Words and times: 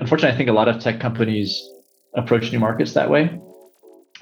unfortunately, 0.00 0.34
I 0.34 0.36
think 0.36 0.48
a 0.48 0.52
lot 0.52 0.68
of 0.68 0.80
tech 0.80 1.00
companies 1.00 1.62
approach 2.14 2.52
new 2.52 2.58
markets 2.58 2.94
that 2.94 3.10
way. 3.10 3.38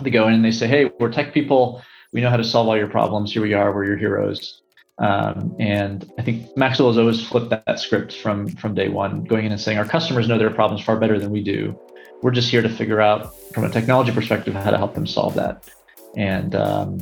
They 0.03 0.11
go 0.11 0.27
in 0.29 0.34
and 0.34 0.45
they 0.45 0.50
say, 0.50 0.67
"Hey, 0.67 0.91
we're 0.99 1.13
tech 1.13 1.33
people. 1.33 1.83
We 2.13 2.20
know 2.20 2.31
how 2.31 2.36
to 2.36 2.45
solve 2.45 2.68
all 2.68 2.77
your 2.77 2.89
problems. 2.89 3.33
Here 3.33 3.43
we 3.43 3.54
are. 3.54 3.73
We're 3.75 3.84
your 3.84 3.97
heroes." 3.97 4.63
Um, 4.99 5.57
and 5.58 6.10
I 6.18 6.23
think 6.23 6.57
Maxwell 6.57 6.89
has 6.89 6.99
always 6.99 7.26
flipped 7.26 7.50
that, 7.50 7.65
that, 7.67 7.81
script 7.81 8.12
from 8.12 8.48
from 8.48 8.74
day 8.74 8.88
one, 8.88 9.24
going 9.24 9.45
in 9.46 9.52
and 9.52 9.60
saying 9.60 9.79
our 9.79 9.84
customers 9.84 10.29
know 10.29 10.38
their 10.38 10.50
problems 10.50 10.84
far 10.84 10.98
better 10.98 11.18
than 11.18 11.30
we 11.30 11.42
do. 11.42 11.79
We're 12.22 12.30
just 12.30 12.50
here 12.50 12.62
to 12.62 12.68
figure 12.68 13.00
out, 13.00 13.34
from 13.52 13.64
a 13.64 13.70
technology 13.70 14.12
perspective, 14.12 14.54
how 14.54 14.70
to 14.70 14.79
help 14.79 14.95
them 14.95 15.06
solve 15.06 15.34
that. 15.34 15.68
And 16.16 16.54
um, 16.54 17.00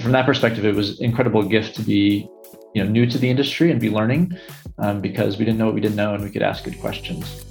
from 0.00 0.12
that 0.12 0.26
perspective, 0.26 0.64
it 0.64 0.74
was 0.74 1.00
incredible 1.00 1.42
gift 1.42 1.74
to 1.76 1.82
be, 1.82 2.28
you 2.74 2.84
know, 2.84 2.88
new 2.88 3.06
to 3.06 3.18
the 3.18 3.28
industry 3.28 3.70
and 3.70 3.80
be 3.80 3.90
learning, 3.90 4.38
um, 4.78 5.00
because 5.00 5.38
we 5.38 5.44
didn't 5.44 5.58
know 5.58 5.66
what 5.66 5.74
we 5.74 5.80
didn't 5.80 5.96
know, 5.96 6.14
and 6.14 6.22
we 6.22 6.30
could 6.30 6.42
ask 6.42 6.64
good 6.64 6.78
questions. 6.80 7.44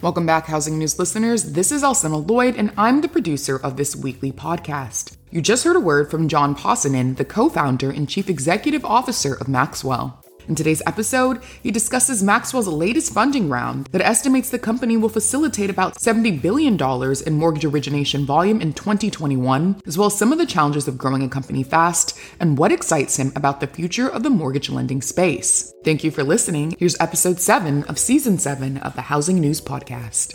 Welcome 0.00 0.26
back, 0.26 0.46
Housing 0.46 0.78
News 0.78 0.96
listeners. 0.96 1.42
This 1.42 1.72
is 1.72 1.82
Alcynna 1.82 2.28
Lloyd, 2.28 2.54
and 2.54 2.72
I'm 2.76 3.00
the 3.00 3.08
producer 3.08 3.56
of 3.56 3.76
this 3.76 3.96
weekly 3.96 4.30
podcast. 4.30 5.16
You 5.32 5.40
just 5.40 5.64
heard 5.64 5.74
a 5.74 5.80
word 5.80 6.08
from 6.08 6.28
John 6.28 6.54
Paasonen, 6.54 7.16
the 7.16 7.24
co 7.24 7.48
founder 7.48 7.90
and 7.90 8.08
chief 8.08 8.30
executive 8.30 8.84
officer 8.84 9.34
of 9.34 9.48
Maxwell. 9.48 10.24
In 10.48 10.54
today's 10.54 10.80
episode, 10.86 11.44
he 11.62 11.70
discusses 11.70 12.22
Maxwell's 12.22 12.66
latest 12.66 13.12
funding 13.12 13.50
round 13.50 13.86
that 13.88 14.00
estimates 14.00 14.48
the 14.48 14.58
company 14.58 14.96
will 14.96 15.10
facilitate 15.10 15.68
about 15.68 15.96
$70 15.96 16.40
billion 16.40 16.78
in 17.26 17.34
mortgage 17.34 17.66
origination 17.66 18.24
volume 18.24 18.62
in 18.62 18.72
2021, 18.72 19.82
as 19.86 19.98
well 19.98 20.06
as 20.06 20.16
some 20.16 20.32
of 20.32 20.38
the 20.38 20.46
challenges 20.46 20.88
of 20.88 20.96
growing 20.96 21.22
a 21.22 21.28
company 21.28 21.62
fast 21.62 22.18
and 22.40 22.56
what 22.56 22.72
excites 22.72 23.16
him 23.16 23.30
about 23.36 23.60
the 23.60 23.66
future 23.66 24.08
of 24.08 24.22
the 24.22 24.30
mortgage 24.30 24.70
lending 24.70 25.02
space. 25.02 25.74
Thank 25.84 26.02
you 26.02 26.10
for 26.10 26.24
listening. 26.24 26.74
Here's 26.78 26.98
episode 26.98 27.40
7 27.40 27.84
of 27.84 27.98
season 27.98 28.38
7 28.38 28.78
of 28.78 28.94
the 28.94 29.02
Housing 29.02 29.40
News 29.40 29.60
Podcast. 29.60 30.34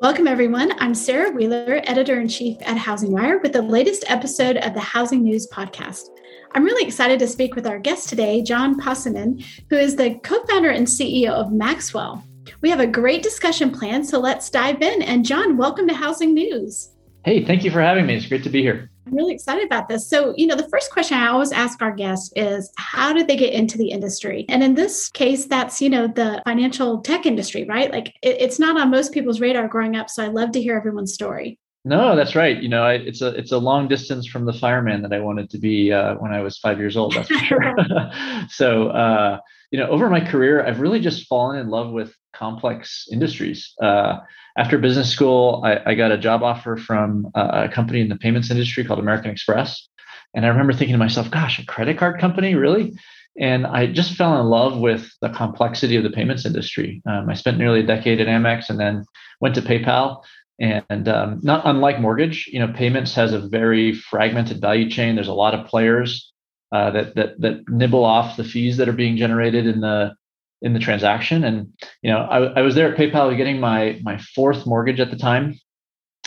Welcome, 0.00 0.26
everyone. 0.26 0.72
I'm 0.80 0.96
Sarah 0.96 1.30
Wheeler, 1.30 1.80
editor 1.84 2.20
in 2.20 2.26
chief 2.26 2.56
at 2.62 2.76
HousingWire, 2.76 3.40
with 3.40 3.52
the 3.52 3.62
latest 3.62 4.04
episode 4.08 4.56
of 4.56 4.74
the 4.74 4.80
Housing 4.80 5.22
News 5.22 5.46
Podcast. 5.46 6.08
I'm 6.54 6.64
really 6.64 6.86
excited 6.86 7.18
to 7.20 7.28
speak 7.28 7.54
with 7.54 7.66
our 7.66 7.78
guest 7.78 8.08
today, 8.08 8.42
John 8.42 8.78
Paasonen, 8.78 9.44
who 9.70 9.76
is 9.76 9.96
the 9.96 10.16
co 10.16 10.44
founder 10.44 10.70
and 10.70 10.86
CEO 10.86 11.30
of 11.30 11.52
Maxwell. 11.52 12.22
We 12.60 12.70
have 12.70 12.80
a 12.80 12.86
great 12.86 13.22
discussion 13.22 13.70
planned, 13.70 14.06
so 14.06 14.18
let's 14.18 14.50
dive 14.50 14.82
in. 14.82 15.02
And, 15.02 15.24
John, 15.24 15.56
welcome 15.56 15.88
to 15.88 15.94
Housing 15.94 16.34
News. 16.34 16.90
Hey, 17.24 17.44
thank 17.44 17.64
you 17.64 17.70
for 17.70 17.80
having 17.80 18.06
me. 18.06 18.16
It's 18.16 18.26
great 18.26 18.42
to 18.44 18.50
be 18.50 18.62
here. 18.62 18.90
I'm 19.06 19.14
really 19.14 19.34
excited 19.34 19.64
about 19.64 19.88
this. 19.88 20.08
So, 20.08 20.34
you 20.36 20.46
know, 20.46 20.54
the 20.54 20.68
first 20.68 20.90
question 20.90 21.18
I 21.18 21.28
always 21.28 21.52
ask 21.52 21.80
our 21.82 21.92
guests 21.92 22.32
is 22.36 22.72
how 22.76 23.12
did 23.12 23.26
they 23.28 23.36
get 23.36 23.52
into 23.52 23.78
the 23.78 23.90
industry? 23.90 24.44
And 24.48 24.62
in 24.62 24.74
this 24.74 25.08
case, 25.08 25.46
that's, 25.46 25.80
you 25.80 25.90
know, 25.90 26.06
the 26.06 26.42
financial 26.44 27.00
tech 27.00 27.26
industry, 27.26 27.64
right? 27.64 27.90
Like 27.90 28.08
it, 28.22 28.40
it's 28.40 28.58
not 28.58 28.80
on 28.80 28.90
most 28.90 29.12
people's 29.12 29.40
radar 29.40 29.68
growing 29.68 29.96
up. 29.96 30.08
So 30.08 30.24
I 30.24 30.28
love 30.28 30.52
to 30.52 30.62
hear 30.62 30.76
everyone's 30.76 31.14
story. 31.14 31.58
No, 31.84 32.14
that's 32.14 32.36
right. 32.36 32.62
You 32.62 32.68
know, 32.68 32.84
I, 32.84 32.94
it's 32.94 33.22
a 33.22 33.28
it's 33.28 33.50
a 33.50 33.58
long 33.58 33.88
distance 33.88 34.26
from 34.26 34.44
the 34.44 34.52
fireman 34.52 35.02
that 35.02 35.12
I 35.12 35.18
wanted 35.18 35.50
to 35.50 35.58
be 35.58 35.92
uh, 35.92 36.14
when 36.14 36.32
I 36.32 36.40
was 36.40 36.56
five 36.58 36.78
years 36.78 36.96
old. 36.96 37.14
That's 37.14 37.28
for 37.28 37.38
sure. 37.38 37.74
so, 38.48 38.88
uh, 38.88 39.38
you 39.72 39.80
know, 39.80 39.88
over 39.88 40.08
my 40.08 40.20
career, 40.20 40.64
I've 40.64 40.80
really 40.80 41.00
just 41.00 41.26
fallen 41.26 41.58
in 41.58 41.70
love 41.70 41.90
with 41.90 42.14
complex 42.32 43.08
industries. 43.10 43.74
Uh, 43.82 44.18
after 44.56 44.78
business 44.78 45.10
school, 45.10 45.62
I, 45.64 45.80
I, 45.86 45.94
got 45.94 46.12
a 46.12 46.18
job 46.18 46.42
offer 46.42 46.76
from 46.76 47.30
a 47.34 47.68
company 47.68 48.00
in 48.00 48.10
the 48.10 48.16
payments 48.16 48.50
industry 48.50 48.84
called 48.84 48.98
American 48.98 49.30
Express, 49.30 49.88
and 50.34 50.44
I 50.44 50.48
remember 50.48 50.72
thinking 50.72 50.94
to 50.94 50.98
myself, 50.98 51.30
"Gosh, 51.30 51.58
a 51.58 51.66
credit 51.66 51.98
card 51.98 52.20
company, 52.20 52.54
really?" 52.54 52.92
And 53.40 53.66
I 53.66 53.86
just 53.86 54.14
fell 54.14 54.38
in 54.40 54.46
love 54.46 54.78
with 54.78 55.10
the 55.22 55.30
complexity 55.30 55.96
of 55.96 56.04
the 56.04 56.10
payments 56.10 56.44
industry. 56.44 57.02
Um, 57.06 57.30
I 57.30 57.34
spent 57.34 57.56
nearly 57.56 57.80
a 57.80 57.86
decade 57.86 58.20
at 58.20 58.28
Amex, 58.28 58.68
and 58.68 58.78
then 58.78 59.04
went 59.40 59.54
to 59.56 59.62
PayPal 59.62 60.22
and 60.58 61.08
um, 61.08 61.40
not 61.42 61.62
unlike 61.64 62.00
mortgage, 62.00 62.48
you 62.52 62.58
know, 62.58 62.72
payments 62.72 63.14
has 63.14 63.32
a 63.32 63.40
very 63.40 63.94
fragmented 63.94 64.60
value 64.60 64.88
chain. 64.88 65.14
There's 65.14 65.28
a 65.28 65.34
lot 65.34 65.54
of 65.54 65.66
players 65.66 66.32
uh, 66.72 66.90
that 66.90 67.14
that 67.16 67.40
that 67.40 67.68
nibble 67.68 68.04
off 68.04 68.36
the 68.36 68.44
fees 68.44 68.76
that 68.76 68.88
are 68.88 68.92
being 68.92 69.16
generated 69.16 69.66
in 69.66 69.80
the 69.80 70.14
in 70.62 70.72
the 70.72 70.78
transaction. 70.78 71.44
And 71.44 71.72
you 72.02 72.10
know, 72.10 72.18
I, 72.18 72.60
I 72.60 72.62
was 72.62 72.74
there 72.74 72.92
at 72.92 72.98
PayPal 72.98 73.36
getting 73.36 73.60
my 73.60 74.00
my 74.02 74.18
fourth 74.34 74.66
mortgage 74.66 75.00
at 75.00 75.10
the 75.10 75.16
time. 75.16 75.58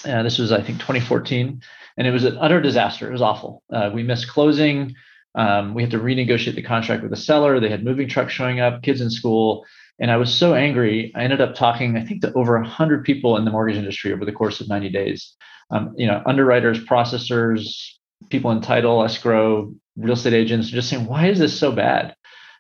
Uh, 0.06 0.24
this 0.24 0.38
was 0.38 0.52
I 0.52 0.62
think 0.62 0.80
2014, 0.80 1.62
and 1.98 2.08
it 2.08 2.12
was 2.12 2.26
an 2.26 2.38
utter 2.40 2.62
disaster. 2.62 3.08
It 3.08 3.14
was 3.14 3.22
awful. 3.22 3.64
Uh, 3.72 3.92
we 3.94 4.04
missed 4.04 4.28
closing. 4.28 4.94
Um, 5.34 5.74
we 5.74 5.82
had 5.82 5.92
to 5.92 6.00
renegotiate 6.00 6.56
the 6.56 6.62
contract 6.62 7.02
with 7.02 7.12
the 7.12 7.18
seller. 7.18 7.60
They 7.60 7.70
had 7.70 7.84
moving 7.84 8.08
trucks 8.08 8.34
showing 8.34 8.60
up, 8.60 8.84
kids 8.84 9.02
in 9.02 9.10
school. 9.10 9.66
And 10.00 10.12
I 10.12 10.18
was 10.18 10.34
so 10.34 10.54
angry, 10.54 11.12
I 11.16 11.24
ended 11.24 11.42
up 11.42 11.56
talking, 11.56 11.98
I 11.98 12.04
think, 12.04 12.22
to 12.22 12.34
over 12.34 12.60
100 12.60 13.06
people 13.06 13.38
in 13.38 13.46
the 13.46 13.52
mortgage 13.52 13.78
industry 13.78 14.12
over 14.12 14.26
the 14.26 14.32
course 14.32 14.60
of 14.60 14.68
90 14.68 14.90
days. 14.90 15.34
Um, 15.72 15.94
you 15.98 16.06
know, 16.06 16.22
underwriters, 16.26 16.84
processors, 16.84 17.92
people 18.30 18.52
in 18.52 18.62
title, 18.62 19.04
escrow, 19.04 19.74
real 19.96 20.14
estate 20.14 20.34
agents, 20.34 20.70
just 20.70 20.90
saying, 20.90 21.06
why 21.06 21.28
is 21.28 21.40
this 21.40 21.58
so 21.58 21.72
bad? 21.72 22.16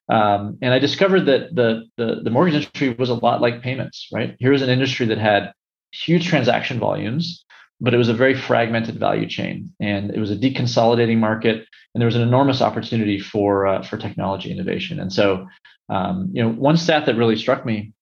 Um, 0.07 0.57
and 0.61 0.73
I 0.73 0.79
discovered 0.79 1.25
that 1.25 1.53
the, 1.53 1.85
the, 1.97 2.21
the 2.23 2.29
mortgage 2.29 2.55
industry 2.55 2.89
was 2.91 3.09
a 3.09 3.15
lot 3.15 3.41
like 3.41 3.61
payments, 3.61 4.07
right? 4.13 4.35
Here 4.39 4.51
was 4.51 4.61
an 4.61 4.69
industry 4.69 5.07
that 5.07 5.17
had 5.17 5.51
huge 5.91 6.27
transaction 6.27 6.79
volumes, 6.79 7.43
but 7.81 7.93
it 7.93 7.97
was 7.97 8.09
a 8.09 8.13
very 8.13 8.33
fragmented 8.33 8.99
value 8.99 9.27
chain, 9.27 9.73
and 9.79 10.11
it 10.11 10.19
was 10.19 10.31
a 10.31 10.35
deconsolidating 10.35 11.17
market, 11.17 11.67
and 11.93 12.01
there 12.01 12.07
was 12.07 12.15
an 12.15 12.21
enormous 12.21 12.61
opportunity 12.61 13.19
for 13.19 13.67
uh, 13.67 13.81
for 13.83 13.97
technology 13.97 14.51
innovation. 14.51 14.99
And 14.99 15.11
so 15.11 15.47
um, 15.89 16.29
you 16.33 16.41
know, 16.41 16.49
one 16.49 16.77
stat 16.77 17.05
that 17.05 17.15
really 17.15 17.35
struck 17.35 17.65
me 17.65 17.93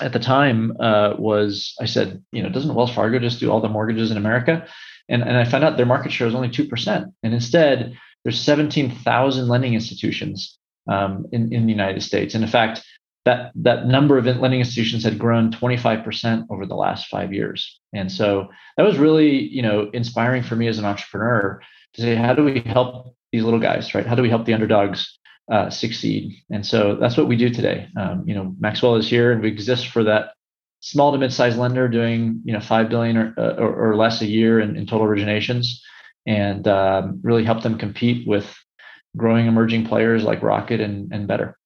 at 0.00 0.12
the 0.12 0.18
time 0.18 0.76
uh, 0.80 1.14
was 1.18 1.74
I 1.80 1.86
said, 1.86 2.22
you 2.32 2.42
know, 2.42 2.48
doesn't 2.48 2.74
Wells 2.74 2.92
Fargo 2.92 3.18
just 3.18 3.40
do 3.40 3.50
all 3.50 3.60
the 3.60 3.68
mortgages 3.68 4.10
in 4.10 4.16
America? 4.16 4.66
And, 5.08 5.22
and 5.22 5.36
I 5.36 5.44
found 5.44 5.64
out 5.64 5.76
their 5.76 5.86
market 5.86 6.12
share 6.12 6.28
is 6.28 6.34
only 6.34 6.48
2%. 6.48 7.12
And 7.22 7.34
instead, 7.34 7.96
there's 8.22 8.40
17,000 8.40 9.48
lending 9.48 9.74
institutions 9.74 10.56
um, 10.88 11.26
in, 11.32 11.52
in 11.52 11.66
the 11.66 11.72
United 11.72 12.02
States. 12.02 12.34
And 12.34 12.44
in 12.44 12.50
fact, 12.50 12.82
that, 13.24 13.52
that 13.54 13.86
number 13.86 14.16
of 14.16 14.24
lending 14.24 14.60
institutions 14.60 15.04
had 15.04 15.18
grown 15.18 15.52
25% 15.52 16.46
over 16.50 16.66
the 16.66 16.74
last 16.74 17.08
five 17.08 17.32
years. 17.32 17.80
And 17.92 18.10
so 18.10 18.48
that 18.76 18.82
was 18.82 18.98
really, 18.98 19.44
you 19.48 19.62
know, 19.62 19.90
inspiring 19.92 20.42
for 20.42 20.56
me 20.56 20.68
as 20.68 20.78
an 20.78 20.84
entrepreneur 20.84 21.60
to 21.94 22.00
say, 22.00 22.14
how 22.14 22.34
do 22.34 22.44
we 22.44 22.60
help 22.60 23.14
these 23.32 23.44
little 23.44 23.60
guys, 23.60 23.94
right? 23.94 24.06
How 24.06 24.14
do 24.14 24.22
we 24.22 24.30
help 24.30 24.46
the 24.46 24.54
underdogs 24.54 25.18
uh, 25.50 25.68
succeed. 25.68 26.40
And 26.50 26.64
so 26.64 26.94
that's 26.94 27.16
what 27.16 27.26
we 27.26 27.36
do 27.36 27.50
today. 27.50 27.88
Um, 27.96 28.22
you 28.26 28.34
know, 28.34 28.54
Maxwell 28.60 28.94
is 28.94 29.08
here, 29.08 29.32
and 29.32 29.42
we 29.42 29.48
exist 29.48 29.88
for 29.88 30.04
that 30.04 30.34
small 30.78 31.12
to 31.12 31.18
mid-sized 31.18 31.58
lender 31.58 31.88
doing 31.88 32.40
you 32.44 32.52
know 32.52 32.60
five 32.60 32.88
billion 32.88 33.16
or, 33.16 33.34
uh, 33.36 33.54
or, 33.56 33.90
or 33.90 33.96
less 33.96 34.22
a 34.22 34.26
year 34.26 34.60
in, 34.60 34.76
in 34.76 34.86
total 34.86 35.06
originations, 35.06 35.80
and 36.26 36.68
um, 36.68 37.20
really 37.22 37.44
help 37.44 37.62
them 37.62 37.78
compete 37.78 38.26
with 38.28 38.56
growing 39.16 39.46
emerging 39.46 39.86
players 39.86 40.22
like 40.22 40.42
Rocket 40.42 40.80
and, 40.80 41.12
and 41.12 41.26
Better. 41.26 41.58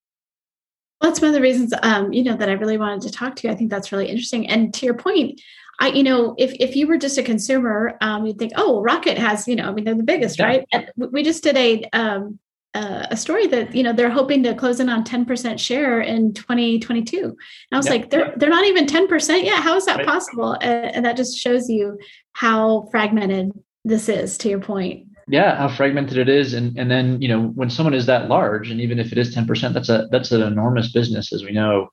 Well, 1.00 1.10
that's 1.10 1.20
one 1.20 1.28
of 1.28 1.34
the 1.34 1.40
reasons, 1.40 1.74
um, 1.82 2.12
you 2.12 2.22
know, 2.22 2.36
that 2.36 2.48
I 2.48 2.52
really 2.52 2.78
wanted 2.78 3.02
to 3.02 3.10
talk 3.10 3.36
to 3.36 3.46
you. 3.46 3.52
I 3.52 3.56
think 3.56 3.70
that's 3.70 3.92
really 3.92 4.08
interesting. 4.08 4.48
And 4.48 4.72
to 4.74 4.86
your 4.86 4.94
point, 4.94 5.40
I, 5.80 5.88
you 5.88 6.02
know, 6.02 6.34
if 6.38 6.52
if 6.60 6.76
you 6.76 6.86
were 6.86 6.96
just 6.96 7.18
a 7.18 7.22
consumer, 7.22 7.98
um, 8.00 8.26
you'd 8.26 8.38
think, 8.38 8.52
oh, 8.56 8.80
Rocket 8.80 9.18
has, 9.18 9.48
you 9.48 9.56
know, 9.56 9.68
I 9.68 9.72
mean, 9.72 9.84
they're 9.84 9.94
the 9.94 10.02
biggest, 10.02 10.38
yeah. 10.38 10.46
right? 10.46 10.68
And 10.72 10.90
we 10.96 11.22
just 11.22 11.42
did 11.42 11.56
a 11.56 11.84
um, 11.92 12.38
uh, 12.74 13.06
a 13.10 13.16
story 13.16 13.46
that 13.46 13.74
you 13.74 13.82
know 13.82 13.92
they're 13.92 14.10
hoping 14.10 14.42
to 14.42 14.54
close 14.54 14.80
in 14.80 14.88
on 14.88 15.04
10% 15.04 15.58
share 15.58 16.00
in 16.00 16.34
2022 16.34 17.18
and 17.22 17.36
i 17.70 17.76
was 17.76 17.88
like 17.88 18.10
they're 18.10 18.34
they're 18.36 18.50
not 18.50 18.64
even 18.64 18.84
10% 18.84 19.44
yet 19.44 19.62
how 19.62 19.76
is 19.76 19.86
that 19.86 19.98
right. 19.98 20.06
possible 20.06 20.54
and, 20.60 20.96
and 20.96 21.06
that 21.06 21.16
just 21.16 21.38
shows 21.38 21.68
you 21.68 21.96
how 22.32 22.88
fragmented 22.90 23.52
this 23.84 24.08
is 24.08 24.36
to 24.38 24.48
your 24.48 24.58
point 24.58 25.06
yeah 25.28 25.56
how 25.56 25.68
fragmented 25.68 26.18
it 26.18 26.28
is. 26.28 26.54
And 26.54 26.78
and 26.78 26.90
then 26.90 27.20
you 27.20 27.28
know 27.28 27.48
when 27.48 27.70
someone 27.70 27.94
is 27.94 28.06
that 28.06 28.28
large 28.28 28.70
and 28.70 28.80
even 28.80 28.98
if 28.98 29.12
it 29.12 29.18
is 29.18 29.34
10% 29.34 29.72
that's 29.72 29.88
a 29.88 30.08
that's 30.10 30.32
an 30.32 30.42
enormous 30.42 30.92
business 30.92 31.32
as 31.32 31.42
we 31.42 31.52
know 31.52 31.88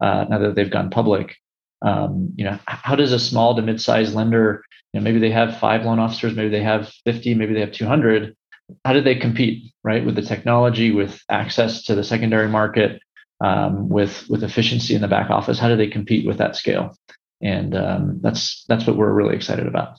uh, 0.00 0.26
now 0.28 0.38
that 0.38 0.54
they've 0.54 0.70
gone 0.70 0.90
public. 0.90 1.36
Um, 1.82 2.32
you 2.36 2.44
know 2.44 2.58
how 2.66 2.96
does 2.96 3.12
a 3.12 3.18
small 3.18 3.54
to 3.54 3.60
mid-sized 3.60 4.14
lender 4.14 4.64
you 4.92 5.00
know 5.00 5.04
maybe 5.04 5.18
they 5.18 5.30
have 5.30 5.58
five 5.58 5.84
loan 5.84 5.98
officers 5.98 6.34
maybe 6.34 6.48
they 6.48 6.62
have 6.62 6.90
50 7.04 7.34
maybe 7.34 7.52
they 7.52 7.60
have 7.60 7.72
200 7.72 8.34
how 8.84 8.94
do 8.94 9.02
they 9.02 9.16
compete 9.16 9.72
right 9.82 10.04
with 10.04 10.14
the 10.14 10.22
technology 10.22 10.92
with 10.92 11.20
access 11.28 11.82
to 11.84 11.94
the 11.94 12.04
secondary 12.04 12.48
market 12.48 13.02
um, 13.40 13.88
with 13.88 14.26
with 14.28 14.42
efficiency 14.42 14.94
in 14.94 15.02
the 15.02 15.08
back 15.08 15.30
office? 15.30 15.58
How 15.58 15.68
do 15.68 15.76
they 15.76 15.88
compete 15.88 16.26
with 16.26 16.38
that 16.38 16.56
scale? 16.56 16.96
And 17.42 17.76
um, 17.76 18.20
that's 18.22 18.64
that's 18.68 18.86
what 18.86 18.96
we're 18.96 19.12
really 19.12 19.36
excited 19.36 19.66
about 19.66 19.98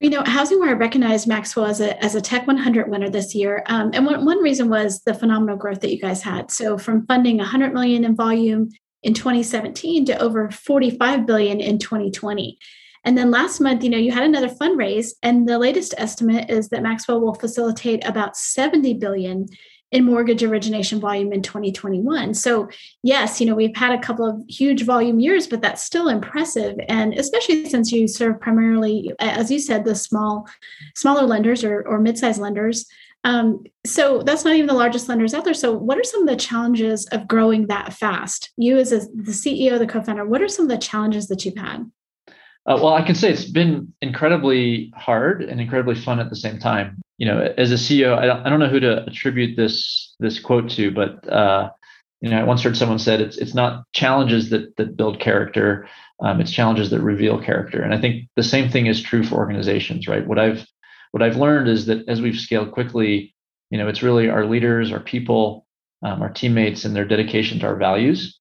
you 0.00 0.10
know, 0.10 0.22
HousingWire 0.22 0.78
recognized 0.78 1.26
Maxwell 1.26 1.66
as 1.66 1.80
a, 1.80 2.02
as 2.04 2.14
a 2.14 2.20
Tech 2.20 2.46
100 2.46 2.90
winner 2.90 3.08
this 3.08 3.34
year. 3.34 3.62
Um, 3.66 3.90
and 3.94 4.04
one, 4.04 4.24
one 4.26 4.42
reason 4.42 4.68
was 4.68 5.00
the 5.02 5.14
phenomenal 5.14 5.56
growth 5.56 5.80
that 5.80 5.92
you 5.92 5.98
guys 5.98 6.22
had. 6.22 6.50
So 6.50 6.76
from 6.76 7.06
funding 7.06 7.38
100 7.38 7.72
million 7.72 8.04
in 8.04 8.14
volume 8.14 8.68
in 9.02 9.14
2017 9.14 10.04
to 10.06 10.18
over 10.20 10.50
45 10.50 11.26
billion 11.26 11.60
in 11.60 11.78
2020. 11.78 12.58
And 13.04 13.16
then 13.16 13.30
last 13.30 13.60
month, 13.60 13.84
you 13.84 13.90
know, 13.90 13.96
you 13.96 14.10
had 14.10 14.24
another 14.24 14.48
fundraise, 14.48 15.12
and 15.22 15.48
the 15.48 15.60
latest 15.60 15.94
estimate 15.96 16.50
is 16.50 16.70
that 16.70 16.82
Maxwell 16.82 17.20
will 17.20 17.34
facilitate 17.34 18.04
about 18.04 18.36
70 18.36 18.94
billion 18.94 19.46
in 19.96 20.04
mortgage 20.04 20.44
origination 20.44 21.00
volume 21.00 21.32
in 21.32 21.40
2021. 21.40 22.34
So, 22.34 22.68
yes, 23.02 23.40
you 23.40 23.46
know, 23.46 23.54
we've 23.54 23.74
had 23.74 23.98
a 23.98 24.02
couple 24.02 24.28
of 24.28 24.42
huge 24.46 24.82
volume 24.82 25.20
years, 25.20 25.46
but 25.46 25.62
that's 25.62 25.82
still 25.82 26.10
impressive. 26.10 26.76
And 26.86 27.14
especially 27.14 27.66
since 27.70 27.90
you 27.90 28.06
serve 28.06 28.38
primarily, 28.38 29.10
as 29.20 29.50
you 29.50 29.58
said, 29.58 29.86
the 29.86 29.94
small, 29.94 30.46
smaller 30.94 31.22
lenders 31.22 31.64
or, 31.64 31.80
or 31.80 31.98
mid-sized 31.98 32.38
lenders. 32.38 32.84
Um, 33.24 33.64
so 33.86 34.22
that's 34.22 34.44
not 34.44 34.54
even 34.54 34.66
the 34.66 34.74
largest 34.74 35.08
lenders 35.08 35.32
out 35.32 35.46
there. 35.46 35.54
So, 35.54 35.72
what 35.72 35.98
are 35.98 36.04
some 36.04 36.20
of 36.20 36.28
the 36.28 36.36
challenges 36.36 37.06
of 37.06 37.26
growing 37.26 37.66
that 37.68 37.94
fast? 37.94 38.52
You, 38.58 38.76
as 38.76 38.92
a, 38.92 38.98
the 38.98 39.32
CEO, 39.32 39.78
the 39.78 39.86
co-founder, 39.86 40.26
what 40.26 40.42
are 40.42 40.48
some 40.48 40.66
of 40.66 40.70
the 40.70 40.76
challenges 40.76 41.26
that 41.28 41.46
you've 41.46 41.56
had? 41.56 41.90
Uh, 42.66 42.78
well, 42.82 42.92
I 42.92 43.00
can 43.00 43.14
say 43.14 43.30
it's 43.30 43.50
been 43.50 43.94
incredibly 44.02 44.92
hard 44.94 45.42
and 45.42 45.58
incredibly 45.58 45.94
fun 45.94 46.20
at 46.20 46.28
the 46.28 46.36
same 46.36 46.58
time. 46.58 47.02
You 47.18 47.26
know, 47.26 47.54
as 47.56 47.72
a 47.72 47.76
CEO, 47.76 48.16
I 48.16 48.26
don't, 48.26 48.46
I 48.46 48.50
don't 48.50 48.60
know 48.60 48.68
who 48.68 48.80
to 48.80 49.04
attribute 49.06 49.56
this 49.56 50.14
this 50.20 50.38
quote 50.38 50.70
to, 50.70 50.90
but 50.90 51.26
uh, 51.28 51.70
you 52.20 52.30
know, 52.30 52.38
I 52.38 52.44
once 52.44 52.62
heard 52.62 52.76
someone 52.76 52.98
said 52.98 53.20
it's 53.20 53.36
it's 53.36 53.54
not 53.54 53.84
challenges 53.92 54.50
that 54.50 54.76
that 54.76 54.96
build 54.96 55.20
character, 55.20 55.88
um, 56.20 56.40
it's 56.40 56.50
challenges 56.50 56.90
that 56.90 57.00
reveal 57.00 57.42
character. 57.42 57.82
And 57.82 57.94
I 57.94 58.00
think 58.00 58.28
the 58.36 58.42
same 58.42 58.70
thing 58.70 58.86
is 58.86 59.02
true 59.02 59.22
for 59.22 59.36
organizations, 59.36 60.08
right? 60.08 60.26
What 60.26 60.38
I've 60.38 60.66
what 61.12 61.22
I've 61.22 61.36
learned 61.36 61.68
is 61.68 61.86
that 61.86 62.08
as 62.08 62.20
we've 62.20 62.38
scaled 62.38 62.72
quickly, 62.72 63.34
you 63.70 63.78
know, 63.78 63.88
it's 63.88 64.02
really 64.02 64.28
our 64.28 64.44
leaders, 64.44 64.92
our 64.92 65.00
people, 65.00 65.66
um, 66.02 66.22
our 66.22 66.30
teammates, 66.30 66.84
and 66.84 66.94
their 66.94 67.04
dedication 67.04 67.58
to 67.60 67.66
our 67.66 67.76
values 67.76 68.38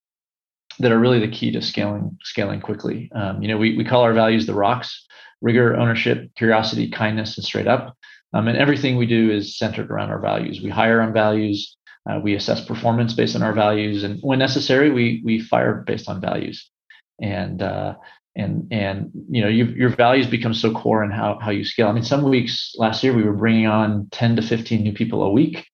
that 0.79 0.91
are 0.91 0.99
really 0.99 1.19
the 1.19 1.31
key 1.31 1.51
to 1.51 1.61
scaling 1.61 2.17
scaling 2.23 2.61
quickly. 2.61 3.09
Um, 3.15 3.41
you 3.41 3.47
know, 3.47 3.57
we 3.57 3.77
we 3.77 3.85
call 3.85 4.01
our 4.01 4.13
values 4.13 4.45
the 4.45 4.53
rocks: 4.53 5.05
rigor, 5.41 5.75
ownership, 5.75 6.29
curiosity, 6.35 6.89
kindness, 6.89 7.37
and 7.37 7.45
straight 7.45 7.67
up. 7.67 7.95
Um, 8.35 8.49
and 8.49 8.57
everything 8.57 8.97
we 8.97 9.05
do 9.05 9.31
is 9.31 9.57
centered 9.57 9.89
around 9.89 10.09
our 10.09 10.19
values. 10.19 10.59
We 10.61 10.69
hire 10.69 11.01
on 11.01 11.13
values. 11.13 11.77
Uh, 12.07 12.19
we 12.21 12.35
assess 12.35 12.63
performance 12.63 13.13
based 13.13 13.35
on 13.35 13.41
our 13.41 13.53
values, 13.53 14.03
and 14.03 14.19
when 14.21 14.37
necessary, 14.37 14.91
we 14.91 15.21
we 15.23 15.39
fire 15.39 15.83
based 15.87 16.09
on 16.09 16.19
values. 16.19 16.69
And 17.21 17.61
uh, 17.63 17.95
and 18.35 18.67
and 18.71 19.11
you 19.29 19.41
know 19.41 19.47
you, 19.47 19.65
your 19.67 19.89
values 19.89 20.27
become 20.27 20.53
so 20.53 20.73
core 20.73 21.03
in 21.03 21.11
how 21.11 21.39
how 21.41 21.49
you 21.49 21.63
scale. 21.63 21.87
I 21.87 21.93
mean, 21.93 22.03
some 22.03 22.23
weeks 22.23 22.75
last 22.77 23.03
year 23.03 23.13
we 23.13 23.23
were 23.23 23.33
bringing 23.33 23.67
on 23.67 24.09
ten 24.11 24.35
to 24.35 24.41
fifteen 24.41 24.83
new 24.83 24.91
people 24.91 25.23
a 25.23 25.31
week, 25.31 25.65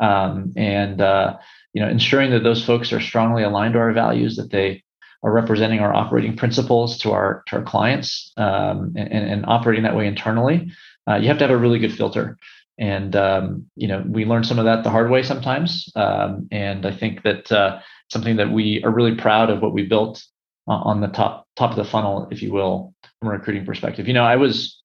um, 0.00 0.52
and 0.56 1.00
uh, 1.00 1.38
you 1.72 1.82
know 1.82 1.88
ensuring 1.88 2.30
that 2.32 2.44
those 2.44 2.62
folks 2.62 2.92
are 2.92 3.00
strongly 3.00 3.42
aligned 3.42 3.72
to 3.72 3.80
our 3.80 3.92
values 3.92 4.36
that 4.36 4.50
they 4.50 4.84
are 5.22 5.32
representing 5.32 5.80
our 5.80 5.94
operating 5.94 6.36
principles 6.36 6.98
to 6.98 7.12
our 7.12 7.42
to 7.46 7.56
our 7.56 7.62
clients 7.62 8.32
um, 8.36 8.92
and, 8.96 9.12
and, 9.12 9.44
operating 9.46 9.82
that 9.84 9.96
way 9.96 10.06
internally 10.06 10.70
uh, 11.10 11.16
you 11.16 11.28
have 11.28 11.38
to 11.38 11.44
have 11.44 11.50
a 11.50 11.56
really 11.56 11.78
good 11.78 11.94
filter. 11.94 12.38
And 12.78 13.14
um, 13.16 13.66
you 13.76 13.88
know 13.88 14.04
we 14.06 14.24
learned 14.24 14.46
some 14.46 14.58
of 14.58 14.64
that 14.64 14.84
the 14.84 14.90
hard 14.90 15.10
way 15.10 15.22
sometimes. 15.22 15.90
Um, 15.96 16.48
and 16.50 16.86
i 16.86 16.92
think 16.92 17.22
that 17.22 17.50
uh, 17.52 17.80
something 18.10 18.36
that 18.36 18.52
we 18.52 18.82
are 18.84 18.90
really 18.90 19.16
proud 19.16 19.50
of 19.50 19.60
what 19.60 19.74
we 19.74 19.86
built 19.86 20.22
on 20.66 21.00
the 21.00 21.08
top 21.08 21.46
top 21.56 21.70
of 21.70 21.76
the 21.76 21.84
funnel 21.84 22.28
if 22.30 22.42
you 22.42 22.52
will 22.52 22.94
from 23.18 23.28
a 23.28 23.32
recruiting 23.32 23.66
perspective. 23.66 24.06
You 24.06 24.14
know 24.14 24.24
i 24.24 24.36
was 24.36 24.80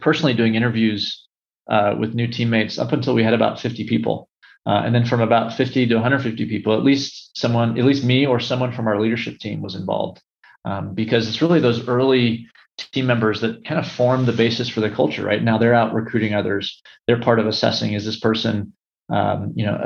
personally 0.00 0.34
doing 0.34 0.54
interviews 0.54 1.26
uh, 1.68 1.94
with 1.98 2.14
new 2.14 2.26
teammates 2.26 2.78
up 2.78 2.92
until 2.92 3.14
we 3.14 3.22
had 3.22 3.34
about 3.34 3.60
50 3.60 3.86
people. 3.86 4.28
Uh, 4.66 4.82
and 4.84 4.94
then 4.94 5.06
from 5.06 5.20
about 5.20 5.54
50 5.54 5.86
to 5.86 5.94
150 5.94 6.46
people, 6.46 6.74
at 6.74 6.84
least 6.84 7.36
someone, 7.36 7.78
at 7.78 7.84
least 7.84 8.04
me 8.04 8.26
or 8.26 8.38
someone 8.38 8.72
from 8.72 8.86
our 8.86 9.00
leadership 9.00 9.38
team 9.38 9.62
was 9.62 9.74
involved. 9.74 10.20
Um, 10.66 10.94
because 10.94 11.26
it's 11.26 11.40
really 11.40 11.60
those 11.60 11.88
early 11.88 12.46
team 12.92 13.06
members 13.06 13.40
that 13.40 13.64
kind 13.64 13.78
of 13.78 13.90
form 13.90 14.26
the 14.26 14.32
basis 14.32 14.68
for 14.68 14.80
the 14.80 14.90
culture, 14.90 15.24
right? 15.24 15.42
Now 15.42 15.58
they're 15.58 15.74
out 15.74 15.94
recruiting 15.94 16.34
others. 16.34 16.80
They're 17.06 17.20
part 17.20 17.38
of 17.38 17.46
assessing 17.46 17.92
is 17.92 18.04
this 18.04 18.18
person, 18.18 18.72
um, 19.08 19.52
you 19.54 19.64
know, 19.64 19.76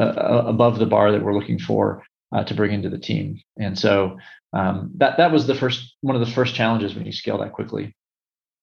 above 0.47 0.79
the 0.79 0.87
bar 0.87 1.13
that 1.13 1.23
we're 1.23 1.35
looking 1.35 1.59
for 1.59 2.05
uh, 2.33 2.45
to 2.45 2.55
bring 2.55 2.73
into 2.73 2.91
the 2.91 2.99
team. 2.99 3.41
And 3.59 3.79
so 3.79 4.19
um, 4.53 4.91
that 4.97 5.17
that 5.17 5.33
was 5.33 5.47
the 5.47 5.55
first 5.55 5.95
one 6.01 6.17
of 6.17 6.27
the 6.27 6.33
first 6.33 6.55
challenges 6.55 6.95
when 6.95 7.07
you 7.07 7.13
scale 7.13 7.39
that 7.39 7.53
quickly. 7.53 7.95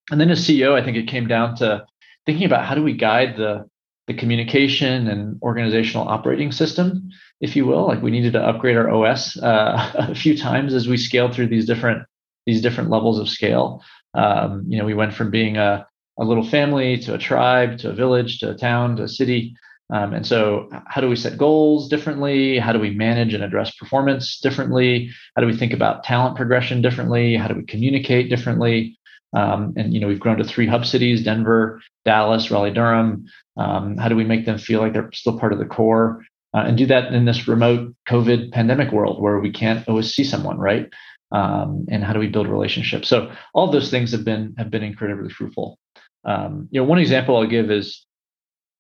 And 0.09 0.19
then 0.19 0.29
as 0.29 0.45
CEO, 0.45 0.73
I 0.73 0.83
think 0.83 0.97
it 0.97 1.07
came 1.07 1.27
down 1.27 1.55
to 1.57 1.85
thinking 2.25 2.45
about 2.45 2.65
how 2.65 2.75
do 2.75 2.83
we 2.83 2.93
guide 2.93 3.35
the 3.37 3.69
the 4.07 4.13
communication 4.13 5.07
and 5.07 5.39
organizational 5.41 6.07
operating 6.07 6.51
system, 6.51 7.09
if 7.39 7.55
you 7.55 7.65
will. 7.65 7.87
Like 7.87 8.01
we 8.01 8.11
needed 8.11 8.33
to 8.33 8.41
upgrade 8.41 8.77
our 8.77 8.89
OS 8.89 9.37
uh, 9.37 9.91
a 10.09 10.15
few 10.15 10.37
times 10.37 10.73
as 10.73 10.87
we 10.87 10.97
scaled 10.97 11.33
through 11.33 11.47
these 11.47 11.65
different 11.65 12.03
these 12.45 12.61
different 12.61 12.89
levels 12.89 13.19
of 13.19 13.29
scale. 13.29 13.83
Um, 14.13 14.63
you 14.67 14.77
know, 14.77 14.85
we 14.85 14.93
went 14.93 15.13
from 15.13 15.31
being 15.31 15.57
a, 15.57 15.87
a 16.19 16.23
little 16.23 16.47
family 16.47 16.97
to 16.99 17.13
a 17.13 17.17
tribe 17.17 17.77
to 17.79 17.89
a 17.89 17.93
village 17.93 18.39
to 18.39 18.51
a 18.51 18.55
town 18.55 18.97
to 18.97 19.03
a 19.03 19.07
city. 19.07 19.55
Um, 19.93 20.13
and 20.13 20.25
so, 20.25 20.69
how 20.87 21.01
do 21.01 21.09
we 21.09 21.17
set 21.17 21.37
goals 21.37 21.89
differently? 21.89 22.57
How 22.57 22.71
do 22.71 22.79
we 22.79 22.91
manage 22.91 23.33
and 23.33 23.43
address 23.43 23.75
performance 23.75 24.39
differently? 24.39 25.11
How 25.35 25.41
do 25.41 25.47
we 25.47 25.57
think 25.57 25.73
about 25.73 26.05
talent 26.05 26.37
progression 26.37 26.81
differently? 26.81 27.35
How 27.35 27.49
do 27.49 27.55
we 27.55 27.63
communicate 27.63 28.29
differently? 28.29 28.97
Um, 29.33 29.73
and 29.75 29.93
you 29.93 29.99
know, 29.99 30.07
we've 30.07 30.19
grown 30.19 30.37
to 30.37 30.45
three 30.45 30.67
hub 30.67 30.85
cities: 30.85 31.23
Denver, 31.23 31.81
Dallas, 32.05 32.49
Raleigh, 32.49 32.73
Durham. 32.73 33.25
Um, 33.57 33.97
how 33.97 34.07
do 34.07 34.15
we 34.15 34.23
make 34.23 34.45
them 34.45 34.57
feel 34.57 34.79
like 34.79 34.93
they're 34.93 35.11
still 35.13 35.37
part 35.37 35.51
of 35.51 35.59
the 35.59 35.65
core, 35.65 36.23
uh, 36.53 36.63
and 36.67 36.77
do 36.77 36.85
that 36.85 37.13
in 37.13 37.25
this 37.25 37.47
remote 37.47 37.93
COVID 38.07 38.51
pandemic 38.51 38.91
world 38.91 39.21
where 39.21 39.39
we 39.39 39.51
can't 39.51 39.87
always 39.89 40.13
see 40.13 40.23
someone, 40.23 40.57
right? 40.57 40.89
Um, 41.31 41.85
and 41.89 42.03
how 42.03 42.13
do 42.13 42.19
we 42.19 42.27
build 42.27 42.47
relationships? 42.47 43.07
So 43.07 43.31
all 43.53 43.71
those 43.71 43.89
things 43.89 44.11
have 44.11 44.25
been 44.25 44.53
have 44.57 44.69
been 44.69 44.83
incredibly 44.83 45.29
fruitful. 45.29 45.77
Um, 46.25 46.67
you 46.71 46.81
know, 46.81 46.85
one 46.85 46.99
example 46.99 47.37
I'll 47.37 47.47
give 47.47 47.71
is 47.71 48.05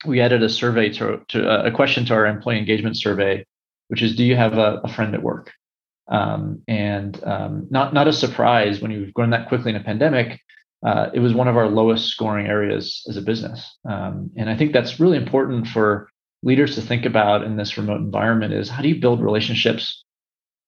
we 0.05 0.21
added 0.21 0.43
a 0.43 0.49
survey 0.49 0.89
to, 0.93 1.21
to 1.29 1.49
uh, 1.49 1.63
a 1.63 1.71
question 1.71 2.05
to 2.05 2.13
our 2.13 2.25
employee 2.25 2.57
engagement 2.57 2.97
survey, 2.97 3.45
which 3.87 4.01
is, 4.01 4.15
do 4.15 4.23
you 4.23 4.35
have 4.35 4.57
a, 4.57 4.81
a 4.83 4.87
friend 4.87 5.13
at 5.13 5.23
work? 5.23 5.51
Um, 6.07 6.61
and 6.67 7.23
um, 7.23 7.67
not 7.69 7.93
not 7.93 8.07
a 8.07 8.13
surprise 8.13 8.81
when 8.81 8.91
you've 8.91 9.13
grown 9.13 9.29
that 9.29 9.47
quickly 9.47 9.71
in 9.71 9.77
a 9.77 9.83
pandemic. 9.83 10.41
Uh, 10.85 11.09
it 11.13 11.19
was 11.19 11.33
one 11.33 11.47
of 11.47 11.55
our 11.55 11.67
lowest 11.67 12.07
scoring 12.07 12.47
areas 12.47 13.05
as 13.07 13.15
a 13.15 13.21
business, 13.21 13.77
um, 13.87 14.31
and 14.35 14.49
I 14.49 14.57
think 14.57 14.73
that's 14.73 14.99
really 14.99 15.17
important 15.17 15.67
for 15.67 16.09
leaders 16.43 16.75
to 16.75 16.81
think 16.81 17.05
about 17.05 17.43
in 17.43 17.55
this 17.55 17.77
remote 17.77 18.01
environment. 18.01 18.53
Is 18.53 18.67
how 18.67 18.81
do 18.81 18.89
you 18.89 18.99
build 18.99 19.21
relationships 19.21 20.03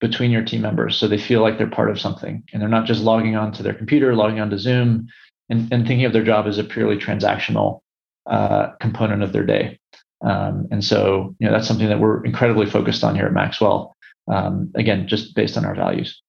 between 0.04 0.32
your 0.32 0.44
team 0.44 0.62
members 0.62 0.98
so 0.98 1.08
they 1.08 1.18
feel 1.18 1.42
like 1.42 1.58
they're 1.58 1.66
part 1.66 1.90
of 1.90 1.98
something 1.98 2.44
and 2.52 2.62
they're 2.62 2.68
not 2.68 2.86
just 2.86 3.02
logging 3.02 3.38
on 3.38 3.54
to 3.54 3.64
their 3.64 3.74
computer, 3.74 4.14
logging 4.14 4.42
on 4.42 4.50
to 4.50 4.60
Zoom, 4.60 5.08
and, 5.50 5.72
and 5.72 5.88
thinking 5.88 6.04
of 6.04 6.12
their 6.12 6.26
job 6.26 6.46
as 6.46 6.58
a 6.58 6.64
purely 6.66 6.98
transactional 6.98 7.80
uh, 8.30 8.72
component 8.82 9.24
of 9.24 9.32
their 9.32 9.46
day. 9.46 9.80
Um, 10.22 10.68
and 10.72 10.84
so, 10.84 11.34
you 11.40 11.48
know, 11.48 11.54
that's 11.54 11.70
something 11.70 11.88
that 11.88 12.02
we're 12.02 12.22
incredibly 12.26 12.66
focused 12.66 13.02
on 13.06 13.16
here 13.16 13.28
at 13.28 13.32
Maxwell 13.32 13.96
um, 14.30 14.74
again, 14.76 15.08
just 15.08 15.36
based 15.36 15.56
on 15.56 15.64
our 15.64 15.74
values. 15.74 16.22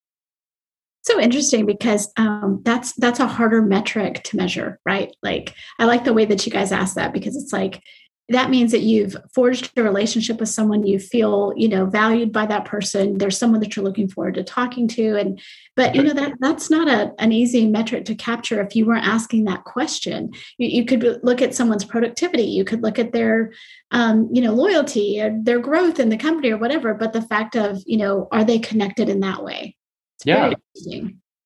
So 1.02 1.20
interesting 1.20 1.66
because 1.66 2.12
um, 2.16 2.62
that's 2.64 2.92
that's 2.92 3.18
a 3.18 3.26
harder 3.26 3.60
metric 3.60 4.22
to 4.22 4.36
measure, 4.36 4.78
right? 4.86 5.12
Like 5.20 5.52
I 5.80 5.84
like 5.84 6.04
the 6.04 6.14
way 6.14 6.26
that 6.26 6.46
you 6.46 6.52
guys 6.52 6.70
ask 6.70 6.94
that 6.94 7.12
because 7.12 7.34
it's 7.36 7.52
like 7.52 7.82
that 8.30 8.48
means 8.48 8.72
that 8.72 8.80
you've 8.80 9.16
forged 9.34 9.70
a 9.76 9.82
relationship 9.82 10.40
with 10.40 10.48
someone 10.48 10.86
you 10.86 10.98
feel 10.98 11.52
you 11.56 11.68
know 11.68 11.84
valued 11.84 12.32
by 12.32 12.46
that 12.46 12.64
person 12.64 13.18
there's 13.18 13.36
someone 13.38 13.60
that 13.60 13.76
you're 13.76 13.84
looking 13.84 14.08
forward 14.08 14.34
to 14.34 14.42
talking 14.42 14.88
to 14.88 15.16
and 15.16 15.40
but 15.76 15.94
you 15.94 16.02
know 16.02 16.14
that 16.14 16.32
that's 16.40 16.70
not 16.70 16.88
a, 16.88 17.12
an 17.18 17.32
easy 17.32 17.66
metric 17.66 18.04
to 18.06 18.14
capture 18.14 18.62
if 18.62 18.74
you 18.74 18.86
weren't 18.86 19.06
asking 19.06 19.44
that 19.44 19.64
question. 19.64 20.30
You, 20.58 20.68
you 20.68 20.84
could 20.84 21.20
look 21.22 21.42
at 21.42 21.54
someone's 21.54 21.84
productivity 21.84 22.44
you 22.44 22.64
could 22.64 22.82
look 22.82 22.98
at 22.98 23.12
their 23.12 23.52
um, 23.90 24.28
you 24.32 24.40
know 24.40 24.52
loyalty 24.52 25.20
or 25.20 25.36
their 25.42 25.58
growth 25.58 26.00
in 26.00 26.08
the 26.08 26.16
company 26.16 26.50
or 26.50 26.56
whatever 26.56 26.94
but 26.94 27.12
the 27.12 27.22
fact 27.22 27.56
of 27.56 27.82
you 27.86 27.98
know 27.98 28.28
are 28.32 28.44
they 28.44 28.58
connected 28.58 29.08
in 29.08 29.20
that 29.20 29.44
way? 29.44 29.76
It's 30.16 30.26
yeah 30.26 30.52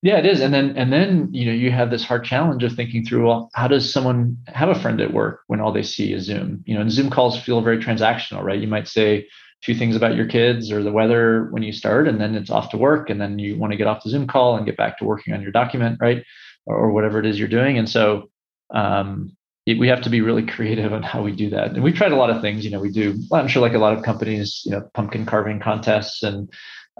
yeah, 0.02 0.18
it 0.18 0.26
is. 0.26 0.40
And 0.40 0.54
then 0.54 0.76
and 0.76 0.92
then 0.92 1.28
you 1.32 1.46
know 1.46 1.52
you 1.52 1.70
have 1.70 1.90
this 1.90 2.04
hard 2.04 2.24
challenge 2.24 2.62
of 2.62 2.72
thinking 2.74 3.04
through 3.04 3.26
well, 3.26 3.50
how 3.54 3.66
does 3.66 3.92
someone 3.92 4.36
have 4.46 4.68
a 4.68 4.80
friend 4.80 5.00
at 5.00 5.12
work 5.12 5.40
when 5.48 5.60
all 5.60 5.72
they 5.72 5.82
see 5.82 6.12
is 6.12 6.24
Zoom? 6.24 6.62
You 6.66 6.74
know, 6.74 6.80
and 6.80 6.90
Zoom 6.90 7.10
calls 7.10 7.40
feel 7.40 7.60
very 7.60 7.78
transactional, 7.78 8.42
right? 8.42 8.60
You 8.60 8.68
might 8.68 8.86
say 8.86 9.18
a 9.18 9.26
few 9.64 9.74
things 9.74 9.96
about 9.96 10.14
your 10.14 10.26
kids 10.26 10.70
or 10.70 10.84
the 10.84 10.92
weather 10.92 11.48
when 11.50 11.64
you 11.64 11.72
start, 11.72 12.06
and 12.06 12.20
then 12.20 12.36
it's 12.36 12.50
off 12.50 12.70
to 12.70 12.76
work, 12.76 13.10
and 13.10 13.20
then 13.20 13.40
you 13.40 13.58
want 13.58 13.72
to 13.72 13.76
get 13.76 13.88
off 13.88 14.04
the 14.04 14.10
Zoom 14.10 14.28
call 14.28 14.56
and 14.56 14.66
get 14.66 14.76
back 14.76 14.98
to 14.98 15.04
working 15.04 15.34
on 15.34 15.42
your 15.42 15.52
document, 15.52 15.98
right? 16.00 16.22
Or, 16.66 16.76
or 16.76 16.92
whatever 16.92 17.18
it 17.18 17.26
is 17.26 17.38
you're 17.38 17.48
doing. 17.48 17.76
And 17.76 17.88
so 17.88 18.30
um, 18.72 19.36
we 19.66 19.88
have 19.88 20.02
to 20.02 20.10
be 20.10 20.20
really 20.20 20.46
creative 20.46 20.92
on 20.92 21.02
how 21.02 21.22
we 21.22 21.32
do 21.32 21.50
that. 21.50 21.72
And 21.72 21.82
we've 21.82 21.94
tried 21.94 22.12
a 22.12 22.16
lot 22.16 22.30
of 22.30 22.40
things. 22.40 22.64
You 22.64 22.70
know, 22.70 22.80
we 22.80 22.90
do. 22.90 23.16
I'm 23.32 23.48
sure 23.48 23.62
like 23.62 23.74
a 23.74 23.78
lot 23.78 23.96
of 23.96 24.04
companies, 24.04 24.62
you 24.64 24.72
know, 24.72 24.88
pumpkin 24.94 25.26
carving 25.26 25.58
contests 25.60 26.22
and 26.22 26.48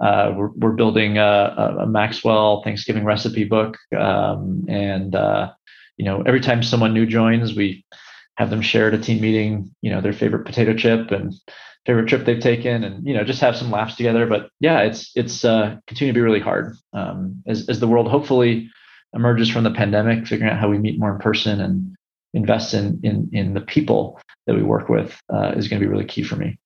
uh, 0.01 0.33
we're, 0.35 0.49
we're 0.55 0.71
building 0.71 1.17
a, 1.17 1.77
a, 1.81 1.85
Maxwell 1.85 2.63
Thanksgiving 2.63 3.03
recipe 3.03 3.43
book, 3.43 3.77
um, 3.97 4.65
and 4.69 5.13
uh, 5.13 5.51
you 5.97 6.05
know 6.05 6.21
every 6.21 6.39
time 6.39 6.63
someone 6.63 6.93
new 6.93 7.05
joins, 7.05 7.55
we 7.55 7.85
have 8.37 8.49
them 8.49 8.61
share 8.61 8.87
at 8.87 8.93
a 8.93 8.97
team 8.97 9.21
meeting, 9.21 9.69
you 9.81 9.91
know, 9.91 9.99
their 9.99 10.13
favorite 10.13 10.45
potato 10.45 10.73
chip 10.73 11.11
and 11.11 11.33
favorite 11.85 12.07
trip 12.07 12.23
they've 12.23 12.39
taken, 12.39 12.83
and 12.83 13.05
you 13.05 13.13
know 13.13 13.25
just 13.25 13.41
have 13.41 13.57
some 13.57 13.71
laughs 13.71 13.95
together. 13.95 14.25
But 14.25 14.49
yeah, 14.61 14.81
it's 14.81 15.11
it's 15.15 15.43
uh, 15.43 15.77
continue 15.87 16.13
to 16.13 16.17
be 16.17 16.23
really 16.23 16.39
hard 16.39 16.77
um, 16.93 17.43
as 17.45 17.67
as 17.67 17.81
the 17.81 17.87
world 17.87 18.07
hopefully 18.07 18.69
emerges 19.13 19.49
from 19.49 19.63
the 19.63 19.71
pandemic, 19.71 20.27
figuring 20.27 20.51
out 20.51 20.59
how 20.59 20.69
we 20.69 20.77
meet 20.77 20.99
more 20.99 21.13
in 21.13 21.19
person 21.19 21.59
and 21.59 21.95
invest 22.33 22.73
in 22.73 23.01
in 23.03 23.29
in 23.33 23.53
the 23.53 23.61
people 23.61 24.21
that 24.47 24.55
we 24.55 24.63
work 24.63 24.87
with 24.87 25.19
uh, 25.33 25.51
is 25.57 25.67
going 25.67 25.81
to 25.81 25.85
be 25.85 25.91
really 25.91 26.05
key 26.05 26.23
for 26.23 26.37
me. 26.37 26.57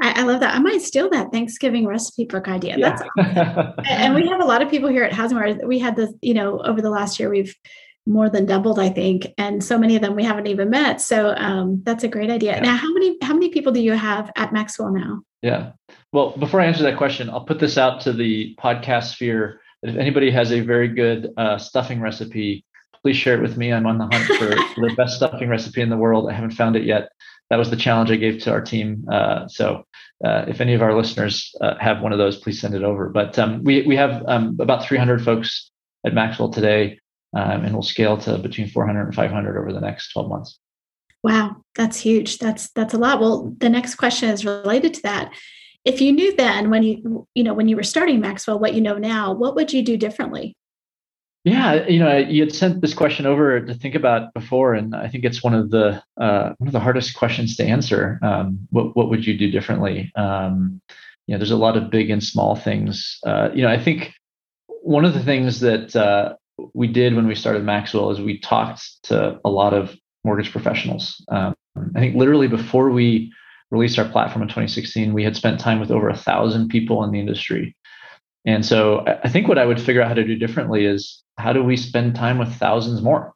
I, 0.00 0.20
I, 0.20 0.22
love 0.22 0.40
that. 0.40 0.54
I 0.54 0.58
might 0.58 0.80
steal 0.80 1.10
that 1.10 1.30
Thanksgiving 1.32 1.86
recipe 1.86 2.24
book 2.24 2.48
idea. 2.48 2.76
Yeah. 2.78 2.96
That's 3.16 3.88
and 3.90 4.14
we 4.14 4.26
have 4.28 4.40
a 4.40 4.44
lot 4.44 4.62
of 4.62 4.70
people 4.70 4.88
here 4.88 5.04
at 5.04 5.12
HousingWire. 5.12 5.66
We 5.66 5.78
had 5.78 5.96
this, 5.96 6.12
you 6.22 6.34
know, 6.34 6.60
over 6.60 6.80
the 6.80 6.90
last 6.90 7.20
year, 7.20 7.28
we've 7.28 7.54
more 8.06 8.28
than 8.28 8.46
doubled, 8.46 8.78
I 8.78 8.90
think, 8.90 9.32
and 9.38 9.64
so 9.64 9.78
many 9.78 9.96
of 9.96 10.02
them 10.02 10.14
we 10.14 10.24
haven't 10.24 10.46
even 10.46 10.70
met. 10.70 11.00
So 11.00 11.34
um, 11.36 11.82
that's 11.84 12.04
a 12.04 12.08
great 12.08 12.30
idea. 12.30 12.56
Yeah. 12.56 12.60
Now, 12.60 12.76
how 12.76 12.92
many 12.92 13.16
how 13.22 13.32
many 13.32 13.48
people 13.50 13.72
do 13.72 13.80
you 13.80 13.92
have 13.92 14.30
at 14.36 14.52
Maxwell 14.52 14.90
now? 14.90 15.22
Yeah. 15.42 15.72
Well, 16.12 16.30
before 16.30 16.60
I 16.60 16.66
answer 16.66 16.82
that 16.84 16.96
question, 16.96 17.30
I'll 17.30 17.44
put 17.44 17.58
this 17.58 17.78
out 17.78 18.00
to 18.02 18.12
the 18.12 18.54
podcast 18.60 19.12
sphere. 19.12 19.60
If 19.82 19.96
anybody 19.96 20.30
has 20.30 20.52
a 20.52 20.60
very 20.60 20.88
good 20.88 21.32
uh, 21.36 21.58
stuffing 21.58 22.00
recipe, 22.00 22.64
please 23.02 23.16
share 23.16 23.36
it 23.36 23.42
with 23.42 23.56
me. 23.56 23.72
I'm 23.72 23.86
on 23.86 23.98
the 23.98 24.06
hunt 24.06 24.24
for 24.38 24.48
the 24.80 24.94
best 24.96 25.16
stuffing 25.16 25.48
recipe 25.48 25.82
in 25.82 25.90
the 25.90 25.96
world. 25.96 26.28
I 26.28 26.32
haven't 26.32 26.52
found 26.52 26.76
it 26.76 26.84
yet. 26.84 27.10
That 27.54 27.58
was 27.58 27.70
the 27.70 27.76
challenge 27.76 28.10
I 28.10 28.16
gave 28.16 28.42
to 28.42 28.50
our 28.50 28.60
team. 28.60 29.06
Uh, 29.08 29.46
so 29.46 29.86
uh, 30.24 30.44
if 30.48 30.60
any 30.60 30.74
of 30.74 30.82
our 30.82 30.92
listeners 30.92 31.54
uh, 31.60 31.76
have 31.78 32.00
one 32.00 32.10
of 32.10 32.18
those, 32.18 32.36
please 32.36 32.60
send 32.60 32.74
it 32.74 32.82
over. 32.82 33.08
But 33.08 33.38
um, 33.38 33.62
we 33.62 33.82
we 33.82 33.94
have 33.94 34.24
um, 34.26 34.58
about 34.60 34.84
300 34.84 35.22
folks 35.22 35.70
at 36.04 36.14
Maxwell 36.14 36.48
today, 36.48 36.98
um, 37.32 37.64
and 37.64 37.72
we'll 37.72 37.84
scale 37.84 38.16
to 38.22 38.38
between 38.38 38.68
400 38.68 39.04
and 39.04 39.14
500 39.14 39.56
over 39.56 39.72
the 39.72 39.80
next 39.80 40.10
12 40.10 40.28
months. 40.28 40.58
Wow, 41.22 41.62
that's 41.76 42.00
huge. 42.00 42.38
That's 42.38 42.70
that's 42.70 42.92
a 42.92 42.98
lot. 42.98 43.20
Well, 43.20 43.54
the 43.58 43.68
next 43.68 43.94
question 43.94 44.30
is 44.30 44.44
related 44.44 44.92
to 44.94 45.02
that. 45.02 45.32
If 45.84 46.00
you 46.00 46.10
knew 46.10 46.34
then 46.34 46.70
when 46.70 46.82
you 46.82 47.28
you 47.36 47.44
know 47.44 47.54
when 47.54 47.68
you 47.68 47.76
were 47.76 47.84
starting 47.84 48.18
Maxwell 48.20 48.58
what 48.58 48.74
you 48.74 48.80
know 48.80 48.98
now, 48.98 49.32
what 49.32 49.54
would 49.54 49.72
you 49.72 49.84
do 49.84 49.96
differently? 49.96 50.56
Yeah, 51.44 51.86
you 51.86 51.98
know, 51.98 52.16
you 52.16 52.42
had 52.42 52.54
sent 52.54 52.80
this 52.80 52.94
question 52.94 53.26
over 53.26 53.60
to 53.60 53.74
think 53.74 53.94
about 53.94 54.32
before, 54.32 54.72
and 54.72 54.96
I 54.96 55.08
think 55.08 55.24
it's 55.24 55.42
one 55.42 55.52
of 55.52 55.70
the 55.70 56.02
uh, 56.16 56.54
one 56.56 56.68
of 56.68 56.72
the 56.72 56.80
hardest 56.80 57.14
questions 57.14 57.56
to 57.56 57.64
answer. 57.64 58.18
Um, 58.22 58.66
what 58.70 58.96
what 58.96 59.10
would 59.10 59.26
you 59.26 59.36
do 59.36 59.50
differently? 59.50 60.10
Um, 60.16 60.80
you 61.26 61.34
know, 61.34 61.38
there's 61.38 61.50
a 61.50 61.56
lot 61.56 61.76
of 61.76 61.90
big 61.90 62.08
and 62.08 62.24
small 62.24 62.56
things. 62.56 63.18
Uh, 63.26 63.50
you 63.54 63.62
know, 63.62 63.68
I 63.68 63.82
think 63.82 64.14
one 64.66 65.04
of 65.04 65.12
the 65.12 65.22
things 65.22 65.60
that 65.60 65.94
uh, 65.94 66.34
we 66.72 66.86
did 66.86 67.14
when 67.14 67.26
we 67.26 67.34
started 67.34 67.62
Maxwell 67.62 68.10
is 68.10 68.20
we 68.20 68.38
talked 68.38 69.02
to 69.04 69.38
a 69.44 69.50
lot 69.50 69.74
of 69.74 69.94
mortgage 70.24 70.50
professionals. 70.50 71.22
Um, 71.28 71.54
I 71.94 72.00
think 72.00 72.16
literally 72.16 72.48
before 72.48 72.88
we 72.88 73.32
released 73.70 73.98
our 73.98 74.08
platform 74.08 74.42
in 74.42 74.48
2016, 74.48 75.12
we 75.12 75.24
had 75.24 75.36
spent 75.36 75.60
time 75.60 75.80
with 75.80 75.90
over 75.90 76.08
a 76.08 76.16
thousand 76.16 76.68
people 76.68 77.04
in 77.04 77.10
the 77.10 77.20
industry. 77.20 77.76
And 78.44 78.64
so 78.64 79.04
I 79.06 79.28
think 79.28 79.48
what 79.48 79.58
I 79.58 79.64
would 79.64 79.80
figure 79.80 80.02
out 80.02 80.08
how 80.08 80.14
to 80.14 80.24
do 80.24 80.36
differently 80.36 80.84
is 80.84 81.22
how 81.38 81.52
do 81.52 81.62
we 81.62 81.76
spend 81.76 82.14
time 82.14 82.38
with 82.38 82.52
thousands 82.54 83.00
more? 83.00 83.32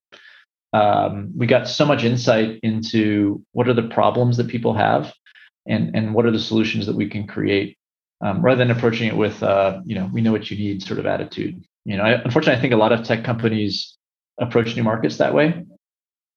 Um, 0.72 1.32
we 1.34 1.46
got 1.46 1.66
so 1.66 1.86
much 1.86 2.04
insight 2.04 2.60
into 2.62 3.42
what 3.52 3.68
are 3.68 3.74
the 3.74 3.88
problems 3.88 4.36
that 4.36 4.48
people 4.48 4.74
have 4.74 5.14
and, 5.66 5.94
and 5.96 6.14
what 6.14 6.26
are 6.26 6.30
the 6.30 6.38
solutions 6.38 6.86
that 6.86 6.94
we 6.94 7.08
can 7.08 7.26
create 7.26 7.78
um, 8.20 8.42
rather 8.42 8.58
than 8.58 8.76
approaching 8.76 9.08
it 9.08 9.16
with, 9.16 9.42
uh, 9.42 9.80
you 9.86 9.94
know, 9.94 10.10
we 10.12 10.20
know 10.20 10.32
what 10.32 10.50
you 10.50 10.58
need 10.58 10.82
sort 10.82 10.98
of 10.98 11.06
attitude. 11.06 11.62
You 11.84 11.96
know, 11.96 12.02
I, 12.02 12.12
unfortunately, 12.22 12.58
I 12.58 12.60
think 12.60 12.74
a 12.74 12.76
lot 12.78 12.92
of 12.92 13.04
tech 13.04 13.24
companies 13.24 13.96
approach 14.38 14.76
new 14.76 14.82
markets 14.82 15.16
that 15.18 15.34
way. 15.34 15.64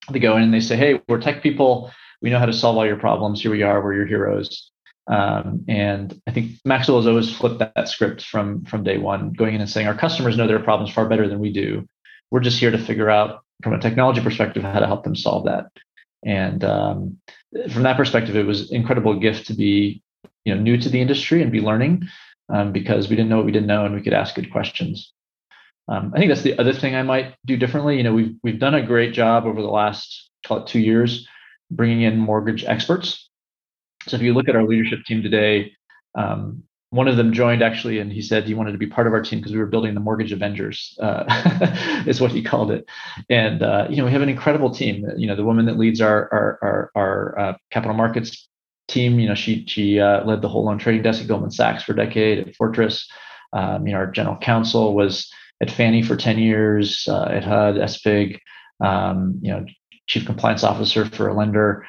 They 0.09 0.19
go 0.19 0.37
in 0.37 0.43
and 0.43 0.53
they 0.53 0.59
say, 0.61 0.77
hey, 0.77 1.01
we're 1.07 1.19
tech 1.19 1.43
people. 1.43 1.91
We 2.21 2.29
know 2.29 2.39
how 2.39 2.45
to 2.45 2.53
solve 2.53 2.77
all 2.77 2.85
your 2.85 2.97
problems. 2.97 3.41
Here 3.41 3.51
we 3.51 3.63
are. 3.63 3.83
We're 3.83 3.95
your 3.95 4.05
heroes. 4.05 4.71
Um, 5.11 5.65
and 5.67 6.19
I 6.25 6.31
think 6.31 6.53
Maxwell 6.63 6.97
has 6.97 7.05
always 7.05 7.35
flipped 7.35 7.59
that, 7.59 7.73
that, 7.75 7.89
script 7.89 8.23
from 8.23 8.63
from 8.63 8.85
day 8.85 8.97
one, 8.97 9.33
going 9.33 9.53
in 9.53 9.61
and 9.61 9.69
saying 9.69 9.85
our 9.85 9.97
customers 9.97 10.37
know 10.37 10.47
their 10.47 10.63
problems 10.63 10.93
far 10.93 11.07
better 11.07 11.27
than 11.27 11.39
we 11.39 11.51
do. 11.51 11.85
We're 12.31 12.39
just 12.39 12.59
here 12.59 12.71
to 12.71 12.77
figure 12.77 13.09
out 13.09 13.43
from 13.61 13.73
a 13.73 13.79
technology 13.79 14.21
perspective 14.21 14.63
how 14.63 14.79
to 14.79 14.87
help 14.87 15.03
them 15.03 15.17
solve 15.17 15.45
that. 15.45 15.65
And 16.25 16.63
um, 16.63 17.17
from 17.71 17.83
that 17.83 17.97
perspective, 17.97 18.37
it 18.37 18.45
was 18.45 18.71
incredible 18.71 19.19
gift 19.19 19.47
to 19.47 19.53
be 19.53 20.01
you 20.45 20.55
know 20.55 20.61
new 20.61 20.77
to 20.77 20.87
the 20.87 21.01
industry 21.01 21.41
and 21.41 21.51
be 21.51 21.59
learning 21.59 22.07
um, 22.47 22.71
because 22.71 23.09
we 23.09 23.17
didn't 23.17 23.29
know 23.29 23.37
what 23.37 23.45
we 23.45 23.51
didn't 23.51 23.67
know 23.67 23.85
and 23.85 23.93
we 23.93 24.01
could 24.01 24.13
ask 24.13 24.33
good 24.35 24.51
questions. 24.51 25.11
Um, 25.89 26.13
I 26.15 26.19
think 26.19 26.29
that's 26.29 26.43
the 26.43 26.57
other 26.57 26.73
thing 26.73 26.95
I 26.95 27.03
might 27.03 27.35
do 27.45 27.57
differently. 27.57 27.97
You 27.97 28.03
know, 28.03 28.13
we've 28.13 28.35
we've 28.43 28.59
done 28.59 28.75
a 28.75 28.85
great 28.85 29.13
job 29.13 29.45
over 29.45 29.61
the 29.61 29.67
last 29.67 30.29
call 30.47 30.59
it 30.59 30.67
two 30.67 30.79
years 30.79 31.27
bringing 31.69 32.01
in 32.01 32.17
mortgage 32.17 32.63
experts 32.63 33.29
so 34.07 34.15
if 34.15 34.21
you 34.21 34.33
look 34.33 34.49
at 34.49 34.55
our 34.55 34.63
leadership 34.63 35.03
team 35.05 35.21
today, 35.21 35.73
um, 36.15 36.63
one 36.91 37.07
of 37.07 37.15
them 37.15 37.31
joined 37.31 37.61
actually, 37.61 37.99
and 37.99 38.11
he 38.11 38.21
said 38.21 38.43
he 38.43 38.53
wanted 38.53 38.73
to 38.73 38.77
be 38.77 38.85
part 38.85 39.07
of 39.07 39.13
our 39.13 39.21
team 39.21 39.39
because 39.39 39.53
we 39.53 39.59
were 39.59 39.65
building 39.65 39.93
the 39.93 40.01
Mortgage 40.01 40.33
Avengers, 40.33 40.97
uh, 41.01 42.03
is 42.05 42.19
what 42.19 42.31
he 42.31 42.43
called 42.43 42.69
it. 42.69 42.85
And 43.29 43.63
uh, 43.63 43.87
you 43.89 43.95
know, 43.95 44.05
we 44.05 44.11
have 44.11 44.21
an 44.21 44.29
incredible 44.29 44.71
team. 44.71 45.05
You 45.17 45.27
know, 45.27 45.35
the 45.35 45.45
woman 45.45 45.65
that 45.67 45.77
leads 45.77 46.01
our 46.01 46.29
our 46.33 46.59
our, 46.61 46.91
our 46.95 47.39
uh, 47.39 47.53
capital 47.71 47.95
markets 47.95 48.47
team. 48.89 49.19
You 49.19 49.29
know, 49.29 49.35
she 49.35 49.65
she 49.67 50.01
uh, 50.01 50.25
led 50.25 50.41
the 50.41 50.49
whole 50.49 50.65
loan 50.65 50.79
trading 50.79 51.01
desk 51.01 51.21
at 51.21 51.27
Goldman 51.29 51.51
Sachs 51.51 51.83
for 51.83 51.93
a 51.93 51.95
decade 51.95 52.39
at 52.39 52.55
Fortress. 52.55 53.09
Um, 53.53 53.87
you 53.87 53.93
know, 53.93 53.99
our 53.99 54.11
general 54.11 54.37
counsel 54.37 54.93
was 54.93 55.31
at 55.61 55.71
Fannie 55.71 56.03
for 56.03 56.17
ten 56.17 56.39
years, 56.39 57.07
uh, 57.07 57.23
at 57.23 57.45
HUD, 57.45 57.75
SFIG. 57.75 58.37
Um, 58.83 59.39
you 59.41 59.51
know, 59.51 59.65
chief 60.07 60.25
compliance 60.25 60.65
officer 60.65 61.05
for 61.05 61.29
a 61.29 61.33
lender. 61.33 61.85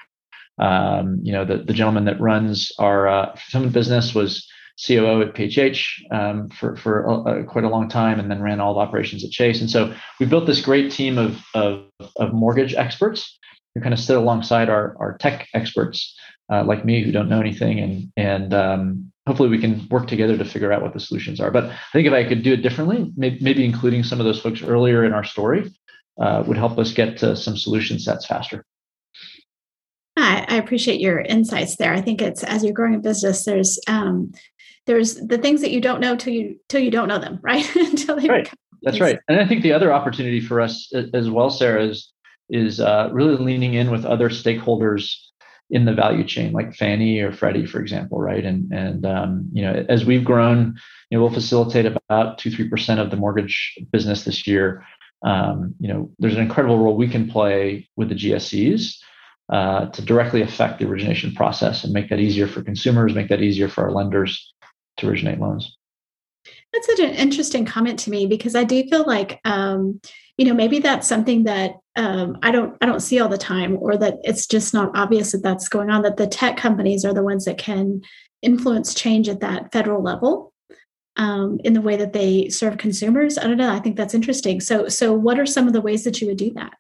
Um, 0.59 1.21
you 1.23 1.33
know, 1.33 1.45
the, 1.45 1.59
the 1.59 1.73
gentleman 1.73 2.05
that 2.05 2.21
runs 2.21 2.73
our 2.79 3.09
uh, 3.09 3.37
fulfillment 3.37 3.73
business 3.73 4.15
was 4.15 4.47
COO 4.87 5.23
at 5.23 5.35
PHH 5.35 5.85
um, 6.11 6.49
for 6.51 6.77
for 6.77 7.05
a, 7.27 7.45
quite 7.45 7.65
a 7.65 7.69
long 7.69 7.89
time, 7.89 8.19
and 8.19 8.31
then 8.31 8.43
ran 8.43 8.61
all 8.61 8.75
the 8.75 8.81
operations 8.81 9.25
at 9.25 9.31
Chase. 9.31 9.61
And 9.61 9.71
so 9.71 9.95
we 10.19 10.27
built 10.27 10.47
this 10.47 10.61
great 10.61 10.91
team 10.91 11.19
of 11.19 11.43
of, 11.55 11.85
of 12.17 12.33
mortgage 12.33 12.75
experts 12.75 13.39
who 13.75 13.81
kind 13.81 13.95
of 13.95 14.01
sit 14.01 14.17
alongside 14.17 14.69
our 14.69 14.97
our 14.99 15.17
tech 15.19 15.49
experts 15.55 16.17
uh, 16.51 16.65
like 16.65 16.85
me 16.85 17.03
who 17.03 17.13
don't 17.13 17.29
know 17.29 17.41
anything, 17.41 17.79
and 17.81 18.13
and 18.17 18.55
um, 18.55 19.13
hopefully 19.27 19.49
we 19.49 19.61
can 19.61 19.87
work 19.91 20.07
together 20.07 20.37
to 20.37 20.45
figure 20.45 20.73
out 20.73 20.83
what 20.83 20.93
the 20.93 21.01
solutions 21.01 21.41
are. 21.41 21.51
But 21.51 21.65
I 21.65 21.79
think 21.93 22.07
if 22.07 22.13
I 22.13 22.25
could 22.25 22.43
do 22.43 22.53
it 22.53 22.63
differently, 22.63 23.13
maybe, 23.17 23.39
maybe 23.41 23.65
including 23.65 24.03
some 24.03 24.21
of 24.21 24.27
those 24.27 24.41
folks 24.41 24.63
earlier 24.63 25.05
in 25.05 25.13
our 25.13 25.25
story 25.25 25.73
uh, 26.21 26.43
would 26.47 26.57
help 26.57 26.79
us 26.79 26.93
get 26.93 27.19
to 27.19 27.37
some 27.37 27.57
solution 27.57 27.99
sets 27.99 28.27
faster. 28.27 28.65
I, 30.33 30.55
I, 30.55 30.57
appreciate 30.57 31.01
your 31.01 31.21
insights 31.21 31.77
there. 31.77 31.93
I 31.93 32.01
think 32.01 32.23
it's 32.23 32.43
as 32.45 32.65
you're 32.65 32.73
growing 32.73 32.95
a 32.95 32.99
business, 32.99 33.45
there's 33.45 33.79
um, 33.87 34.33
there's 34.87 35.15
the 35.15 35.39
things 35.39 35.61
that 35.61 35.71
you 35.71 35.81
don't 35.81 36.01
know 36.01 36.17
till 36.17 36.33
you 36.33 36.57
till 36.69 36.81
you 36.81 36.91
don't 36.91 37.09
know 37.09 37.19
them, 37.19 37.39
right? 37.43 37.69
until 37.77 38.17
they 38.17 38.29
right. 38.29 38.51
That's 38.83 39.01
right. 39.01 39.19
And 39.29 39.39
I 39.39 39.47
think 39.47 39.63
the 39.63 39.73
other 39.73 39.93
opportunity 39.93 40.41
for 40.41 40.61
us 40.61 40.93
as 41.15 41.31
well, 41.31 41.51
Sarah, 41.51 41.85
is 41.85 42.13
is 42.51 42.81
uh, 42.81 43.09
really 43.13 43.37
leaning 43.37 43.75
in 43.75 43.91
with 43.91 44.05
other 44.05 44.29
stakeholders 44.29 45.15
in 45.71 45.85
the 45.85 45.95
value 45.95 46.25
chain, 46.25 46.53
like 46.53 46.75
Fannie 46.75 47.21
or 47.21 47.33
Freddie, 47.33 47.65
for 47.65 47.81
example, 47.81 48.21
right? 48.21 48.45
And 48.45 48.73
and 48.73 49.07
um, 49.07 49.49
you 49.53 49.63
know, 49.63 49.85
as 49.89 50.05
we've 50.05 50.25
grown, 50.25 50.77
you 51.11 51.19
know, 51.19 51.25
we'll 51.25 51.33
facilitate 51.33 51.87
about 51.87 52.39
two 52.39 52.51
three 52.51 52.69
percent 52.69 53.01
of 53.01 53.11
the 53.11 53.17
mortgage 53.17 53.79
business 53.93 54.25
this 54.25 54.47
year. 54.47 54.85
Um, 55.25 55.75
you 55.79 55.87
know, 55.87 56.11
there's 56.19 56.35
an 56.35 56.41
incredible 56.41 56.79
role 56.79 56.97
we 56.97 57.09
can 57.09 57.31
play 57.31 57.89
with 57.97 58.09
the 58.09 58.17
GSEs 58.17 58.97
uh, 59.51 59.87
to 59.87 60.03
directly 60.03 60.43
affect 60.43 60.79
the 60.79 60.87
origination 60.87 61.35
process 61.35 61.85
and 61.85 61.93
make 61.93 62.09
that 62.09 62.21
easier 62.21 62.47
for 62.47 62.63
consumers, 62.63 63.15
make 63.15 63.29
that 63.29 63.43
easier 63.43 63.69
for 63.69 63.85
our 63.85 63.93
lenders 63.93 64.55
to 64.99 65.09
originate 65.09 65.41
loans. 65.41 65.77
That's 66.73 66.87
such 66.87 67.01
an 67.01 67.15
interesting 67.15 67.67
comment 67.67 67.99
to 68.01 68.11
me 68.11 68.27
because 68.27 68.55
I 68.55 68.65
do 68.65 68.83
feel 68.89 69.05
like, 69.07 69.41
um, 69.45 70.01
you 70.39 70.47
know, 70.47 70.55
maybe 70.55 70.79
that's 70.79 71.07
something 71.07 71.45
that 71.45 71.73
um, 71.97 72.39
I 72.43 72.51
don't 72.51 72.77
I 72.81 72.87
don't 72.87 73.01
see 73.01 73.21
all 73.21 73.29
the 73.29 73.37
time, 73.37 73.77
or 73.79 73.99
that 73.99 74.15
it's 74.25 74.47
just 74.47 74.73
not 74.73 74.91
obvious 74.95 75.33
that 75.33 75.43
that's 75.43 75.69
going 75.69 75.91
on. 75.91 76.03
That 76.03 76.17
the 76.17 76.27
tech 76.27 76.57
companies 76.57 77.05
are 77.05 77.13
the 77.13 77.23
ones 77.23 77.45
that 77.45 77.59
can 77.59 78.01
influence 78.41 78.95
change 78.95 79.29
at 79.29 79.41
that 79.41 79.71
federal 79.73 80.03
level 80.03 80.53
um, 81.17 81.61
in 81.65 81.75
the 81.75 81.81
way 81.81 81.97
that 81.97 82.13
they 82.13 82.49
serve 82.49 82.79
consumers. 82.79 83.39
I 83.39 83.45
don't 83.45 83.59
know. 83.59 83.73
I 83.73 83.79
think 83.79 83.97
that's 83.97 84.15
interesting. 84.15 84.61
So, 84.61 84.89
so 84.89 85.13
what 85.13 85.39
are 85.39 85.47
some 85.47 85.67
of 85.67 85.73
the 85.73 85.81
ways 85.81 86.05
that 86.05 86.21
you 86.21 86.27
would 86.29 86.39
do 86.39 86.53
that? 86.55 86.73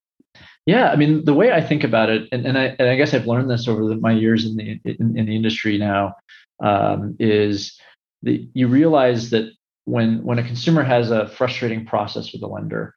Yeah, 0.66 0.90
I 0.90 0.96
mean, 0.96 1.24
the 1.24 1.34
way 1.34 1.50
I 1.50 1.60
think 1.60 1.82
about 1.82 2.08
it, 2.08 2.28
and, 2.30 2.46
and, 2.46 2.56
I, 2.56 2.76
and 2.78 2.88
I 2.88 2.94
guess 2.94 3.14
I've 3.14 3.26
learned 3.26 3.50
this 3.50 3.66
over 3.66 3.88
the, 3.88 3.96
my 3.96 4.12
years 4.12 4.44
in 4.44 4.56
the 4.56 4.80
in, 4.84 5.18
in 5.18 5.26
the 5.26 5.34
industry 5.34 5.76
now, 5.76 6.14
um, 6.62 7.16
is 7.18 7.78
that 8.22 8.48
you 8.54 8.68
realize 8.68 9.30
that 9.30 9.50
when 9.84 10.22
when 10.22 10.38
a 10.38 10.44
consumer 10.44 10.84
has 10.84 11.10
a 11.10 11.28
frustrating 11.28 11.84
process 11.84 12.32
with 12.32 12.42
a 12.42 12.46
lender, 12.46 12.94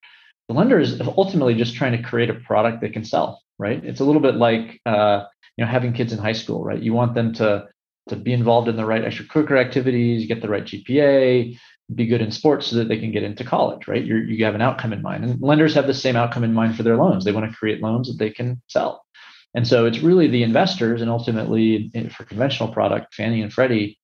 the 0.47 0.53
lender 0.53 0.79
is 0.79 1.01
ultimately 1.17 1.55
just 1.55 1.75
trying 1.75 1.93
to 1.93 2.03
create 2.03 2.29
a 2.29 2.35
product 2.35 2.81
they 2.81 2.89
can 2.89 3.03
sell. 3.03 3.41
Right? 3.57 3.83
It's 3.83 3.99
a 3.99 4.05
little 4.05 4.21
bit 4.21 4.35
like 4.35 4.79
uh, 4.85 5.23
you 5.57 5.65
know 5.65 5.71
having 5.71 5.93
kids 5.93 6.13
in 6.13 6.19
high 6.19 6.33
school. 6.33 6.63
Right? 6.63 6.81
You 6.81 6.93
want 6.93 7.15
them 7.15 7.33
to 7.35 7.67
to 8.09 8.15
be 8.15 8.33
involved 8.33 8.67
in 8.67 8.75
the 8.75 8.85
right 8.85 9.03
extracurricular 9.03 9.59
activities, 9.59 10.27
get 10.27 10.41
the 10.41 10.49
right 10.49 10.63
GPA, 10.63 11.57
be 11.93 12.07
good 12.07 12.21
in 12.21 12.31
sports 12.31 12.67
so 12.67 12.77
that 12.77 12.87
they 12.87 12.97
can 12.97 13.11
get 13.11 13.23
into 13.23 13.43
college, 13.43 13.87
right? 13.87 14.03
You're, 14.03 14.23
you 14.23 14.43
have 14.45 14.55
an 14.55 14.61
outcome 14.61 14.93
in 14.93 15.01
mind. 15.01 15.23
And 15.23 15.41
lenders 15.41 15.75
have 15.75 15.87
the 15.87 15.93
same 15.93 16.15
outcome 16.15 16.43
in 16.43 16.53
mind 16.53 16.75
for 16.75 16.83
their 16.83 16.97
loans. 16.97 17.23
They 17.23 17.31
want 17.31 17.49
to 17.49 17.55
create 17.55 17.81
loans 17.81 18.07
that 18.07 18.17
they 18.17 18.31
can 18.31 18.61
sell. 18.67 19.05
And 19.53 19.67
so 19.67 19.85
it's 19.85 19.99
really 19.99 20.27
the 20.27 20.43
investors 20.43 21.01
and 21.01 21.09
ultimately 21.09 21.91
for 22.15 22.23
conventional 22.25 22.73
product, 22.73 23.13
Fannie 23.13 23.41
and 23.41 23.53
Freddie, 23.53 23.99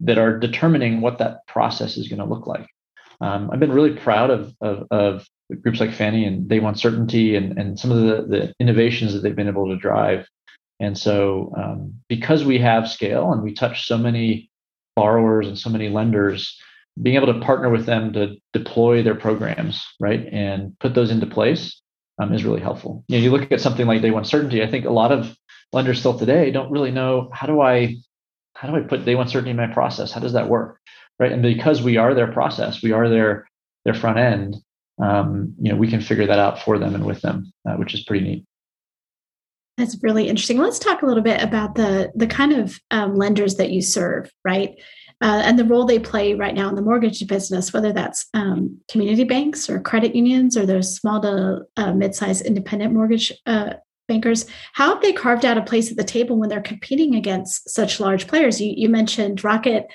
that 0.00 0.18
are 0.18 0.38
determining 0.38 1.00
what 1.00 1.18
that 1.18 1.46
process 1.46 1.96
is 1.96 2.08
going 2.08 2.18
to 2.18 2.24
look 2.24 2.46
like. 2.46 2.66
Um, 3.20 3.50
I've 3.52 3.60
been 3.60 3.72
really 3.72 3.96
proud 3.96 4.30
of, 4.30 4.54
of, 4.60 4.86
of, 4.90 5.26
groups 5.62 5.80
like 5.80 5.94
Fannie 5.94 6.26
and 6.26 6.46
Day 6.46 6.60
One 6.60 6.74
Certainty 6.74 7.34
and, 7.34 7.58
and 7.58 7.78
some 7.80 7.90
of 7.90 8.02
the, 8.02 8.26
the 8.26 8.54
innovations 8.60 9.14
that 9.14 9.20
they've 9.20 9.34
been 9.34 9.48
able 9.48 9.68
to 9.68 9.76
drive 9.76 10.26
And 10.80 10.96
so, 10.96 11.52
um, 11.56 11.94
because 12.08 12.44
we 12.44 12.58
have 12.58 12.88
scale 12.88 13.32
and 13.32 13.42
we 13.42 13.52
touch 13.54 13.86
so 13.86 13.98
many 13.98 14.50
borrowers 14.94 15.48
and 15.48 15.58
so 15.58 15.70
many 15.70 15.88
lenders, 15.88 16.60
being 17.02 17.16
able 17.16 17.32
to 17.32 17.40
partner 17.40 17.70
with 17.70 17.86
them 17.86 18.12
to 18.12 18.36
deploy 18.52 19.02
their 19.02 19.14
programs, 19.14 19.84
right, 20.00 20.26
and 20.32 20.78
put 20.78 20.94
those 20.94 21.10
into 21.10 21.26
place 21.26 21.80
um, 22.18 22.32
is 22.32 22.44
really 22.44 22.60
helpful. 22.60 23.04
You 23.08 23.18
know, 23.18 23.24
you 23.24 23.30
look 23.30 23.52
at 23.52 23.60
something 23.60 23.86
like 23.86 24.02
day 24.02 24.10
one 24.10 24.24
certainty. 24.24 24.62
I 24.62 24.70
think 24.70 24.84
a 24.84 24.90
lot 24.90 25.12
of 25.12 25.36
lenders 25.72 26.00
still 26.00 26.18
today 26.18 26.50
don't 26.50 26.70
really 26.70 26.90
know 26.90 27.30
how 27.32 27.46
do 27.46 27.60
I 27.60 27.96
how 28.54 28.68
do 28.68 28.76
I 28.76 28.80
put 28.80 29.04
day 29.04 29.14
one 29.14 29.28
certainty 29.28 29.50
in 29.50 29.56
my 29.56 29.68
process? 29.68 30.12
How 30.12 30.20
does 30.20 30.32
that 30.32 30.48
work, 30.48 30.80
right? 31.18 31.30
And 31.30 31.42
because 31.42 31.80
we 31.80 31.96
are 31.96 32.14
their 32.14 32.32
process, 32.32 32.82
we 32.82 32.92
are 32.92 33.08
their 33.08 33.48
their 33.84 33.94
front 33.94 34.18
end. 34.18 34.56
Um, 35.00 35.54
you 35.60 35.70
know, 35.70 35.78
we 35.78 35.88
can 35.88 36.00
figure 36.00 36.26
that 36.26 36.40
out 36.40 36.60
for 36.60 36.76
them 36.76 36.94
and 36.94 37.06
with 37.06 37.20
them, 37.20 37.52
uh, 37.68 37.74
which 37.74 37.94
is 37.94 38.02
pretty 38.02 38.24
neat. 38.24 38.44
That's 39.76 39.96
really 40.02 40.28
interesting. 40.28 40.58
Let's 40.58 40.80
talk 40.80 41.02
a 41.02 41.06
little 41.06 41.22
bit 41.22 41.40
about 41.40 41.76
the 41.76 42.10
the 42.16 42.26
kind 42.26 42.52
of 42.52 42.80
um, 42.90 43.14
lenders 43.14 43.56
that 43.56 43.70
you 43.70 43.80
serve, 43.80 44.30
right? 44.44 44.74
Uh, 45.20 45.42
and 45.44 45.58
the 45.58 45.64
role 45.64 45.84
they 45.84 45.98
play 45.98 46.34
right 46.34 46.54
now 46.54 46.68
in 46.68 46.76
the 46.76 46.82
mortgage 46.82 47.26
business, 47.26 47.72
whether 47.72 47.92
that's 47.92 48.26
um, 48.34 48.78
community 48.88 49.24
banks 49.24 49.68
or 49.68 49.80
credit 49.80 50.14
unions 50.14 50.56
or 50.56 50.64
those 50.64 50.94
small 50.94 51.20
to 51.20 51.62
uh, 51.76 51.92
mid-sized 51.92 52.46
independent 52.46 52.92
mortgage 52.92 53.32
uh, 53.46 53.74
bankers. 54.06 54.46
How 54.74 54.94
have 54.94 55.02
they 55.02 55.12
carved 55.12 55.44
out 55.44 55.58
a 55.58 55.62
place 55.62 55.90
at 55.90 55.96
the 55.96 56.04
table 56.04 56.38
when 56.38 56.48
they're 56.48 56.60
competing 56.62 57.16
against 57.16 57.68
such 57.68 57.98
large 57.98 58.26
players? 58.28 58.60
You, 58.60 58.72
you 58.76 58.88
mentioned 58.88 59.42
Rocket 59.42 59.86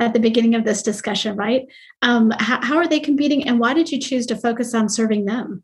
at 0.00 0.14
the 0.14 0.20
beginning 0.20 0.54
of 0.54 0.64
this 0.64 0.82
discussion, 0.82 1.36
right? 1.36 1.66
Um, 2.00 2.32
how, 2.38 2.64
how 2.64 2.76
are 2.78 2.88
they 2.88 3.00
competing, 3.00 3.46
and 3.46 3.60
why 3.60 3.74
did 3.74 3.92
you 3.92 4.00
choose 4.00 4.26
to 4.26 4.36
focus 4.36 4.74
on 4.74 4.88
serving 4.88 5.26
them? 5.26 5.62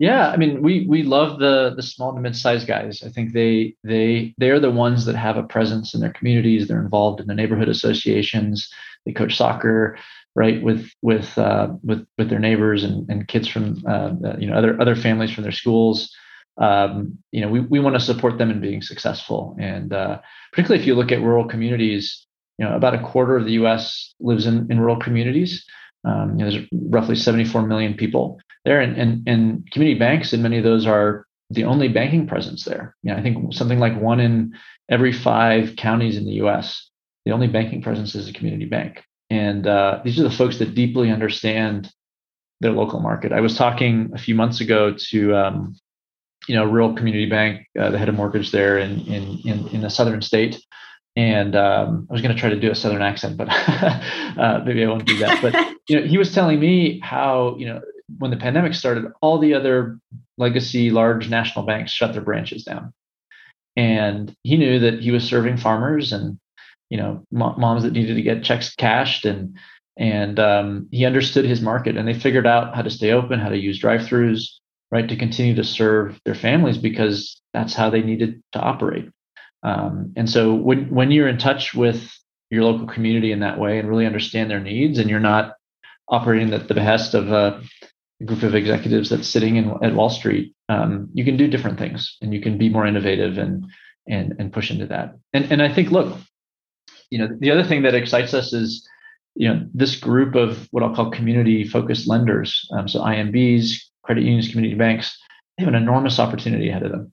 Yeah, 0.00 0.30
I 0.30 0.38
mean, 0.38 0.62
we 0.62 0.86
we 0.88 1.02
love 1.02 1.40
the 1.40 1.74
the 1.76 1.82
small 1.82 2.14
to 2.14 2.20
mid-sized 2.20 2.66
guys. 2.66 3.02
I 3.04 3.10
think 3.10 3.34
they 3.34 3.74
they 3.84 4.34
they're 4.38 4.58
the 4.58 4.70
ones 4.70 5.04
that 5.04 5.14
have 5.14 5.36
a 5.36 5.42
presence 5.42 5.92
in 5.92 6.00
their 6.00 6.12
communities. 6.14 6.66
They're 6.66 6.80
involved 6.82 7.20
in 7.20 7.26
the 7.26 7.34
neighborhood 7.34 7.68
associations. 7.68 8.66
They 9.04 9.12
coach 9.12 9.36
soccer, 9.36 9.98
right, 10.34 10.62
with 10.62 10.88
with 11.02 11.36
uh, 11.36 11.74
with 11.84 12.06
with 12.16 12.30
their 12.30 12.38
neighbors 12.38 12.82
and, 12.82 13.06
and 13.10 13.28
kids 13.28 13.46
from 13.46 13.82
uh, 13.86 14.12
you 14.38 14.46
know 14.46 14.56
other 14.56 14.80
other 14.80 14.96
families 14.96 15.32
from 15.32 15.42
their 15.42 15.52
schools. 15.52 16.10
Um, 16.56 17.18
you 17.30 17.42
know, 17.42 17.48
we 17.48 17.60
we 17.60 17.78
want 17.78 17.94
to 17.94 18.00
support 18.00 18.38
them 18.38 18.50
in 18.50 18.58
being 18.62 18.80
successful, 18.80 19.54
and 19.60 19.92
uh, 19.92 20.18
particularly 20.50 20.80
if 20.80 20.86
you 20.86 20.94
look 20.94 21.12
at 21.12 21.20
rural 21.20 21.44
communities, 21.46 22.26
you 22.56 22.64
know, 22.64 22.74
about 22.74 22.94
a 22.94 23.02
quarter 23.02 23.36
of 23.36 23.44
the 23.44 23.52
U.S. 23.52 24.14
lives 24.18 24.46
in 24.46 24.66
in 24.70 24.80
rural 24.80 24.98
communities. 24.98 25.62
Um, 26.06 26.38
you 26.38 26.44
know, 26.46 26.50
there's 26.50 26.66
roughly 26.72 27.16
74 27.16 27.66
million 27.66 27.92
people 27.92 28.40
there, 28.64 28.80
and, 28.80 28.96
and 28.96 29.28
and 29.28 29.70
community 29.70 29.98
banks, 29.98 30.32
and 30.32 30.42
many 30.42 30.58
of 30.58 30.64
those 30.64 30.86
are 30.86 31.26
the 31.50 31.64
only 31.64 31.88
banking 31.88 32.26
presence 32.26 32.64
there. 32.64 32.96
You 33.02 33.12
know, 33.12 33.18
I 33.18 33.22
think 33.22 33.52
something 33.54 33.78
like 33.78 34.00
one 34.00 34.20
in 34.20 34.54
every 34.88 35.12
five 35.12 35.76
counties 35.76 36.16
in 36.16 36.24
the 36.24 36.32
U.S. 36.32 36.88
The 37.24 37.32
only 37.32 37.48
banking 37.48 37.82
presence 37.82 38.14
is 38.14 38.28
a 38.28 38.32
community 38.32 38.66
bank, 38.66 39.02
and 39.28 39.66
uh, 39.66 40.00
these 40.04 40.18
are 40.18 40.24
the 40.24 40.30
folks 40.30 40.58
that 40.58 40.74
deeply 40.74 41.10
understand 41.10 41.90
their 42.60 42.72
local 42.72 43.00
market. 43.00 43.32
I 43.32 43.40
was 43.40 43.56
talking 43.56 44.10
a 44.14 44.18
few 44.18 44.34
months 44.34 44.60
ago 44.60 44.94
to 45.10 45.34
um, 45.34 45.76
you 46.46 46.54
know 46.54 46.64
rural 46.64 46.94
community 46.94 47.26
bank, 47.26 47.66
uh, 47.78 47.90
the 47.90 47.98
head 47.98 48.08
of 48.08 48.14
mortgage 48.14 48.50
there 48.50 48.78
in 48.78 49.00
in 49.02 49.38
in, 49.44 49.68
in 49.68 49.84
a 49.84 49.90
southern 49.90 50.22
state, 50.22 50.62
and 51.16 51.56
um, 51.56 52.06
I 52.08 52.12
was 52.12 52.22
going 52.22 52.34
to 52.34 52.40
try 52.40 52.50
to 52.50 52.58
do 52.58 52.70
a 52.70 52.74
southern 52.74 53.02
accent, 53.02 53.36
but 53.36 53.48
uh, 53.50 54.62
maybe 54.64 54.84
I 54.84 54.88
won't 54.88 55.06
do 55.06 55.18
that. 55.18 55.42
But 55.42 55.54
you 55.88 56.00
know, 56.00 56.06
he 56.06 56.18
was 56.18 56.34
telling 56.34 56.60
me 56.60 57.00
how 57.00 57.56
you 57.58 57.66
know 57.66 57.80
when 58.18 58.30
the 58.30 58.36
pandemic 58.36 58.74
started, 58.74 59.12
all 59.20 59.38
the 59.38 59.54
other 59.54 59.98
legacy 60.38 60.90
large 60.90 61.28
national 61.28 61.64
banks 61.64 61.92
shut 61.92 62.12
their 62.12 62.22
branches 62.22 62.64
down. 62.64 62.92
And 63.76 64.34
he 64.42 64.56
knew 64.56 64.78
that 64.80 65.00
he 65.00 65.10
was 65.10 65.24
serving 65.24 65.56
farmers 65.56 66.12
and 66.12 66.38
you 66.88 66.98
know 66.98 67.24
moms 67.30 67.84
that 67.84 67.92
needed 67.92 68.16
to 68.16 68.22
get 68.22 68.44
checks 68.44 68.74
cashed 68.74 69.24
and 69.24 69.56
and 69.96 70.40
um, 70.40 70.88
he 70.90 71.04
understood 71.04 71.44
his 71.44 71.60
market 71.60 71.96
and 71.96 72.08
they 72.08 72.18
figured 72.18 72.46
out 72.46 72.74
how 72.74 72.82
to 72.82 72.90
stay 72.90 73.12
open, 73.12 73.38
how 73.38 73.50
to 73.50 73.58
use 73.58 73.78
drive-throughs, 73.78 74.48
right, 74.90 75.08
to 75.08 75.16
continue 75.16 75.54
to 75.54 75.64
serve 75.64 76.18
their 76.24 76.34
families 76.34 76.78
because 76.78 77.40
that's 77.52 77.74
how 77.74 77.90
they 77.90 78.00
needed 78.00 78.42
to 78.52 78.60
operate. 78.60 79.10
Um, 79.62 80.12
and 80.16 80.28
so 80.28 80.54
when 80.54 80.88
when 80.90 81.10
you're 81.10 81.28
in 81.28 81.38
touch 81.38 81.74
with 81.74 82.10
your 82.50 82.64
local 82.64 82.86
community 82.86 83.30
in 83.30 83.40
that 83.40 83.58
way 83.58 83.78
and 83.78 83.88
really 83.88 84.06
understand 84.06 84.50
their 84.50 84.60
needs, 84.60 84.98
and 84.98 85.08
you're 85.08 85.20
not 85.20 85.54
operating 86.08 86.52
at 86.52 86.66
the 86.66 86.74
behest 86.74 87.14
of 87.14 87.30
a 87.30 87.62
group 88.24 88.42
of 88.42 88.54
executives 88.54 89.08
that's 89.08 89.28
sitting 89.28 89.56
in 89.56 89.70
at 89.82 89.94
Wall 89.94 90.10
Street, 90.10 90.54
um, 90.68 91.08
you 91.14 91.24
can 91.24 91.36
do 91.36 91.48
different 91.48 91.78
things 91.78 92.16
and 92.20 92.34
you 92.34 92.40
can 92.40 92.58
be 92.58 92.68
more 92.68 92.86
innovative 92.86 93.38
and 93.38 93.66
and 94.08 94.34
and 94.38 94.52
push 94.52 94.70
into 94.70 94.86
that. 94.86 95.14
And 95.32 95.50
and 95.50 95.62
I 95.62 95.72
think 95.72 95.90
look, 95.90 96.16
you 97.10 97.18
know, 97.18 97.28
the 97.38 97.50
other 97.50 97.64
thing 97.64 97.82
that 97.82 97.94
excites 97.94 98.34
us 98.34 98.52
is 98.52 98.86
you 99.34 99.48
know 99.48 99.66
this 99.72 99.96
group 99.96 100.34
of 100.34 100.68
what 100.70 100.82
I'll 100.82 100.94
call 100.94 101.10
community 101.10 101.66
focused 101.66 102.08
lenders. 102.08 102.68
Um, 102.72 102.88
so 102.88 103.00
IMBs, 103.00 103.76
credit 104.02 104.24
unions, 104.24 104.48
community 104.48 104.76
banks, 104.76 105.16
they 105.56 105.64
have 105.64 105.72
an 105.72 105.80
enormous 105.80 106.18
opportunity 106.18 106.68
ahead 106.68 106.82
of 106.82 106.92
them. 106.92 107.12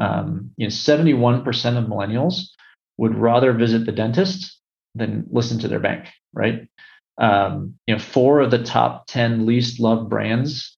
Um, 0.00 0.50
you 0.56 0.66
know, 0.66 0.70
71% 0.70 1.44
of 1.76 1.84
millennials 1.84 2.44
would 2.96 3.14
rather 3.14 3.52
visit 3.52 3.84
the 3.84 3.92
dentist 3.92 4.58
than 4.94 5.26
listen 5.30 5.58
to 5.58 5.68
their 5.68 5.80
bank, 5.80 6.08
right? 6.32 6.68
Um, 7.18 7.74
you 7.86 7.94
know, 7.94 8.00
four 8.00 8.40
of 8.40 8.50
the 8.50 8.62
top 8.62 9.06
10 9.06 9.46
least 9.46 9.80
loved 9.80 10.08
brands 10.08 10.76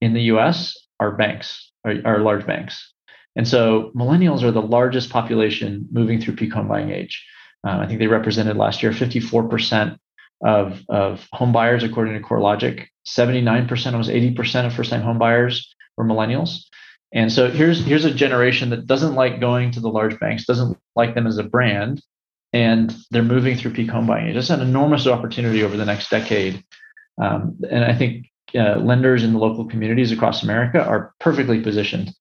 in 0.00 0.14
the 0.14 0.22
US 0.22 0.76
are 1.00 1.12
banks, 1.12 1.70
are, 1.84 1.96
are 2.04 2.18
large 2.20 2.46
banks. 2.46 2.92
And 3.34 3.48
so 3.48 3.90
millennials 3.96 4.42
are 4.42 4.50
the 4.50 4.62
largest 4.62 5.10
population 5.10 5.88
moving 5.90 6.20
through 6.20 6.36
peak 6.36 6.52
home 6.52 6.68
buying 6.68 6.90
age. 6.90 7.24
Uh, 7.66 7.78
I 7.78 7.86
think 7.86 7.98
they 7.98 8.06
represented 8.06 8.56
last 8.56 8.82
year 8.82 8.92
54% 8.92 9.96
of, 10.44 10.82
of 10.88 11.26
home 11.32 11.52
buyers, 11.52 11.82
according 11.82 12.14
to 12.14 12.20
CoreLogic. 12.20 12.86
79%, 13.06 13.92
almost 13.92 14.10
80% 14.10 14.66
of 14.66 14.74
first 14.74 14.90
time 14.90 15.02
home 15.02 15.18
buyers 15.18 15.74
were 15.96 16.04
millennials. 16.04 16.64
And 17.14 17.30
so 17.30 17.50
here's 17.50 17.84
here's 17.84 18.06
a 18.06 18.14
generation 18.14 18.70
that 18.70 18.86
doesn't 18.86 19.14
like 19.14 19.38
going 19.38 19.70
to 19.72 19.80
the 19.80 19.90
large 19.90 20.18
banks, 20.18 20.46
doesn't 20.46 20.78
like 20.96 21.14
them 21.14 21.26
as 21.26 21.36
a 21.36 21.42
brand, 21.42 22.02
and 22.52 22.94
they're 23.10 23.22
moving 23.22 23.56
through 23.56 23.72
peak 23.72 23.90
home 23.90 24.06
buying. 24.06 24.28
It's 24.28 24.50
an 24.50 24.60
enormous 24.60 25.06
opportunity 25.06 25.62
over 25.62 25.76
the 25.76 25.86
next 25.86 26.10
decade. 26.10 26.62
Um, 27.20 27.58
and 27.70 27.84
I 27.84 27.94
think 27.94 28.26
uh, 28.54 28.76
lenders 28.76 29.24
in 29.24 29.32
the 29.32 29.38
local 29.38 29.66
communities 29.66 30.12
across 30.12 30.42
America 30.42 30.84
are 30.84 31.14
perfectly 31.20 31.60
positioned 31.60 32.12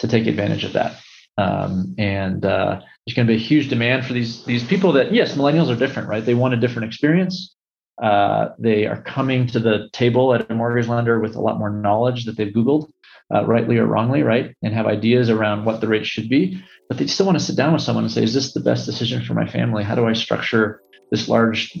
to 0.00 0.08
take 0.08 0.26
advantage 0.26 0.64
of 0.64 0.72
that. 0.72 1.00
Um, 1.38 1.94
and 1.98 2.44
uh, 2.44 2.80
there's 3.06 3.14
going 3.14 3.26
to 3.26 3.32
be 3.32 3.38
a 3.38 3.46
huge 3.46 3.68
demand 3.68 4.06
for 4.06 4.14
these 4.14 4.44
these 4.44 4.64
people 4.64 4.92
that 4.92 5.12
yes, 5.12 5.36
millennials 5.36 5.70
are 5.70 5.78
different, 5.78 6.08
right? 6.08 6.24
They 6.24 6.34
want 6.34 6.54
a 6.54 6.56
different 6.56 6.88
experience. 6.88 7.54
Uh, 8.02 8.48
they 8.58 8.86
are 8.86 9.02
coming 9.02 9.46
to 9.46 9.58
the 9.58 9.88
table 9.92 10.34
at 10.34 10.50
a 10.50 10.54
mortgage 10.54 10.88
lender 10.88 11.18
with 11.20 11.34
a 11.34 11.40
lot 11.40 11.58
more 11.58 11.70
knowledge 11.70 12.24
that 12.24 12.36
they've 12.36 12.52
Googled 12.52 12.90
uh, 13.34 13.44
rightly 13.44 13.78
or 13.78 13.86
wrongly, 13.86 14.22
right? 14.22 14.54
And 14.62 14.72
have 14.74 14.86
ideas 14.86 15.30
around 15.30 15.64
what 15.64 15.80
the 15.80 15.88
rate 15.88 16.06
should 16.06 16.28
be. 16.28 16.62
But 16.88 16.98
they 16.98 17.06
still 17.06 17.26
want 17.26 17.38
to 17.38 17.44
sit 17.44 17.56
down 17.56 17.72
with 17.72 17.82
someone 17.82 18.04
and 18.04 18.12
say, 18.12 18.22
is 18.22 18.34
this 18.34 18.52
the 18.52 18.60
best 18.60 18.86
decision 18.86 19.24
for 19.24 19.34
my 19.34 19.46
family? 19.46 19.82
How 19.82 19.94
do 19.94 20.06
I 20.06 20.12
structure 20.12 20.80
this 21.10 21.28
large 21.28 21.76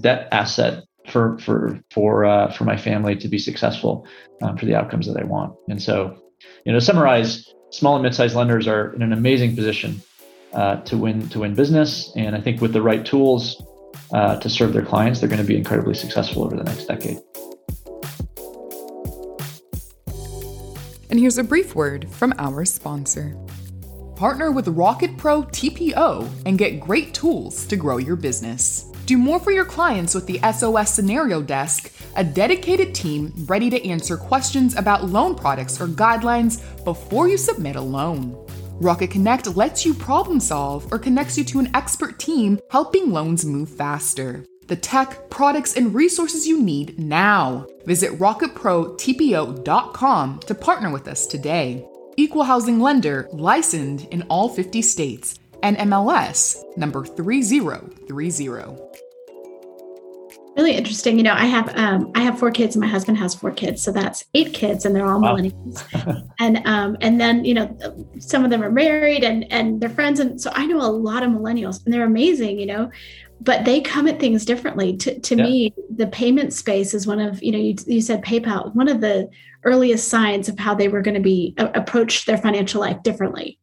debt 0.00 0.28
asset 0.32 0.84
for 1.08 1.38
for 1.38 1.80
for 1.90 2.24
uh, 2.24 2.52
for 2.52 2.64
my 2.64 2.76
family 2.76 3.16
to 3.16 3.28
be 3.28 3.38
successful 3.38 4.06
um, 4.42 4.56
for 4.56 4.66
the 4.66 4.74
outcomes 4.74 5.06
that 5.06 5.16
I 5.16 5.24
want? 5.24 5.54
And 5.68 5.82
so, 5.82 6.16
you 6.64 6.72
know, 6.72 6.78
to 6.78 6.84
summarize, 6.84 7.52
small 7.70 7.94
and 7.96 8.02
mid-sized 8.02 8.36
lenders 8.36 8.68
are 8.68 8.92
in 8.94 9.02
an 9.02 9.12
amazing 9.12 9.56
position 9.56 10.02
uh, 10.52 10.76
to 10.82 10.98
win 10.98 11.28
to 11.30 11.40
win 11.40 11.54
business. 11.54 12.12
And 12.16 12.36
I 12.36 12.40
think 12.40 12.60
with 12.60 12.72
the 12.72 12.82
right 12.82 13.04
tools 13.04 13.62
uh, 14.12 14.38
to 14.40 14.50
serve 14.50 14.74
their 14.74 14.84
clients, 14.84 15.20
they're 15.20 15.28
going 15.30 15.40
to 15.40 15.46
be 15.46 15.56
incredibly 15.56 15.94
successful 15.94 16.44
over 16.44 16.56
the 16.56 16.64
next 16.64 16.86
decade. 16.86 17.18
And 21.14 21.20
here's 21.20 21.38
a 21.38 21.44
brief 21.44 21.76
word 21.76 22.10
from 22.10 22.34
our 22.38 22.64
sponsor. 22.64 23.36
Partner 24.16 24.50
with 24.50 24.66
Rocket 24.66 25.16
Pro 25.16 25.44
TPO 25.44 26.28
and 26.44 26.58
get 26.58 26.80
great 26.80 27.14
tools 27.14 27.66
to 27.66 27.76
grow 27.76 27.98
your 27.98 28.16
business. 28.16 28.90
Do 29.06 29.16
more 29.16 29.38
for 29.38 29.52
your 29.52 29.64
clients 29.64 30.12
with 30.12 30.26
the 30.26 30.40
SOS 30.40 30.92
Scenario 30.92 31.40
Desk, 31.40 31.92
a 32.16 32.24
dedicated 32.24 32.96
team 32.96 33.32
ready 33.46 33.70
to 33.70 33.88
answer 33.88 34.16
questions 34.16 34.74
about 34.74 35.04
loan 35.04 35.36
products 35.36 35.80
or 35.80 35.86
guidelines 35.86 36.60
before 36.84 37.28
you 37.28 37.36
submit 37.36 37.76
a 37.76 37.80
loan. 37.80 38.36
Rocket 38.80 39.12
Connect 39.12 39.56
lets 39.56 39.86
you 39.86 39.94
problem 39.94 40.40
solve 40.40 40.92
or 40.92 40.98
connects 40.98 41.38
you 41.38 41.44
to 41.44 41.60
an 41.60 41.70
expert 41.76 42.18
team 42.18 42.58
helping 42.72 43.12
loans 43.12 43.44
move 43.44 43.68
faster 43.68 44.44
the 44.68 44.76
tech, 44.76 45.30
products, 45.30 45.76
and 45.76 45.94
resources 45.94 46.46
you 46.46 46.62
need 46.62 46.98
now. 46.98 47.66
Visit 47.84 48.18
rocketprotpo.com 48.18 50.40
to 50.40 50.54
partner 50.54 50.90
with 50.90 51.08
us 51.08 51.26
today. 51.26 51.86
Equal 52.16 52.44
housing 52.44 52.80
lender 52.80 53.28
licensed 53.32 54.06
in 54.06 54.22
all 54.22 54.48
50 54.48 54.80
states 54.82 55.38
and 55.62 55.76
NMLS 55.76 56.76
number 56.76 57.04
3030. 57.04 58.94
really 60.56 60.76
interesting. 60.76 61.16
You 61.16 61.24
know, 61.24 61.32
I 61.32 61.46
have 61.46 61.76
um, 61.76 62.10
I 62.14 62.22
have 62.22 62.38
four 62.38 62.50
kids, 62.50 62.76
and 62.76 62.80
my 62.80 62.88
husband 62.88 63.18
has 63.18 63.34
four 63.34 63.50
kids, 63.50 63.82
so 63.82 63.92
that's 63.92 64.24
eight 64.34 64.52
kids, 64.52 64.84
and 64.84 64.94
they're 64.94 65.06
all 65.06 65.20
wow. 65.20 65.36
millennials. 65.36 65.84
and 66.38 66.66
um, 66.66 66.96
and 67.00 67.20
then 67.20 67.44
you 67.44 67.54
know, 67.54 68.06
some 68.18 68.44
of 68.44 68.50
them 68.50 68.62
are 68.62 68.70
married, 68.70 69.24
and 69.24 69.50
and 69.52 69.80
they're 69.80 69.88
friends, 69.88 70.20
and 70.20 70.40
so 70.40 70.50
I 70.54 70.66
know 70.66 70.78
a 70.78 70.90
lot 70.90 71.22
of 71.22 71.30
millennials, 71.30 71.84
and 71.84 71.92
they're 71.92 72.04
amazing. 72.04 72.58
You 72.58 72.66
know, 72.66 72.90
but 73.40 73.64
they 73.64 73.80
come 73.80 74.06
at 74.06 74.20
things 74.20 74.44
differently. 74.44 74.96
To 74.98 75.18
to 75.18 75.36
yeah. 75.36 75.44
me, 75.44 75.74
the 75.94 76.06
payment 76.06 76.52
space 76.52 76.94
is 76.94 77.06
one 77.06 77.20
of 77.20 77.42
you 77.42 77.52
know 77.52 77.58
you 77.58 77.76
you 77.86 78.00
said 78.00 78.24
PayPal, 78.24 78.74
one 78.74 78.88
of 78.88 79.00
the 79.00 79.28
earliest 79.64 80.08
signs 80.08 80.48
of 80.48 80.58
how 80.58 80.74
they 80.74 80.88
were 80.88 81.02
going 81.02 81.14
to 81.14 81.20
be 81.20 81.54
uh, 81.58 81.68
approach 81.74 82.26
their 82.26 82.38
financial 82.38 82.80
life 82.80 83.02
differently. 83.02 83.58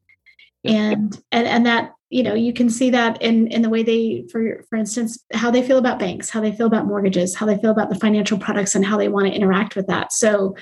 Yeah. 0.63 0.91
And 0.91 1.21
and 1.31 1.47
and 1.47 1.65
that 1.65 1.93
you 2.11 2.21
know 2.21 2.35
you 2.35 2.53
can 2.53 2.69
see 2.69 2.89
that 2.91 3.19
in 3.21 3.47
in 3.47 3.61
the 3.63 3.69
way 3.69 3.81
they 3.81 4.25
for 4.31 4.63
for 4.69 4.75
instance 4.75 5.23
how 5.33 5.49
they 5.49 5.63
feel 5.63 5.77
about 5.77 5.97
banks 5.97 6.29
how 6.29 6.41
they 6.41 6.51
feel 6.51 6.67
about 6.67 6.85
mortgages 6.85 7.33
how 7.35 7.45
they 7.45 7.57
feel 7.57 7.71
about 7.71 7.89
the 7.89 7.95
financial 7.95 8.37
products 8.37 8.75
and 8.75 8.85
how 8.85 8.97
they 8.97 9.07
want 9.07 9.25
to 9.25 9.33
interact 9.33 9.75
with 9.75 9.87
that 9.87 10.11
so 10.11 10.55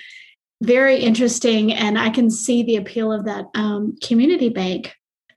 very 0.61 0.97
interesting 0.97 1.73
and 1.73 1.97
i 1.97 2.09
can 2.09 2.29
see 2.29 2.61
the 2.63 2.75
appeal 2.75 3.11
of 3.11 3.25
that 3.25 3.45
um, 3.55 3.97
community 4.01 4.49
bank 4.49 4.95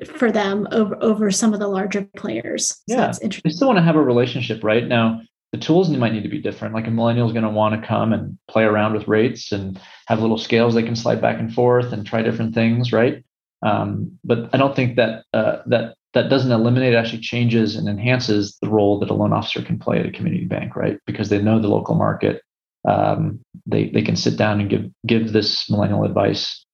for 0.08 0.32
them 0.32 0.66
over 0.72 0.96
over 1.00 1.30
some 1.30 1.52
of 1.54 1.60
the 1.60 1.68
larger 1.68 2.08
players 2.16 2.68
so 2.68 2.76
yeah 2.86 3.12
they 3.20 3.50
still 3.50 3.68
want 3.68 3.78
to 3.78 3.82
have 3.82 3.96
a 3.96 4.02
relationship 4.02 4.62
right 4.62 4.86
now 4.86 5.20
the 5.52 5.58
tools 5.58 5.90
might 5.90 6.12
need 6.12 6.22
to 6.22 6.28
be 6.28 6.40
different 6.40 6.74
like 6.74 6.86
a 6.86 6.90
millennial 6.90 7.26
is 7.26 7.32
going 7.32 7.44
to 7.44 7.50
want 7.50 7.80
to 7.80 7.86
come 7.86 8.12
and 8.12 8.38
play 8.48 8.64
around 8.64 8.94
with 8.94 9.06
rates 9.06 9.52
and 9.52 9.80
have 10.06 10.20
little 10.20 10.38
scales 10.38 10.74
they 10.74 10.82
can 10.82 10.96
slide 10.96 11.20
back 11.20 11.38
and 11.38 11.52
forth 11.52 11.92
and 11.92 12.06
try 12.06 12.22
different 12.22 12.54
things 12.54 12.92
right 12.92 13.24
um, 13.62 14.18
but 14.24 14.50
I 14.52 14.58
don't 14.58 14.74
think 14.74 14.96
that 14.96 15.24
uh, 15.32 15.58
that 15.66 15.94
that 16.14 16.28
doesn't 16.28 16.52
eliminate, 16.52 16.94
actually 16.94 17.20
changes 17.20 17.76
and 17.76 17.88
enhances 17.88 18.58
the 18.60 18.68
role 18.68 18.98
that 18.98 19.10
a 19.10 19.14
loan 19.14 19.32
officer 19.32 19.62
can 19.62 19.78
play 19.78 19.98
at 19.98 20.06
a 20.06 20.12
community 20.12 20.44
bank, 20.44 20.76
right? 20.76 20.98
Because 21.06 21.30
they 21.30 21.40
know 21.40 21.58
the 21.58 21.68
local 21.68 21.94
market. 21.94 22.42
Um, 22.86 23.40
they 23.64 23.88
they 23.90 24.02
can 24.02 24.16
sit 24.16 24.36
down 24.36 24.60
and 24.60 24.68
give 24.68 24.90
give 25.06 25.32
this 25.32 25.70
millennial 25.70 26.04
advice 26.04 26.64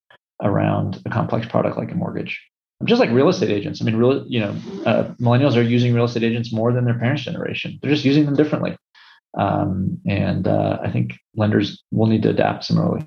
around 0.43 1.01
a 1.05 1.11
complex 1.11 1.47
product 1.47 1.77
like 1.77 1.93
a 1.93 1.95
mortgage. 1.95 2.41
Just 2.85 3.01
like 3.01 3.11
real 3.11 3.29
estate 3.29 3.51
agents. 3.51 3.83
I 3.83 3.85
mean, 3.85 3.97
real 3.97 4.25
you 4.29 4.41
know, 4.41 4.51
uh, 4.87 5.05
millennials 5.21 5.57
are 5.57 5.63
using 5.63 5.95
real 5.95 6.05
estate 6.05 6.23
agents 6.23 6.53
more 6.53 6.73
than 6.73 6.85
their 6.85 6.99
parents' 6.99 7.25
generation. 7.25 7.79
They're 7.83 7.91
just 7.91 8.05
using 8.05 8.25
them 8.25 8.37
differently. 8.37 8.77
Um, 9.37 9.99
and 10.07 10.47
uh, 10.47 10.79
I 10.83 10.91
think 10.91 11.19
lenders 11.35 11.83
will 11.91 12.07
need 12.07 12.23
to 12.23 12.31
adapt 12.31 12.65
similarly. 12.65 13.07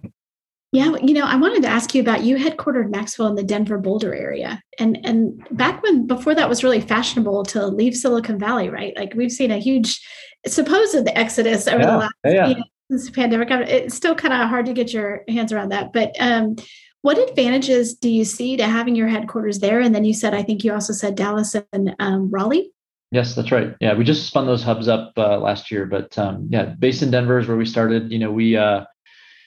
Yeah, 0.73 0.95
you 1.03 1.13
know, 1.13 1.25
I 1.25 1.35
wanted 1.35 1.63
to 1.63 1.67
ask 1.67 1.93
you 1.93 2.01
about 2.01 2.23
you 2.23 2.37
headquartered 2.37 2.91
Maxwell 2.91 3.27
in 3.27 3.35
the 3.35 3.43
Denver 3.43 3.77
Boulder 3.77 4.15
area. 4.15 4.61
And 4.79 4.97
and 5.03 5.45
back 5.51 5.83
when 5.83 6.07
before 6.07 6.33
that 6.35 6.47
was 6.47 6.63
really 6.63 6.79
fashionable 6.79 7.43
to 7.45 7.67
leave 7.67 7.95
Silicon 7.95 8.39
Valley, 8.39 8.69
right? 8.69 8.93
Like 8.95 9.13
we've 9.13 9.31
seen 9.31 9.51
a 9.51 9.57
huge 9.57 9.99
supposed 10.47 11.07
exodus 11.07 11.67
over 11.67 11.79
yeah, 11.79 11.91
the 11.91 11.97
last 11.97 12.13
yeah. 12.25 12.47
you 12.47 12.55
know, 12.55 12.63
since 12.89 13.05
the 13.05 13.11
pandemic. 13.11 13.49
It's 13.51 13.95
still 13.95 14.15
kind 14.15 14.33
of 14.33 14.47
hard 14.47 14.65
to 14.67 14.73
get 14.73 14.93
your 14.93 15.23
hands 15.27 15.51
around 15.51 15.69
that. 15.69 15.91
But 15.91 16.15
um, 16.19 16.55
what 17.01 17.17
advantages 17.17 17.93
do 17.93 18.09
you 18.09 18.23
see 18.25 18.57
to 18.57 18.65
having 18.65 18.95
your 18.95 19.07
headquarters 19.07 19.59
there? 19.59 19.79
And 19.79 19.93
then 19.93 20.05
you 20.05 20.13
said, 20.13 20.33
I 20.33 20.43
think 20.43 20.63
you 20.63 20.73
also 20.73 20.93
said 20.93 21.15
Dallas 21.15 21.55
and 21.73 21.95
um, 21.99 22.29
Raleigh. 22.29 22.71
Yes, 23.11 23.35
that's 23.35 23.51
right. 23.51 23.75
Yeah, 23.81 23.93
we 23.95 24.05
just 24.05 24.27
spun 24.27 24.45
those 24.45 24.63
hubs 24.63 24.87
up 24.87 25.11
uh, 25.17 25.37
last 25.37 25.69
year, 25.69 25.85
but 25.85 26.17
um, 26.17 26.47
yeah, 26.49 26.65
based 26.65 27.01
in 27.01 27.11
Denver 27.11 27.39
is 27.39 27.47
where 27.47 27.57
we 27.57 27.65
started. 27.65 28.09
You 28.09 28.19
know, 28.19 28.31
we 28.31 28.55
uh, 28.55 28.85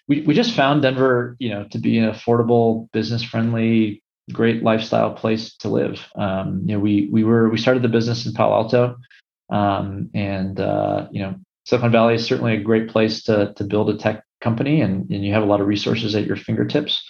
we, 0.07 0.21
we 0.23 0.35
just 0.35 0.55
found 0.55 0.83
Denver, 0.83 1.35
you 1.39 1.49
know, 1.49 1.65
to 1.71 1.79
be 1.79 1.97
an 1.99 2.11
affordable, 2.11 2.91
business 2.93 3.23
friendly, 3.23 4.03
great 4.33 4.63
lifestyle 4.63 5.15
place 5.15 5.55
to 5.57 5.69
live. 5.69 6.07
Um, 6.15 6.63
you 6.67 6.75
know, 6.75 6.81
we 6.81 7.09
we 7.11 7.25
were 7.25 7.49
we 7.49 7.57
started 7.57 7.83
the 7.83 7.89
business 7.89 8.27
in 8.27 8.35
Palo 8.35 8.55
Alto, 8.55 8.97
um, 9.51 10.11
and 10.13 10.61
uh, 10.61 11.09
you 11.11 11.23
know, 11.23 11.35
Silicon 11.65 11.91
Valley 11.91 12.17
is 12.17 12.27
certainly 12.27 12.55
a 12.55 12.63
great 12.63 12.89
place 12.89 13.23
to 13.25 13.55
to 13.55 13.65
build 13.65 13.89
a 13.89 13.97
tech 13.97 14.25
company, 14.43 14.83
and 14.83 15.11
and 15.11 15.25
you 15.25 15.33
have 15.33 15.43
a 15.43 15.47
lot 15.47 15.63
of 15.63 15.67
resources 15.67 16.15
at 16.15 16.27
your 16.27 16.37
fingertips. 16.37 17.03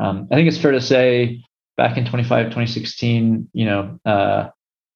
Um, 0.00 0.28
I 0.30 0.34
think 0.34 0.48
it's 0.48 0.58
fair 0.58 0.72
to 0.72 0.80
say, 0.80 1.42
back 1.76 1.96
in 1.96 2.04
25, 2.04 2.46
2016, 2.46 3.48
you 3.52 3.64
know. 3.64 3.98
Uh, 4.04 4.48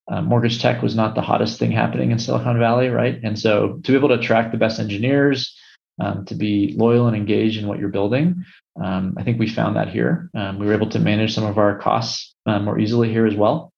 uh, 0.07 0.21
mortgage 0.21 0.61
tech 0.61 0.83
was 0.83 0.95
not 0.95 1.15
the 1.15 1.23
hottest 1.23 1.59
thing 1.59 1.73
happening 1.73 2.11
in 2.11 2.19
Silicon 2.19 2.59
Valley, 2.59 2.89
right? 2.89 3.19
And 3.23 3.39
so 3.39 3.81
to 3.85 3.93
be 3.93 3.97
able 3.97 4.11
to 4.11 4.17
attract 4.17 4.53
the 4.53 4.59
best 4.59 4.79
engineers, 4.79 5.57
um, 6.01 6.25
to 6.27 6.35
be 6.35 6.75
loyal 6.77 7.07
and 7.07 7.17
engaged 7.17 7.61
in 7.61 7.69
what 7.69 7.79
you're 7.79 7.89
building. 7.89 8.45
Um, 8.83 9.15
I 9.17 9.23
think 9.23 9.39
we 9.39 9.49
found 9.49 9.77
that 9.77 9.89
here. 9.89 10.31
Um, 10.35 10.59
we 10.59 10.67
were 10.67 10.75
able 10.75 10.89
to 10.91 10.99
manage 10.99 11.35
some 11.35 11.45
of 11.45 11.59
our 11.59 11.79
costs 11.79 12.35
uh, 12.47 12.59
more 12.59 12.79
easily 12.79 13.11
here 13.11 13.27
as 13.27 13.35
well. 13.35 13.73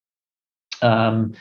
Um, 0.82 1.34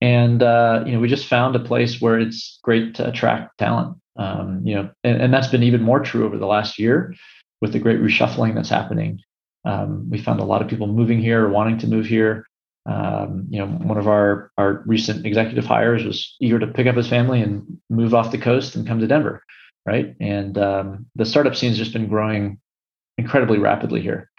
and 0.00 0.42
uh, 0.42 0.82
you 0.86 0.92
know, 0.92 1.00
we 1.00 1.08
just 1.08 1.28
found 1.28 1.54
a 1.54 1.60
place 1.60 2.00
where 2.00 2.18
it's 2.18 2.58
great 2.62 2.94
to 2.96 3.08
attract 3.08 3.58
talent. 3.58 3.96
Um, 4.16 4.62
you 4.64 4.74
know, 4.74 4.90
and, 5.04 5.22
and, 5.22 5.32
that's 5.32 5.48
been 5.48 5.62
even 5.62 5.80
more 5.80 6.00
true 6.00 6.26
over 6.26 6.36
the 6.36 6.46
last 6.46 6.78
year 6.78 7.14
with 7.62 7.72
the 7.72 7.78
great 7.78 7.98
reshuffling 7.98 8.54
that's 8.54 8.68
happening. 8.68 9.20
Um, 9.64 10.08
we 10.10 10.18
found 10.18 10.40
a 10.40 10.44
lot 10.44 10.62
of 10.62 10.68
people 10.68 10.86
moving 10.86 11.20
here 11.20 11.44
or 11.44 11.50
wanting 11.50 11.78
to 11.78 11.86
move 11.86 12.06
here. 12.06 12.46
Um, 12.84 13.46
you 13.48 13.60
know, 13.60 13.66
one 13.66 13.98
of 13.98 14.08
our 14.08 14.50
our 14.58 14.82
recent 14.86 15.24
executive 15.24 15.64
hires 15.64 16.04
was 16.04 16.34
eager 16.40 16.58
to 16.58 16.66
pick 16.66 16.86
up 16.86 16.96
his 16.96 17.08
family 17.08 17.40
and 17.40 17.78
move 17.88 18.12
off 18.12 18.32
the 18.32 18.38
coast 18.38 18.74
and 18.74 18.86
come 18.86 18.98
to 19.00 19.06
Denver 19.06 19.42
right? 19.86 20.14
And 20.20 20.56
um, 20.58 21.06
the 21.14 21.24
startup 21.24 21.56
scene 21.56 21.70
has 21.70 21.78
just 21.78 21.92
been 21.92 22.08
growing 22.08 22.60
incredibly 23.18 23.58
rapidly 23.58 24.00
here. 24.00 24.30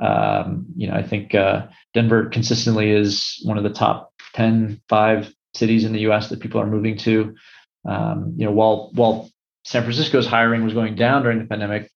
Um, 0.00 0.66
you 0.76 0.88
know, 0.88 0.94
I 0.94 1.02
think 1.02 1.34
uh, 1.34 1.66
Denver 1.94 2.26
consistently 2.26 2.90
is 2.90 3.40
one 3.44 3.58
of 3.58 3.64
the 3.64 3.70
top 3.70 4.12
10, 4.34 4.80
five 4.88 5.32
cities 5.54 5.84
in 5.84 5.92
the 5.92 6.00
U.S. 6.00 6.28
that 6.28 6.40
people 6.40 6.60
are 6.60 6.66
moving 6.66 6.96
to. 6.98 7.34
Um, 7.86 8.34
you 8.36 8.46
know, 8.46 8.52
while 8.52 8.90
while 8.94 9.30
San 9.64 9.82
Francisco's 9.82 10.26
hiring 10.26 10.64
was 10.64 10.72
going 10.72 10.94
down 10.94 11.22
during 11.22 11.38
the 11.38 11.44
pandemic, 11.44 11.90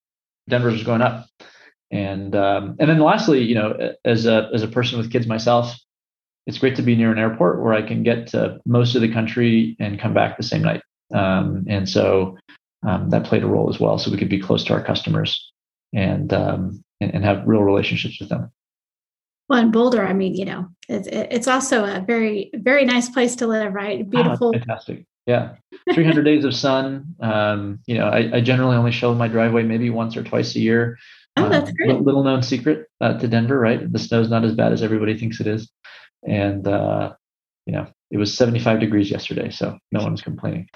Denver's 0.48 0.74
was 0.74 0.82
going 0.82 1.00
up. 1.00 1.26
And 1.90 2.34
um, 2.34 2.76
and 2.80 2.90
then 2.90 2.98
lastly, 2.98 3.42
you 3.42 3.54
know, 3.54 3.94
as 4.04 4.26
a 4.26 4.50
as 4.52 4.62
a 4.62 4.68
person 4.68 4.98
with 4.98 5.12
kids 5.12 5.26
myself, 5.26 5.76
it's 6.46 6.58
great 6.58 6.76
to 6.76 6.82
be 6.82 6.96
near 6.96 7.12
an 7.12 7.18
airport 7.18 7.62
where 7.62 7.74
I 7.74 7.82
can 7.82 8.02
get 8.02 8.28
to 8.28 8.60
most 8.66 8.94
of 8.94 9.02
the 9.02 9.12
country 9.12 9.76
and 9.78 9.98
come 9.98 10.14
back 10.14 10.36
the 10.36 10.42
same 10.42 10.62
night. 10.62 10.82
Um, 11.14 11.64
and 11.68 11.88
so 11.88 12.36
um, 12.86 13.10
that 13.10 13.24
played 13.24 13.42
a 13.42 13.46
role 13.46 13.68
as 13.68 13.80
well. 13.80 13.98
So 13.98 14.10
we 14.10 14.16
could 14.16 14.28
be 14.28 14.40
close 14.40 14.64
to 14.64 14.72
our 14.72 14.82
customers 14.82 15.52
and 15.92 16.32
um, 16.32 16.82
and, 17.00 17.14
and, 17.14 17.24
have 17.24 17.46
real 17.46 17.62
relationships 17.62 18.18
with 18.20 18.28
them. 18.28 18.50
Well, 19.48 19.60
in 19.60 19.70
Boulder, 19.70 20.04
I 20.04 20.12
mean, 20.12 20.34
you 20.34 20.44
know, 20.44 20.68
it's, 20.88 21.08
it's 21.10 21.46
also 21.46 21.84
a 21.84 22.00
very 22.00 22.50
very 22.54 22.84
nice 22.84 23.08
place 23.08 23.36
to 23.36 23.46
live, 23.46 23.74
right? 23.74 24.00
Ah, 24.00 24.10
Beautiful, 24.10 24.48
oh, 24.48 24.52
fantastic. 24.52 25.04
Yeah, 25.26 25.56
300 25.92 26.22
days 26.22 26.44
of 26.44 26.54
sun. 26.54 27.16
Um, 27.20 27.80
you 27.86 27.98
know, 27.98 28.06
I, 28.06 28.36
I, 28.36 28.40
generally 28.40 28.76
only 28.76 28.92
show 28.92 29.12
my 29.12 29.26
driveway 29.26 29.64
maybe 29.64 29.90
once 29.90 30.16
or 30.16 30.22
twice 30.22 30.54
a 30.54 30.60
year. 30.60 30.98
Oh, 31.36 31.48
that's 31.48 31.70
um, 31.70 31.74
great. 31.76 32.00
little 32.00 32.22
known 32.22 32.42
secret 32.42 32.86
uh, 33.00 33.18
to 33.18 33.28
Denver, 33.28 33.58
right? 33.58 33.92
The 33.92 33.98
snow's 33.98 34.30
not 34.30 34.44
as 34.44 34.54
bad 34.54 34.72
as 34.72 34.82
everybody 34.82 35.18
thinks 35.18 35.40
it 35.40 35.46
is, 35.46 35.70
and 36.26 36.66
uh, 36.66 37.12
you 37.66 37.72
know, 37.72 37.86
it 38.10 38.18
was 38.18 38.36
75 38.36 38.80
degrees 38.80 39.10
yesterday, 39.10 39.50
so 39.50 39.78
no 39.92 40.02
one's 40.02 40.22
complaining. 40.22 40.68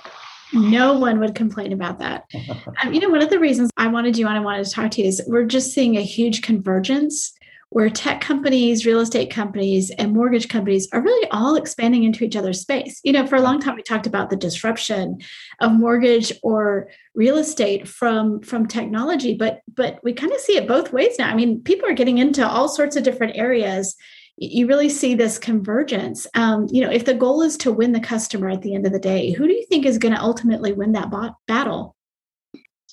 No 0.53 0.99
one 0.99 1.21
would 1.21 1.35
complain 1.35 1.73
about 1.73 2.01
that. 2.01 2.25
um, 2.83 2.93
you 2.93 3.01
know, 3.01 3.09
one 3.09 3.23
of 3.23 3.31
the 3.31 3.39
reasons 3.39 3.71
I 3.77 3.87
wanted 3.87 4.19
you 4.19 4.27
on, 4.27 4.37
I 4.37 4.41
wanted 4.41 4.65
to 4.67 4.71
talk 4.71 4.91
to 4.93 5.03
you 5.03 5.09
is 5.09 5.23
we're 5.27 5.45
just 5.45 5.73
seeing 5.73 5.97
a 5.97 6.03
huge 6.03 6.43
convergence 6.43 7.33
where 7.71 7.89
tech 7.89 8.21
companies, 8.21 8.85
real 8.85 9.01
estate 9.01 9.31
companies, 9.31 9.91
and 9.91 10.13
mortgage 10.13 10.49
companies 10.49 10.89
are 10.93 11.01
really 11.01 11.29
all 11.31 11.57
expanding 11.57 12.05
into 12.05 12.25
each 12.25 12.37
other's 12.37 12.61
space. 12.61 13.01
You 13.05 13.13
know, 13.13 13.27
for 13.27 13.37
a 13.37 13.41
long 13.41 13.61
time 13.61 13.77
we 13.77 13.83
talked 13.83 14.07
about 14.07 14.29
the 14.29 14.37
disruption 14.37 15.19
of 15.61 15.73
mortgage 15.73 16.33
or 16.43 16.89
real 17.15 17.39
estate 17.39 17.89
from 17.89 18.41
from 18.43 18.67
technology, 18.67 19.35
but 19.35 19.61
but 19.73 19.99
we 20.03 20.13
kind 20.13 20.33
of 20.33 20.41
see 20.41 20.57
it 20.57 20.69
both 20.69 20.93
ways 20.93 21.17
now. 21.19 21.29
I 21.29 21.35
mean, 21.35 21.63
people 21.63 21.89
are 21.89 21.95
getting 21.95 22.19
into 22.19 22.47
all 22.47 22.69
sorts 22.69 22.97
of 22.97 23.05
different 23.05 23.37
areas 23.37 23.97
you 24.41 24.67
really 24.67 24.89
see 24.89 25.15
this 25.15 25.39
convergence. 25.39 26.27
Um, 26.35 26.67
you 26.71 26.83
know, 26.83 26.91
if 26.91 27.05
the 27.05 27.13
goal 27.13 27.43
is 27.43 27.59
to 27.59 27.71
win 27.71 27.93
the 27.93 28.01
customer 28.01 28.49
at 28.49 28.63
the 28.63 28.75
end 28.75 28.87
of 28.87 28.93
the 28.93 28.99
day, 28.99 29.33
who 29.33 29.47
do 29.47 29.53
you 29.53 29.67
think 29.67 29.85
is 29.85 29.99
going 29.99 30.15
to 30.15 30.21
ultimately 30.21 30.73
win 30.73 30.93
that 30.93 31.11
battle? 31.47 31.95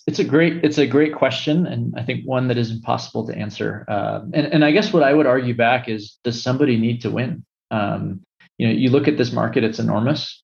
It's 0.07 0.19
a 0.19 0.23
great 0.23 0.63
it's 0.63 0.77
a 0.77 0.87
great 0.87 1.13
question, 1.13 1.67
and 1.67 1.93
I 1.97 2.03
think 2.03 2.25
one 2.25 2.47
that 2.47 2.57
is 2.57 2.71
impossible 2.71 3.27
to 3.27 3.35
answer. 3.35 3.85
Uh, 3.89 4.21
and 4.33 4.47
and 4.47 4.65
I 4.65 4.71
guess 4.71 4.93
what 4.93 5.03
I 5.03 5.13
would 5.13 5.27
argue 5.27 5.53
back 5.53 5.89
is, 5.89 6.17
does 6.23 6.41
somebody 6.41 6.77
need 6.77 7.01
to 7.01 7.11
win? 7.11 7.45
Um, 7.71 8.21
you 8.57 8.67
know, 8.67 8.73
you 8.73 8.89
look 8.89 9.09
at 9.09 9.17
this 9.17 9.33
market; 9.33 9.65
it's 9.65 9.79
enormous. 9.79 10.41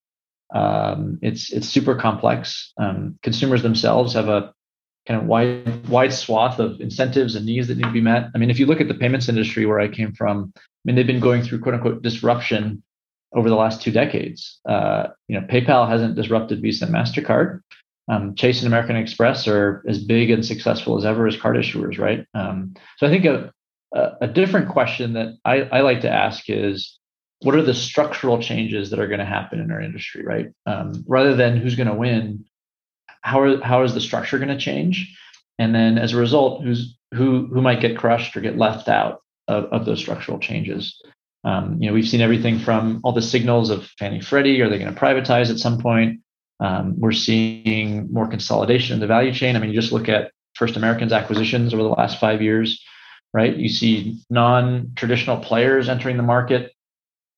Um, 0.54 1.18
it's 1.22 1.52
it's 1.52 1.68
super 1.68 1.96
complex. 1.96 2.74
Um, 2.78 3.18
consumers 3.24 3.64
themselves 3.64 4.14
have 4.14 4.28
a 4.28 4.54
kind 5.08 5.22
of 5.22 5.28
wide 5.28 5.88
wide 5.88 6.14
swath 6.14 6.60
of 6.60 6.82
incentives 6.82 7.36
and 7.36 7.46
needs 7.46 7.68
that 7.70 7.78
need 7.78 7.86
to 7.86 7.92
be 7.92 8.02
met. 8.02 8.30
I 8.36 8.38
mean, 8.38 8.50
if 8.50 8.60
you 8.60 8.66
look 8.66 8.82
at 8.82 8.90
the 8.90 8.94
payments 8.94 9.30
industry 9.30 9.66
where 9.66 9.80
I 9.80 9.88
came 9.88 10.14
from, 10.14 10.52
I 10.58 10.62
mean, 10.84 10.96
they've 10.96 11.08
been 11.08 11.20
going 11.20 11.42
through 11.42 11.62
quote 11.62 11.76
unquote 11.76 12.02
disruption 12.02 12.84
over 13.34 13.50
the 13.50 13.56
last 13.56 13.82
two 13.82 13.92
decades. 13.92 14.60
Uh, 14.68 15.08
you 15.28 15.40
know, 15.40 15.46
PayPal 15.48 15.88
hasn't 15.88 16.16
disrupted 16.16 16.62
Visa 16.62 16.86
and 16.86 16.94
Mastercard. 16.94 17.62
Um, 18.10 18.36
Chase 18.36 18.62
and 18.62 18.68
American 18.68 18.96
Express 18.96 19.48
are 19.48 19.84
as 19.88 20.04
big 20.04 20.30
and 20.30 20.46
successful 20.46 20.98
as 20.98 21.06
ever 21.06 21.26
as 21.26 21.38
card 21.38 21.56
issuers, 21.56 21.98
right? 21.98 22.26
Um, 22.34 22.74
so 22.98 23.08
I 23.08 23.10
think 23.10 23.26
a, 23.26 23.52
a, 23.94 24.12
a 24.22 24.28
different 24.28 24.70
question 24.70 25.14
that 25.14 25.38
I, 25.46 25.62
I, 25.62 25.82
like 25.82 26.02
to 26.02 26.12
ask 26.12 26.50
is, 26.50 27.00
what 27.42 27.56
are 27.56 27.62
the 27.62 27.74
structural 27.74 28.42
changes 28.42 28.90
that 28.90 29.00
are 29.00 29.08
going 29.08 29.20
to 29.20 29.26
happen 29.26 29.60
in 29.60 29.72
our 29.72 29.82
industry, 29.82 30.24
right? 30.24 30.52
Um, 30.66 31.06
rather 31.08 31.36
than 31.36 31.58
who's 31.58 31.76
going 31.76 31.88
to 31.88 31.94
win, 31.94 32.46
how 33.22 33.40
are 33.42 33.62
how 33.62 33.84
is 33.84 33.94
the 33.94 34.02
structure 34.02 34.38
going 34.38 34.50
to 34.50 34.58
change, 34.58 35.18
and 35.58 35.74
then 35.74 35.98
as 35.98 36.14
a 36.14 36.18
result, 36.18 36.64
who's 36.64 36.98
who 37.14 37.48
who 37.48 37.62
might 37.62 37.82
get 37.82 37.98
crushed 37.98 38.36
or 38.36 38.42
get 38.42 38.58
left 38.58 38.90
out 38.90 39.22
of, 39.48 39.66
of 39.66 39.86
those 39.86 40.00
structural 40.00 40.40
changes. 40.40 41.02
Um, 41.46 41.78
you 41.80 41.88
know, 41.88 41.94
we've 41.94 42.08
seen 42.08 42.22
everything 42.22 42.60
from 42.60 43.02
all 43.04 43.12
the 43.12 43.22
signals 43.22 43.70
of 43.70 43.86
Fannie 44.00 44.22
Freddie. 44.22 44.62
Are 44.62 44.70
they 44.70 44.80
going 44.80 44.94
to 44.94 45.00
privatize 45.00 45.50
at 45.50 45.60
some 45.60 45.80
point? 45.80 46.22
Um, 46.64 46.96
we're 46.98 47.12
seeing 47.12 48.12
more 48.12 48.28
consolidation 48.28 48.94
in 48.94 49.02
the 49.02 49.08
value 49.08 49.34
chain. 49.34 49.56
I 49.56 49.60
mean, 49.60 49.70
you 49.70 49.80
just 49.80 49.92
look 49.92 50.08
at 50.08 50.32
First 50.56 50.78
American's 50.78 51.12
acquisitions 51.12 51.74
over 51.74 51.84
the 51.84 51.90
last 51.90 52.20
five 52.20 52.42
years, 52.42 52.82
right? 53.34 53.56
You 53.56 53.68
see 53.68 54.22
non-traditional 54.30 55.38
players 55.38 55.90
entering 55.90 56.16
the 56.16 56.24
market, 56.24 56.72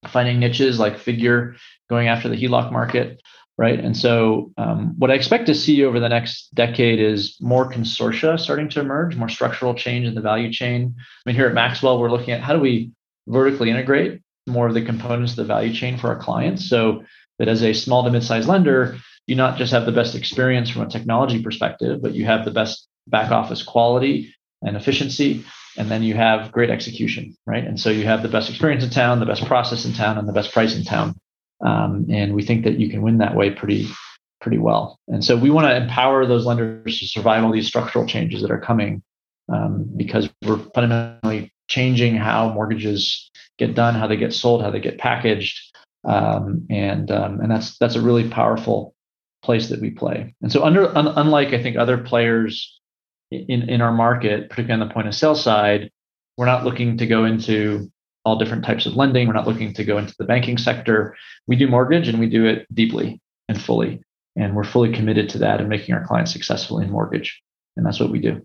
finding 0.07 0.39
niches 0.39 0.79
like 0.79 0.99
Figure, 0.99 1.55
going 1.89 2.07
after 2.07 2.29
the 2.29 2.35
HELOC 2.35 2.71
market, 2.71 3.19
right? 3.57 3.79
And 3.79 3.97
so, 3.97 4.51
um, 4.57 4.93
what 4.99 5.09
I 5.09 5.15
expect 5.15 5.47
to 5.47 5.55
see 5.55 5.83
over 5.83 5.99
the 5.99 6.09
next 6.09 6.53
decade 6.53 6.99
is 6.99 7.35
more 7.41 7.67
consortia 7.71 8.39
starting 8.39 8.69
to 8.69 8.81
emerge, 8.81 9.15
more 9.15 9.29
structural 9.29 9.73
change 9.73 10.05
in 10.05 10.13
the 10.13 10.21
value 10.21 10.51
chain. 10.51 10.93
I 10.97 11.29
mean, 11.29 11.35
here 11.35 11.47
at 11.47 11.53
Maxwell, 11.53 11.99
we're 11.99 12.11
looking 12.11 12.33
at 12.33 12.41
how 12.41 12.53
do 12.53 12.59
we 12.59 12.91
vertically 13.27 13.71
integrate 13.71 14.21
more 14.45 14.67
of 14.67 14.75
the 14.75 14.85
components 14.85 15.31
of 15.31 15.37
the 15.37 15.45
value 15.45 15.73
chain 15.73 15.97
for 15.97 16.09
our 16.09 16.19
clients, 16.19 16.69
so 16.69 17.03
that 17.39 17.47
as 17.47 17.63
a 17.63 17.73
small 17.73 18.03
to 18.03 18.11
mid-sized 18.11 18.47
lender, 18.47 18.97
you 19.27 19.35
not 19.35 19.57
just 19.57 19.71
have 19.71 19.85
the 19.85 19.91
best 19.91 20.15
experience 20.15 20.69
from 20.69 20.83
a 20.83 20.89
technology 20.89 21.41
perspective, 21.41 22.01
but 22.01 22.13
you 22.13 22.25
have 22.25 22.45
the 22.45 22.51
best 22.51 22.87
back 23.07 23.31
office 23.31 23.63
quality 23.63 24.33
and 24.61 24.75
efficiency, 24.75 25.43
and 25.77 25.89
then 25.89 26.03
you 26.03 26.15
have 26.15 26.51
great 26.51 26.69
execution, 26.69 27.35
right? 27.45 27.63
And 27.63 27.79
so 27.79 27.89
you 27.89 28.05
have 28.05 28.23
the 28.23 28.29
best 28.29 28.49
experience 28.49 28.83
in 28.83 28.89
town, 28.89 29.19
the 29.19 29.25
best 29.25 29.45
process 29.45 29.85
in 29.85 29.93
town, 29.93 30.17
and 30.17 30.27
the 30.27 30.33
best 30.33 30.51
price 30.51 30.75
in 30.75 30.83
town. 30.83 31.15
Um, 31.65 32.05
and 32.09 32.33
we 32.33 32.43
think 32.43 32.63
that 32.65 32.79
you 32.79 32.89
can 32.89 33.01
win 33.01 33.19
that 33.19 33.35
way 33.35 33.49
pretty 33.51 33.87
pretty 34.41 34.57
well. 34.57 34.99
And 35.07 35.23
so 35.23 35.35
we 35.35 35.49
want 35.49 35.67
to 35.67 35.75
empower 35.75 36.25
those 36.25 36.45
lenders 36.45 36.99
to 36.99 37.07
survive 37.07 37.43
all 37.43 37.51
these 37.51 37.67
structural 37.67 38.05
changes 38.05 38.41
that 38.41 38.51
are 38.51 38.59
coming 38.59 39.01
um, 39.51 39.89
because 39.95 40.29
we're 40.45 40.59
fundamentally 40.75 41.51
changing 41.67 42.15
how 42.15 42.53
mortgages 42.53 43.31
get 43.57 43.73
done, 43.73 43.95
how 43.95 44.07
they 44.07 44.17
get 44.17 44.33
sold, 44.33 44.61
how 44.61 44.69
they 44.69 44.79
get 44.79 44.97
packaged, 44.97 45.75
um, 46.03 46.65
and 46.69 47.09
um, 47.11 47.39
and 47.41 47.51
that's 47.51 47.77
that's 47.77 47.95
a 47.95 48.01
really 48.01 48.29
powerful 48.29 48.94
place 49.45 49.69
that 49.69 49.79
we 49.79 49.91
play. 49.91 50.35
And 50.41 50.51
so, 50.51 50.63
under 50.63 50.95
un, 50.97 51.07
unlike 51.07 51.53
I 51.53 51.61
think 51.61 51.77
other 51.77 51.97
players 51.97 52.79
in 53.31 53.69
in 53.69 53.81
our 53.81 53.93
market, 53.93 54.49
particularly 54.49 54.81
on 54.81 54.87
the 54.87 54.93
point 54.93 55.07
of 55.07 55.15
sale 55.15 55.35
side, 55.35 55.91
we're 56.37 56.45
not 56.45 56.65
looking 56.65 56.97
to 56.97 57.07
go 57.07 57.25
into 57.25 57.91
all 58.25 58.37
different 58.37 58.65
types 58.65 58.85
of 58.85 58.95
lending. 58.95 59.27
We're 59.27 59.33
not 59.33 59.47
looking 59.47 59.73
to 59.73 59.83
go 59.83 59.97
into 59.97 60.15
the 60.17 60.25
banking 60.25 60.57
sector. 60.57 61.15
We 61.47 61.55
do 61.55 61.67
mortgage, 61.67 62.07
and 62.07 62.19
we 62.19 62.27
do 62.27 62.45
it 62.45 62.65
deeply 62.73 63.21
and 63.47 63.61
fully, 63.61 64.01
and 64.35 64.55
we're 64.55 64.63
fully 64.63 64.91
committed 64.91 65.29
to 65.29 65.37
that 65.39 65.59
and 65.59 65.69
making 65.69 65.93
our 65.93 66.05
clients 66.05 66.33
successful 66.33 66.79
in 66.79 66.91
mortgage. 66.91 67.41
And 67.77 67.85
that's 67.85 67.99
what 67.99 68.09
we 68.09 68.19
do. 68.19 68.41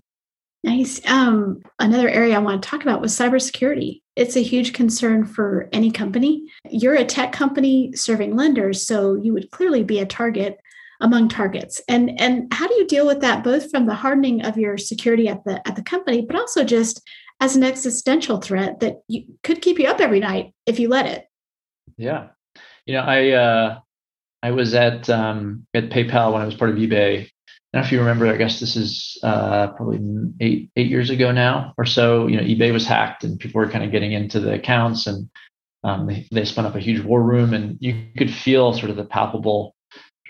Nice. 0.63 1.01
Um, 1.09 1.63
another 1.79 2.11
area 2.11 2.37
I 2.37 2.41
want 2.41 2.63
to 2.63 2.69
talk 2.69 2.83
about 2.83 3.01
was 3.01 3.17
cybersecurity. 3.17 4.03
It's 4.15 4.37
a 4.37 4.43
huge 4.43 4.75
concern 4.75 5.25
for 5.25 5.71
any 5.73 5.91
company. 5.91 6.45
You're 6.69 6.97
a 6.97 7.05
tech 7.05 7.33
company 7.33 7.93
serving 7.95 8.37
lenders, 8.37 8.87
so 8.87 9.15
you 9.15 9.33
would 9.33 9.51
clearly 9.51 9.83
be 9.83 10.01
a 10.01 10.07
target 10.07 10.61
among 11.01 11.29
targets. 11.29 11.81
And 11.89 12.21
and 12.21 12.53
how 12.53 12.67
do 12.67 12.75
you 12.75 12.87
deal 12.87 13.07
with 13.07 13.21
that 13.21 13.45
both 13.45 13.71
from 13.71 13.87
the 13.87 13.95
hardening 13.95 14.43
of 14.43 14.57
your 14.57 14.79
security 14.79 15.29
at 15.29 15.45
the 15.45 15.67
at 15.67 15.77
the 15.77 15.83
company, 15.83 16.23
but 16.23 16.37
also 16.37 16.65
just 16.65 17.03
as 17.41 17.57
an 17.57 17.65
existential 17.65 18.39
threat 18.39 18.81
that 18.81 18.97
you, 19.09 19.25
could 19.43 19.63
keep 19.63 19.79
you 19.79 19.87
up 19.87 20.01
every 20.01 20.21
night 20.21 20.53
if 20.67 20.79
you 20.79 20.89
let 20.89 21.07
it? 21.07 21.27
Yeah. 21.97 22.29
You 22.87 22.95
know, 22.95 23.03
I 23.03 23.31
uh 23.31 23.79
I 24.43 24.51
was 24.53 24.75
at 24.75 25.09
um, 25.11 25.67
at 25.75 25.91
PayPal 25.91 26.33
when 26.33 26.43
I 26.43 26.47
was 26.47 26.55
part 26.55 26.71
of 26.71 26.77
eBay 26.77 27.29
I 27.73 27.79
don't 27.79 27.83
know 27.83 27.87
if 27.87 27.93
you 27.93 27.99
remember, 28.01 28.27
I 28.27 28.37
guess 28.37 28.59
this 28.59 28.75
is 28.75 29.17
uh, 29.23 29.69
probably 29.69 30.01
eight 30.41 30.73
eight 30.75 30.89
years 30.89 31.09
ago 31.09 31.31
now 31.31 31.73
or 31.79 31.87
so. 31.87 32.27
You 32.27 32.39
know, 32.39 32.43
eBay 32.43 32.73
was 32.73 32.85
hacked, 32.85 33.23
and 33.23 33.39
people 33.39 33.61
were 33.61 33.69
kind 33.69 33.85
of 33.85 33.93
getting 33.93 34.11
into 34.11 34.41
the 34.41 34.55
accounts, 34.55 35.07
and 35.07 35.31
um, 35.85 36.09
they 36.09 36.27
they 36.33 36.45
spun 36.45 36.67
up 36.67 36.75
a 36.75 36.81
huge 36.81 37.01
war 37.05 37.23
room, 37.23 37.55
and 37.55 37.77
you 37.79 38.07
could 38.19 38.35
feel 38.35 38.73
sort 38.73 38.91
of 38.91 38.97
the 38.97 39.05
palpable 39.05 39.77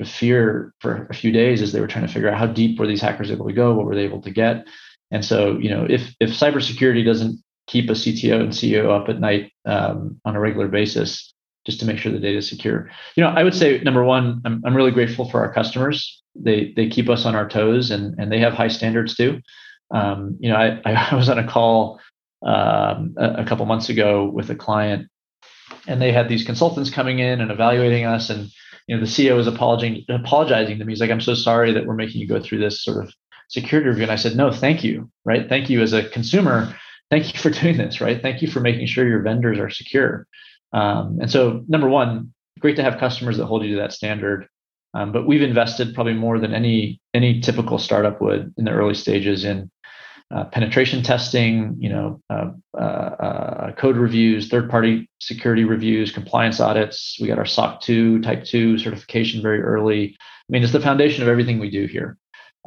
fear 0.04 0.72
for 0.80 1.06
a 1.10 1.14
few 1.14 1.30
days 1.30 1.60
as 1.60 1.72
they 1.72 1.80
were 1.80 1.86
trying 1.86 2.06
to 2.06 2.12
figure 2.12 2.30
out 2.30 2.38
how 2.38 2.46
deep 2.46 2.78
were 2.78 2.86
these 2.86 3.02
hackers 3.02 3.30
able 3.30 3.46
to 3.46 3.52
go, 3.52 3.74
what 3.74 3.86
were 3.86 3.94
they 3.94 4.04
able 4.04 4.22
to 4.22 4.30
get, 4.30 4.64
and 5.10 5.24
so 5.24 5.58
you 5.58 5.70
know, 5.70 5.86
if 5.88 6.14
if 6.20 6.30
cybersecurity 6.30 7.04
doesn't 7.04 7.42
keep 7.66 7.88
a 7.88 7.92
CTO 7.92 8.40
and 8.40 8.50
CEO 8.50 8.90
up 8.90 9.08
at 9.08 9.20
night 9.20 9.52
um, 9.64 10.20
on 10.24 10.34
a 10.36 10.40
regular 10.40 10.68
basis, 10.68 11.32
just 11.66 11.80
to 11.80 11.86
make 11.86 11.98
sure 11.98 12.10
the 12.10 12.18
data 12.18 12.38
is 12.38 12.48
secure. 12.48 12.90
You 13.16 13.22
know, 13.22 13.30
I 13.30 13.44
would 13.44 13.54
say 13.54 13.78
number 13.80 14.04
one, 14.04 14.40
I'm, 14.44 14.62
I'm 14.64 14.76
really 14.76 14.90
grateful 14.90 15.28
for 15.28 15.40
our 15.40 15.52
customers. 15.52 16.22
They 16.34 16.72
they 16.74 16.88
keep 16.88 17.08
us 17.08 17.26
on 17.26 17.34
our 17.34 17.48
toes 17.48 17.90
and 17.90 18.18
and 18.18 18.30
they 18.30 18.40
have 18.40 18.54
high 18.54 18.68
standards 18.68 19.16
too. 19.16 19.40
Um, 19.92 20.36
you 20.40 20.48
know, 20.50 20.56
I, 20.56 20.80
I 21.10 21.14
was 21.14 21.28
on 21.28 21.38
a 21.38 21.46
call 21.46 22.00
um, 22.42 23.14
a, 23.18 23.34
a 23.38 23.44
couple 23.44 23.66
months 23.66 23.88
ago 23.88 24.24
with 24.24 24.50
a 24.50 24.54
client, 24.54 25.08
and 25.86 26.00
they 26.00 26.12
had 26.12 26.28
these 26.28 26.44
consultants 26.44 26.90
coming 26.90 27.18
in 27.18 27.40
and 27.40 27.50
evaluating 27.50 28.04
us, 28.04 28.30
and 28.30 28.50
you 28.86 28.96
know, 28.96 29.00
the 29.00 29.08
CEO 29.08 29.36
was 29.36 29.46
apologizing 29.46 30.04
apologizing 30.08 30.78
to 30.78 30.84
me. 30.84 30.92
He's 30.92 31.00
like, 31.00 31.10
"I'm 31.10 31.20
so 31.20 31.34
sorry 31.34 31.72
that 31.72 31.86
we're 31.86 31.94
making 31.94 32.20
you 32.20 32.26
go 32.26 32.40
through 32.40 32.58
this 32.58 32.82
sort 32.82 33.04
of 33.04 33.12
security 33.48 33.88
review." 33.88 34.04
And 34.04 34.12
I 34.12 34.16
said, 34.16 34.36
"No, 34.36 34.52
thank 34.52 34.84
you. 34.84 35.10
Right? 35.24 35.48
Thank 35.48 35.70
you 35.70 35.80
as 35.82 35.92
a 35.92 36.08
consumer. 36.08 36.74
Thank 37.10 37.32
you 37.32 37.38
for 37.38 37.50
doing 37.60 37.76
this. 37.76 38.00
Right? 38.00 38.20
Thank 38.20 38.42
you 38.42 38.48
for 38.48 38.60
making 38.60 38.86
sure 38.86 39.08
your 39.08 39.22
vendors 39.22 39.58
are 39.58 39.70
secure." 39.70 40.26
Um, 40.72 41.18
and 41.20 41.30
so, 41.30 41.64
number 41.68 41.88
one, 41.88 42.32
great 42.60 42.76
to 42.76 42.82
have 42.82 42.98
customers 42.98 43.36
that 43.38 43.46
hold 43.46 43.64
you 43.64 43.74
to 43.74 43.80
that 43.82 43.92
standard. 43.92 44.48
Um, 44.92 45.12
but 45.12 45.26
we've 45.26 45.42
invested 45.42 45.94
probably 45.94 46.14
more 46.14 46.38
than 46.38 46.52
any 46.52 47.00
any 47.14 47.40
typical 47.40 47.78
startup 47.78 48.20
would 48.20 48.52
in 48.56 48.64
the 48.64 48.72
early 48.72 48.94
stages 48.94 49.44
in 49.44 49.70
uh, 50.30 50.44
penetration 50.44 51.02
testing, 51.02 51.76
you 51.78 51.88
know, 51.88 52.20
uh, 52.30 52.50
uh, 52.74 52.80
uh 52.80 53.72
code 53.72 53.96
reviews, 53.96 54.48
third-party 54.48 55.08
security 55.18 55.64
reviews, 55.64 56.12
compliance 56.12 56.60
audits. 56.60 57.16
We 57.20 57.26
got 57.26 57.38
our 57.38 57.46
SOC 57.46 57.80
2 57.80 58.20
Type 58.20 58.44
2 58.44 58.78
certification 58.78 59.42
very 59.42 59.60
early. 59.60 60.16
I 60.20 60.48
mean, 60.48 60.62
it's 60.62 60.72
the 60.72 60.80
foundation 60.80 61.22
of 61.22 61.28
everything 61.28 61.58
we 61.58 61.70
do 61.70 61.86
here. 61.86 62.16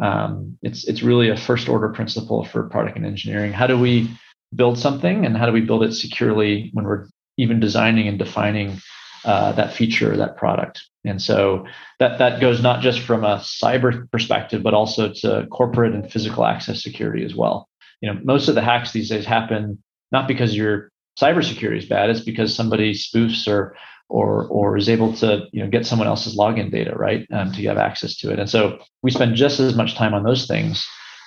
Um, 0.01 0.57
it's 0.61 0.85
it's 0.87 1.03
really 1.03 1.29
a 1.29 1.37
first-order 1.37 1.89
principle 1.89 2.43
for 2.45 2.67
product 2.69 2.97
and 2.97 3.05
engineering. 3.05 3.53
How 3.53 3.67
do 3.67 3.79
we 3.79 4.09
build 4.55 4.77
something, 4.77 5.25
and 5.25 5.37
how 5.37 5.45
do 5.45 5.51
we 5.51 5.61
build 5.61 5.83
it 5.83 5.93
securely 5.93 6.69
when 6.73 6.85
we're 6.85 7.07
even 7.37 7.59
designing 7.59 8.07
and 8.07 8.19
defining 8.19 8.79
uh, 9.25 9.53
that 9.53 9.73
feature, 9.73 10.13
or 10.13 10.17
that 10.17 10.37
product. 10.37 10.83
And 11.05 11.21
so 11.21 11.65
that 11.99 12.17
that 12.19 12.39
goes 12.39 12.61
not 12.61 12.81
just 12.81 13.01
from 13.01 13.23
a 13.23 13.37
cyber 13.37 14.09
perspective, 14.11 14.63
but 14.63 14.73
also 14.73 15.11
to 15.13 15.47
corporate 15.51 15.93
and 15.93 16.09
physical 16.09 16.45
access 16.45 16.81
security 16.81 17.25
as 17.25 17.35
well. 17.35 17.67
You 18.01 18.13
know, 18.13 18.19
most 18.23 18.47
of 18.47 18.55
the 18.55 18.61
hacks 18.61 18.91
these 18.91 19.09
days 19.09 19.25
happen 19.25 19.81
not 20.11 20.27
because 20.27 20.55
your 20.55 20.91
cybersecurity 21.19 21.79
is 21.79 21.85
bad; 21.85 22.09
it's 22.09 22.21
because 22.21 22.55
somebody 22.55 22.93
spoofs 22.93 23.47
or 23.47 23.75
or 24.09 24.45
or 24.47 24.77
is 24.77 24.89
able 24.89 25.13
to 25.13 25.45
you 25.51 25.63
know 25.63 25.69
get 25.69 25.85
someone 25.85 26.07
else's 26.07 26.37
login 26.37 26.71
data 26.71 26.95
right 26.95 27.27
um, 27.33 27.51
to 27.51 27.63
have 27.63 27.77
access 27.77 28.15
to 28.17 28.31
it. 28.31 28.39
And 28.39 28.49
so 28.49 28.79
we 29.01 29.11
spend 29.11 29.35
just 29.35 29.59
as 29.59 29.75
much 29.75 29.95
time 29.95 30.13
on 30.13 30.23
those 30.23 30.47
things. 30.47 30.85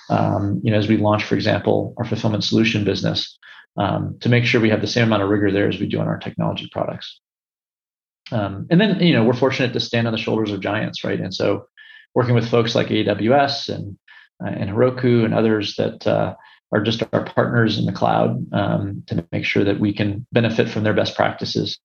Um, 0.09 0.61
you 0.63 0.71
know, 0.71 0.77
as 0.77 0.87
we 0.87 0.97
launch, 0.97 1.23
for 1.25 1.35
example, 1.35 1.93
our 1.97 2.05
fulfillment 2.05 2.43
solution 2.43 2.85
business, 2.85 3.37
um, 3.77 4.17
to 4.21 4.29
make 4.29 4.45
sure 4.45 4.61
we 4.61 4.69
have 4.69 4.81
the 4.81 4.87
same 4.87 5.03
amount 5.03 5.21
of 5.21 5.29
rigor 5.29 5.51
there 5.51 5.67
as 5.67 5.79
we 5.79 5.85
do 5.85 5.99
on 5.99 6.07
our 6.07 6.17
technology 6.17 6.69
products. 6.71 7.19
Um, 8.31 8.67
and 8.69 8.79
then, 8.79 8.99
you 8.99 9.13
know, 9.13 9.23
we're 9.23 9.33
fortunate 9.33 9.73
to 9.73 9.79
stand 9.79 10.07
on 10.07 10.13
the 10.13 10.19
shoulders 10.19 10.51
of 10.51 10.61
giants, 10.61 11.03
right? 11.03 11.19
And 11.19 11.33
so, 11.33 11.67
working 12.13 12.35
with 12.35 12.49
folks 12.49 12.73
like 12.73 12.87
AWS 12.87 13.69
and 13.69 13.97
uh, 14.43 14.49
and 14.49 14.69
Heroku 14.69 15.25
and 15.25 15.33
others 15.33 15.75
that 15.75 16.05
uh, 16.05 16.35
are 16.71 16.81
just 16.81 17.03
our 17.13 17.23
partners 17.23 17.77
in 17.77 17.85
the 17.85 17.91
cloud 17.91 18.45
um, 18.53 19.03
to 19.07 19.25
make 19.31 19.45
sure 19.45 19.63
that 19.63 19.79
we 19.79 19.93
can 19.93 20.25
benefit 20.31 20.69
from 20.69 20.83
their 20.83 20.93
best 20.93 21.15
practices 21.15 21.79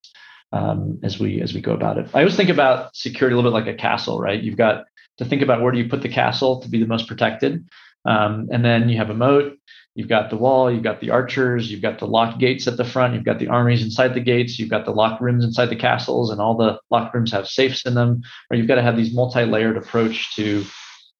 um, 0.52 0.98
as 1.02 1.18
we 1.18 1.40
as 1.40 1.54
we 1.54 1.60
go 1.60 1.72
about 1.72 1.98
it. 1.98 2.08
I 2.14 2.20
always 2.20 2.36
think 2.36 2.50
about 2.50 2.94
security 2.96 3.34
a 3.34 3.36
little 3.36 3.50
bit 3.50 3.54
like 3.54 3.74
a 3.74 3.76
castle, 3.76 4.20
right? 4.20 4.42
You've 4.42 4.56
got 4.56 4.84
to 5.18 5.24
think 5.24 5.42
about 5.42 5.62
where 5.62 5.72
do 5.72 5.78
you 5.78 5.88
put 5.88 6.02
the 6.02 6.08
castle 6.08 6.60
to 6.60 6.68
be 6.68 6.80
the 6.80 6.86
most 6.86 7.06
protected, 7.06 7.64
um, 8.04 8.48
and 8.50 8.64
then 8.64 8.88
you 8.88 8.96
have 8.96 9.10
a 9.10 9.14
moat, 9.14 9.56
You've 9.94 10.08
got 10.08 10.30
the 10.30 10.38
wall, 10.38 10.72
you've 10.72 10.82
got 10.82 11.00
the 11.00 11.10
archers, 11.10 11.70
you've 11.70 11.82
got 11.82 11.98
the 11.98 12.06
locked 12.06 12.38
gates 12.38 12.66
at 12.66 12.78
the 12.78 12.84
front, 12.84 13.14
you've 13.14 13.24
got 13.24 13.38
the 13.38 13.48
armies 13.48 13.82
inside 13.82 14.14
the 14.14 14.20
gates, 14.20 14.58
you've 14.58 14.70
got 14.70 14.86
the 14.86 14.90
locked 14.90 15.20
rooms 15.20 15.44
inside 15.44 15.66
the 15.66 15.76
castles, 15.76 16.30
and 16.30 16.40
all 16.40 16.56
the 16.56 16.78
locked 16.90 17.14
rooms 17.14 17.30
have 17.32 17.46
safes 17.46 17.84
in 17.84 17.94
them. 17.94 18.22
Or 18.50 18.56
you've 18.56 18.68
got 18.68 18.76
to 18.76 18.82
have 18.82 18.96
these 18.96 19.14
multi-layered 19.14 19.76
approach 19.76 20.34
to 20.36 20.64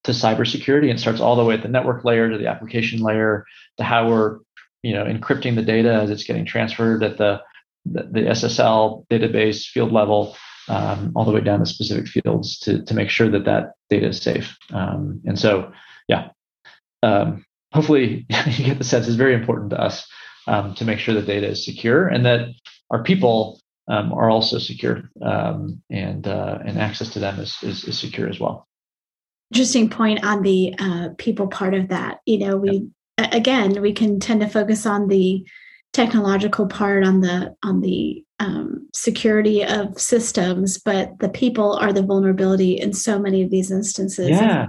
to 0.04 0.12
cybersecurity. 0.12 0.88
And 0.90 0.98
it 0.98 1.00
starts 1.00 1.20
all 1.20 1.36
the 1.36 1.44
way 1.44 1.54
at 1.54 1.62
the 1.62 1.68
network 1.68 2.04
layer 2.04 2.30
to 2.30 2.38
the 2.38 2.48
application 2.48 3.02
layer 3.02 3.44
to 3.76 3.84
how 3.84 4.08
we're 4.08 4.38
you 4.82 4.94
know 4.94 5.04
encrypting 5.04 5.54
the 5.54 5.62
data 5.62 5.92
as 5.92 6.10
it's 6.10 6.24
getting 6.24 6.46
transferred 6.46 7.04
at 7.04 7.18
the 7.18 7.42
the, 7.84 8.04
the 8.04 8.20
SSL 8.20 9.06
database 9.08 9.66
field 9.66 9.92
level. 9.92 10.36
Um, 10.68 11.12
all 11.16 11.24
the 11.24 11.32
way 11.32 11.40
down 11.40 11.58
to 11.58 11.66
specific 11.66 12.06
fields 12.06 12.56
to, 12.60 12.84
to 12.84 12.94
make 12.94 13.10
sure 13.10 13.28
that 13.28 13.46
that 13.46 13.72
data 13.90 14.06
is 14.06 14.22
safe. 14.22 14.56
Um, 14.72 15.20
and 15.26 15.36
so, 15.36 15.72
yeah, 16.06 16.28
um, 17.02 17.44
hopefully 17.72 18.26
you 18.46 18.64
get 18.64 18.78
the 18.78 18.84
sense 18.84 19.08
is 19.08 19.16
very 19.16 19.34
important 19.34 19.70
to 19.70 19.80
us 19.80 20.06
um, 20.46 20.74
to 20.74 20.84
make 20.84 20.98
sure 20.98 21.14
the 21.14 21.22
data 21.22 21.48
is 21.48 21.64
secure 21.64 22.08
and 22.08 22.24
that 22.26 22.48
our 22.90 23.02
people 23.02 23.60
um, 23.88 24.12
are 24.12 24.30
also 24.30 24.58
secure 24.58 25.02
um, 25.22 25.82
and 25.90 26.26
uh, 26.26 26.58
and 26.64 26.78
access 26.78 27.10
to 27.10 27.18
them 27.18 27.38
is, 27.40 27.56
is, 27.62 27.84
is 27.84 27.98
secure 27.98 28.28
as 28.28 28.38
well. 28.38 28.68
interesting 29.50 29.90
point 29.90 30.24
on 30.24 30.42
the 30.42 30.74
uh, 30.78 31.08
people 31.18 31.48
part 31.48 31.74
of 31.74 31.88
that. 31.88 32.18
You 32.26 32.38
know, 32.38 32.56
we 32.56 32.88
yep. 33.18 33.34
again 33.34 33.80
we 33.82 33.92
can 33.92 34.20
tend 34.20 34.40
to 34.40 34.48
focus 34.48 34.86
on 34.86 35.08
the 35.08 35.44
technological 35.92 36.66
part 36.66 37.04
on 37.04 37.20
the 37.20 37.54
on 37.64 37.80
the 37.80 38.24
um, 38.38 38.88
security 38.94 39.64
of 39.64 40.00
systems, 40.00 40.78
but 40.78 41.18
the 41.18 41.28
people 41.28 41.72
are 41.74 41.92
the 41.92 42.02
vulnerability 42.02 42.78
in 42.78 42.92
so 42.92 43.18
many 43.18 43.42
of 43.42 43.50
these 43.50 43.70
instances. 43.70 44.30
Yeah, 44.30 44.68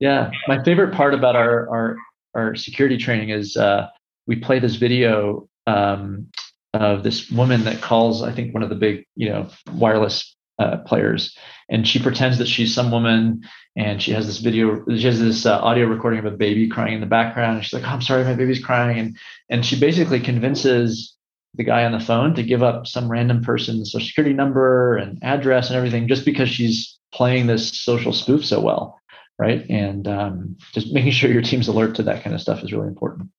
yeah. 0.00 0.30
My 0.46 0.62
favorite 0.62 0.94
part 0.94 1.14
about 1.14 1.36
our 1.36 1.68
our 1.68 1.96
our 2.38 2.54
security 2.54 2.96
training 2.96 3.30
is 3.30 3.56
uh, 3.56 3.88
we 4.26 4.36
play 4.36 4.58
this 4.58 4.76
video 4.76 5.48
um, 5.66 6.28
of 6.74 7.02
this 7.02 7.30
woman 7.30 7.64
that 7.64 7.80
calls, 7.80 8.22
I 8.22 8.32
think, 8.32 8.54
one 8.54 8.62
of 8.62 8.68
the 8.68 8.74
big 8.74 9.04
you 9.16 9.28
know 9.28 9.48
wireless 9.72 10.34
uh, 10.58 10.78
players, 10.78 11.36
and 11.68 11.86
she 11.86 11.98
pretends 11.98 12.38
that 12.38 12.48
she's 12.48 12.74
some 12.74 12.90
woman, 12.90 13.42
and 13.76 14.02
she 14.02 14.12
has 14.12 14.26
this 14.26 14.38
video, 14.38 14.84
she 14.88 15.06
has 15.06 15.20
this 15.20 15.46
uh, 15.46 15.58
audio 15.58 15.86
recording 15.86 16.18
of 16.18 16.26
a 16.26 16.36
baby 16.36 16.68
crying 16.68 16.94
in 16.94 17.00
the 17.00 17.06
background, 17.06 17.56
and 17.56 17.64
she's 17.64 17.72
like, 17.72 17.84
oh, 17.84 17.94
"I'm 17.94 18.02
sorry, 18.02 18.24
my 18.24 18.34
baby's 18.34 18.64
crying," 18.64 18.98
and 18.98 19.16
and 19.50 19.64
she 19.64 19.78
basically 19.78 20.20
convinces 20.20 21.14
the 21.54 21.64
guy 21.64 21.84
on 21.84 21.92
the 21.92 22.00
phone 22.00 22.34
to 22.34 22.42
give 22.42 22.62
up 22.62 22.86
some 22.86 23.10
random 23.10 23.42
person's 23.42 23.90
social 23.90 24.06
security 24.06 24.34
number 24.34 24.96
and 24.96 25.18
address 25.22 25.68
and 25.68 25.76
everything 25.76 26.06
just 26.06 26.24
because 26.24 26.48
she's 26.48 26.98
playing 27.12 27.46
this 27.46 27.80
social 27.80 28.12
spoof 28.12 28.44
so 28.44 28.60
well, 28.60 28.97
right? 29.38 29.64
And 29.70 30.08
um, 30.08 30.56
just 30.72 30.92
making 30.92 31.12
sure 31.12 31.30
your 31.30 31.42
team's 31.42 31.68
alert 31.68 31.94
to 31.96 32.02
that 32.04 32.22
kind 32.22 32.34
of 32.34 32.40
stuff 32.40 32.62
is 32.62 32.72
really 32.72 32.88
important. 32.88 33.30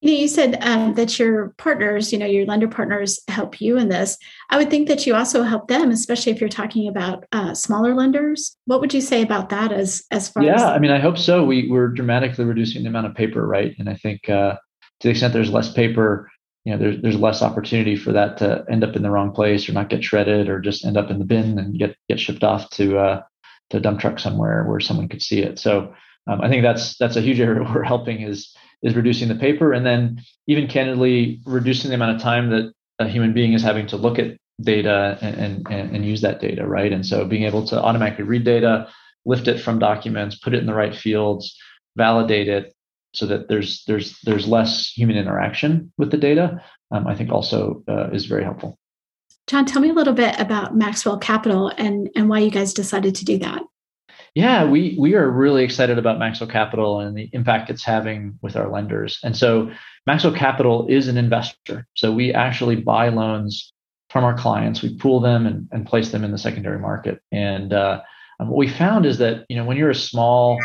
You 0.00 0.12
know, 0.12 0.18
you 0.20 0.28
said 0.28 0.62
um, 0.62 0.94
that 0.94 1.18
your 1.18 1.54
partners, 1.58 2.12
you 2.12 2.20
know, 2.20 2.26
your 2.26 2.46
lender 2.46 2.68
partners 2.68 3.18
help 3.26 3.60
you 3.60 3.76
in 3.76 3.88
this. 3.88 4.16
I 4.48 4.56
would 4.56 4.70
think 4.70 4.86
that 4.86 5.06
you 5.06 5.16
also 5.16 5.42
help 5.42 5.66
them, 5.66 5.90
especially 5.90 6.30
if 6.30 6.40
you're 6.40 6.48
talking 6.48 6.86
about 6.86 7.24
uh, 7.32 7.52
smaller 7.52 7.96
lenders. 7.96 8.56
What 8.66 8.80
would 8.80 8.94
you 8.94 9.00
say 9.00 9.22
about 9.22 9.48
that 9.48 9.72
as 9.72 10.04
as 10.12 10.28
far 10.28 10.44
yeah, 10.44 10.54
as? 10.54 10.60
Yeah, 10.60 10.68
I 10.68 10.78
mean, 10.78 10.92
I 10.92 11.00
hope 11.00 11.18
so. 11.18 11.44
We 11.44 11.68
we're 11.68 11.88
dramatically 11.88 12.44
reducing 12.44 12.84
the 12.84 12.90
amount 12.90 13.06
of 13.06 13.14
paper, 13.16 13.44
right? 13.44 13.74
And 13.80 13.88
I 13.88 13.94
think 13.94 14.28
uh, 14.28 14.52
to 15.00 15.08
the 15.08 15.10
extent 15.10 15.32
there's 15.32 15.50
less 15.50 15.72
paper, 15.72 16.30
you 16.64 16.72
know, 16.72 16.78
there's 16.78 17.02
there's 17.02 17.18
less 17.18 17.42
opportunity 17.42 17.96
for 17.96 18.12
that 18.12 18.38
to 18.38 18.64
end 18.70 18.84
up 18.84 18.94
in 18.94 19.02
the 19.02 19.10
wrong 19.10 19.32
place 19.32 19.68
or 19.68 19.72
not 19.72 19.88
get 19.88 20.04
shredded 20.04 20.48
or 20.48 20.60
just 20.60 20.84
end 20.84 20.96
up 20.96 21.10
in 21.10 21.18
the 21.18 21.24
bin 21.24 21.58
and 21.58 21.76
get 21.76 21.96
get 22.08 22.20
shipped 22.20 22.44
off 22.44 22.70
to 22.70 22.98
uh, 22.98 23.22
to 23.70 23.78
a 23.78 23.80
dump 23.80 24.00
truck 24.00 24.18
somewhere 24.18 24.64
where 24.64 24.80
someone 24.80 25.08
could 25.08 25.22
see 25.22 25.40
it. 25.40 25.58
So 25.58 25.94
um, 26.26 26.40
I 26.40 26.48
think 26.48 26.62
that's 26.62 26.96
that's 26.96 27.16
a 27.16 27.20
huge 27.20 27.40
area 27.40 27.62
we're 27.74 27.82
helping 27.82 28.22
is 28.22 28.54
is 28.82 28.94
reducing 28.94 29.28
the 29.28 29.34
paper 29.34 29.72
and 29.72 29.84
then 29.84 30.22
even 30.46 30.68
candidly 30.68 31.40
reducing 31.44 31.90
the 31.90 31.96
amount 31.96 32.14
of 32.14 32.22
time 32.22 32.50
that 32.50 32.72
a 33.00 33.08
human 33.08 33.32
being 33.32 33.52
is 33.52 33.62
having 33.62 33.86
to 33.88 33.96
look 33.96 34.18
at 34.18 34.36
data 34.60 35.18
and, 35.20 35.66
and, 35.68 35.96
and 35.96 36.04
use 36.04 36.20
that 36.20 36.40
data, 36.40 36.66
right? 36.66 36.92
And 36.92 37.06
so 37.06 37.24
being 37.24 37.44
able 37.44 37.64
to 37.68 37.80
automatically 37.80 38.24
read 38.24 38.44
data, 38.44 38.88
lift 39.24 39.48
it 39.48 39.60
from 39.60 39.78
documents, 39.78 40.36
put 40.36 40.54
it 40.54 40.58
in 40.58 40.66
the 40.66 40.74
right 40.74 40.94
fields, 40.94 41.56
validate 41.96 42.48
it 42.48 42.74
so 43.14 43.26
that 43.26 43.48
there's 43.48 43.84
there's 43.86 44.18
there's 44.24 44.46
less 44.46 44.90
human 44.90 45.16
interaction 45.16 45.92
with 45.96 46.10
the 46.10 46.16
data, 46.16 46.62
um, 46.90 47.06
I 47.06 47.14
think 47.14 47.30
also 47.30 47.82
uh, 47.88 48.10
is 48.10 48.26
very 48.26 48.44
helpful. 48.44 48.78
John, 49.48 49.64
tell 49.64 49.80
me 49.80 49.88
a 49.88 49.94
little 49.94 50.12
bit 50.12 50.38
about 50.38 50.76
Maxwell 50.76 51.18
Capital 51.18 51.72
and 51.78 52.10
and 52.14 52.28
why 52.28 52.38
you 52.40 52.50
guys 52.50 52.74
decided 52.74 53.14
to 53.16 53.24
do 53.24 53.38
that. 53.38 53.62
Yeah, 54.34 54.64
we 54.64 54.94
we 54.98 55.14
are 55.14 55.28
really 55.28 55.64
excited 55.64 55.98
about 55.98 56.18
Maxwell 56.18 56.50
Capital 56.50 57.00
and 57.00 57.16
the 57.16 57.30
impact 57.32 57.70
it's 57.70 57.82
having 57.82 58.38
with 58.42 58.56
our 58.56 58.68
lenders. 58.68 59.18
And 59.24 59.36
so 59.36 59.70
Maxwell 60.06 60.34
Capital 60.34 60.86
is 60.88 61.08
an 61.08 61.16
investor. 61.16 61.86
So 61.94 62.12
we 62.12 62.32
actually 62.32 62.76
buy 62.76 63.08
loans 63.08 63.72
from 64.10 64.24
our 64.24 64.36
clients, 64.36 64.82
we 64.82 64.96
pool 64.96 65.20
them 65.20 65.46
and, 65.46 65.68
and 65.72 65.86
place 65.86 66.10
them 66.12 66.24
in 66.24 66.30
the 66.30 66.38
secondary 66.38 66.78
market. 66.78 67.20
And 67.32 67.72
uh, 67.72 68.00
what 68.38 68.56
we 68.56 68.68
found 68.68 69.06
is 69.06 69.18
that 69.18 69.44
you 69.48 69.56
know 69.56 69.64
when 69.64 69.78
you're 69.78 69.90
a 69.90 69.94
small 69.94 70.58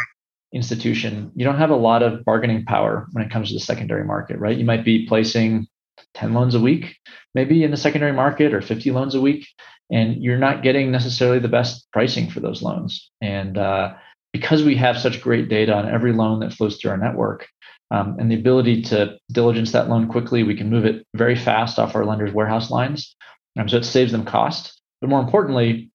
institution, 0.53 1.31
you 1.35 1.45
don't 1.45 1.57
have 1.57 1.71
a 1.71 1.75
lot 1.75 2.03
of 2.03 2.23
bargaining 2.25 2.65
power 2.65 3.07
when 3.13 3.23
it 3.23 3.31
comes 3.31 3.47
to 3.47 3.55
the 3.55 3.59
secondary 3.59 4.03
market, 4.03 4.37
right? 4.39 4.57
You 4.57 4.65
might 4.65 4.83
be 4.83 5.07
placing 5.07 5.67
10 6.15 6.33
loans 6.33 6.55
a 6.55 6.59
week, 6.59 6.97
maybe 7.35 7.63
in 7.63 7.71
the 7.71 7.77
secondary 7.77 8.13
market, 8.13 8.53
or 8.53 8.61
50 8.61 8.91
loans 8.91 9.15
a 9.15 9.21
week 9.21 9.47
and 9.91 10.23
you're 10.23 10.37
not 10.37 10.63
getting 10.63 10.91
necessarily 10.91 11.39
the 11.39 11.47
best 11.47 11.87
pricing 11.91 12.29
for 12.29 12.39
those 12.39 12.61
loans. 12.61 13.11
And 13.21 13.57
uh, 13.57 13.93
because 14.31 14.63
we 14.63 14.75
have 14.75 14.97
such 14.97 15.21
great 15.21 15.49
data 15.49 15.73
on 15.73 15.87
every 15.87 16.13
loan 16.13 16.39
that 16.39 16.53
flows 16.53 16.77
through 16.77 16.91
our 16.91 16.97
network 16.97 17.47
um, 17.91 18.17
and 18.19 18.31
the 18.31 18.35
ability 18.35 18.81
to 18.83 19.17
diligence 19.31 19.71
that 19.71 19.89
loan 19.89 20.07
quickly, 20.07 20.41
we 20.41 20.55
can 20.55 20.69
move 20.69 20.85
it 20.85 21.05
very 21.13 21.35
fast 21.35 21.77
off 21.77 21.95
our 21.95 22.05
lenders' 22.05 22.33
warehouse 22.33 22.71
lines. 22.71 23.15
Um, 23.57 23.69
so 23.69 23.77
it 23.77 23.85
saves 23.85 24.11
them 24.11 24.25
cost. 24.25 24.81
But 24.99 25.11
more 25.11 25.21
importantly, 25.21 25.91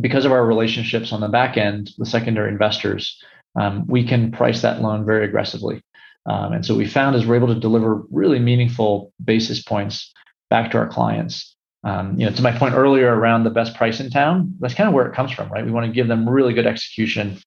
because 0.00 0.24
of 0.24 0.32
our 0.32 0.44
relationships 0.44 1.12
on 1.12 1.20
the 1.20 1.28
back 1.28 1.56
end 1.56 1.90
with 1.98 2.08
secondary 2.08 2.50
investors, 2.50 3.22
um, 3.54 3.86
we 3.86 4.04
can 4.04 4.32
price 4.32 4.62
that 4.62 4.80
loan 4.80 5.04
very 5.04 5.24
aggressively. 5.24 5.82
Um, 6.26 6.52
and 6.52 6.64
so 6.64 6.74
we 6.74 6.86
found 6.86 7.16
is 7.16 7.26
we're 7.26 7.36
able 7.36 7.48
to 7.48 7.58
deliver 7.58 8.02
really 8.10 8.38
meaningful 8.38 9.12
basis 9.24 9.62
points 9.62 10.12
back 10.50 10.70
to 10.70 10.78
our 10.78 10.88
clients 10.88 11.52
um, 11.84 12.18
you 12.18 12.26
know, 12.26 12.32
to 12.32 12.42
my 12.42 12.56
point 12.56 12.74
earlier 12.74 13.14
around 13.14 13.44
the 13.44 13.50
best 13.50 13.74
price 13.74 13.98
in 13.98 14.10
town, 14.10 14.54
that's 14.60 14.74
kind 14.74 14.88
of 14.88 14.94
where 14.94 15.06
it 15.06 15.14
comes 15.14 15.32
from, 15.32 15.48
right? 15.50 15.64
We 15.64 15.72
want 15.72 15.86
to 15.86 15.92
give 15.92 16.08
them 16.08 16.28
really 16.28 16.54
good 16.54 16.66
execution 16.66 17.38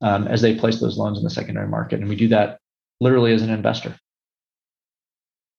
um, 0.00 0.28
as 0.28 0.42
they 0.42 0.54
place 0.54 0.80
those 0.80 0.96
loans 0.96 1.18
in 1.18 1.24
the 1.24 1.30
secondary 1.30 1.68
market, 1.68 2.00
and 2.00 2.08
we 2.08 2.16
do 2.16 2.28
that 2.28 2.58
literally 3.00 3.32
as 3.32 3.42
an 3.42 3.50
investor. 3.50 3.96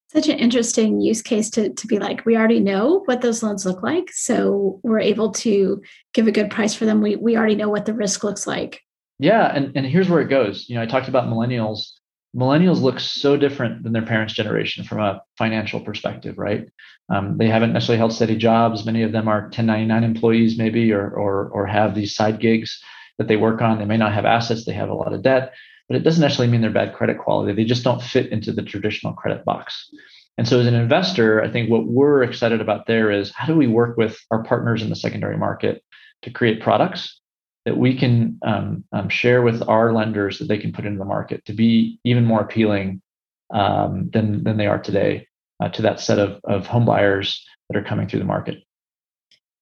Such 0.08 0.28
an 0.28 0.40
interesting 0.40 1.00
use 1.00 1.22
case 1.22 1.50
to 1.52 1.74
to 1.74 1.88
be 1.88 2.00
like, 2.00 2.26
we 2.26 2.36
already 2.36 2.60
know 2.60 3.02
what 3.06 3.22
those 3.22 3.44
loans 3.44 3.66
look 3.66 3.84
like, 3.84 4.12
so 4.12 4.80
we're 4.84 5.00
able 5.00 5.32
to 5.34 5.82
give 6.14 6.28
a 6.28 6.32
good 6.32 6.50
price 6.50 6.74
for 6.74 6.86
them. 6.86 7.02
We 7.02 7.16
we 7.18 7.38
already 7.38 7.56
know 7.56 7.70
what 7.70 7.86
the 7.86 7.94
risk 7.94 8.24
looks 8.24 8.48
like. 8.48 8.82
Yeah, 9.20 9.54
and 9.54 9.72
and 9.76 9.86
here's 9.86 10.10
where 10.10 10.22
it 10.22 10.30
goes. 10.30 10.68
You 10.68 10.76
know, 10.76 10.82
I 10.82 10.86
talked 10.86 11.08
about 11.08 11.28
millennials 11.28 11.92
millennials 12.36 12.82
look 12.82 13.00
so 13.00 13.36
different 13.36 13.84
than 13.84 13.94
their 13.94 14.06
parents' 14.06 14.34
generation 14.34 14.84
from 14.84 15.00
a 15.00 15.22
financial 15.38 15.80
perspective, 15.82 16.38
right? 16.38 16.68
Um, 17.10 17.38
they 17.38 17.48
haven't 17.48 17.74
necessarily 17.74 17.98
held 17.98 18.14
steady 18.14 18.38
jobs. 18.38 18.86
Many 18.86 19.04
of 19.04 19.12
them 19.12 19.28
are 19.28 19.42
1099 19.44 20.04
employees, 20.04 20.58
maybe, 20.58 20.94
or, 20.94 21.10
or, 21.10 21.50
or 21.50 21.66
have 21.66 21.94
these 21.94 22.16
side 22.16 22.40
gigs 22.40 22.82
that 23.18 23.28
they 23.28 23.36
work 23.36 23.62
on. 23.62 23.80
They 23.80 23.86
may 23.86 23.98
not 23.98 24.14
have 24.14 24.26
assets, 24.26 24.66
they 24.66 24.74
have 24.74 24.90
a 24.90 24.94
lot 24.96 25.14
of 25.14 25.22
debt, 25.22 25.54
but 25.88 25.98
it 25.98 26.04
doesn't 26.04 26.22
necessarily 26.22 26.52
mean 26.52 26.62
they're 26.62 26.72
bad 26.72 26.96
credit 26.96 27.20
quality. 27.20 27.54
They 27.54 27.66
just 27.66 27.84
don't 27.84 28.02
fit 28.02 28.32
into 28.32 28.54
the 28.54 28.64
traditional 28.64 29.14
credit 29.14 29.44
box. 29.44 29.90
And 30.38 30.48
so, 30.48 30.60
as 30.60 30.66
an 30.66 30.74
investor, 30.74 31.44
I 31.44 31.52
think 31.52 31.70
what 31.70 31.86
we're 31.86 32.24
excited 32.24 32.62
about 32.62 32.88
there 32.88 33.12
is 33.12 33.32
how 33.36 33.46
do 33.46 33.56
we 33.56 33.68
work 33.68 33.98
with 33.98 34.18
our 34.32 34.44
partners 34.44 34.82
in 34.82 34.90
the 34.90 34.96
secondary 34.96 35.38
market 35.38 35.84
to 36.24 36.32
create 36.32 36.62
products 36.62 37.21
that 37.66 37.78
we 37.78 37.96
can 37.96 38.40
um, 38.44 38.84
um, 38.92 39.10
share 39.10 39.42
with 39.42 39.62
our 39.68 39.94
lenders 39.94 40.40
that 40.40 40.48
they 40.48 40.58
can 40.58 40.74
put 40.74 40.86
into 40.86 40.98
the 40.98 41.06
market 41.06 41.46
to 41.46 41.54
be 41.54 42.00
even 42.04 42.26
more 42.26 42.42
appealing 42.42 43.02
um, 43.54 44.10
than 44.12 44.44
than 44.44 44.58
they 44.58 44.68
are 44.68 44.80
today 44.80 45.28
uh, 45.62 45.70
to 45.70 45.82
that 45.82 46.00
set 46.00 46.20
of 46.20 46.40
of 46.46 46.66
home 46.68 46.86
buyers 46.86 47.46
that 47.70 47.78
are 47.78 47.84
coming 47.84 48.08
through 48.08 48.20
the 48.20 48.26
market. 48.26 48.64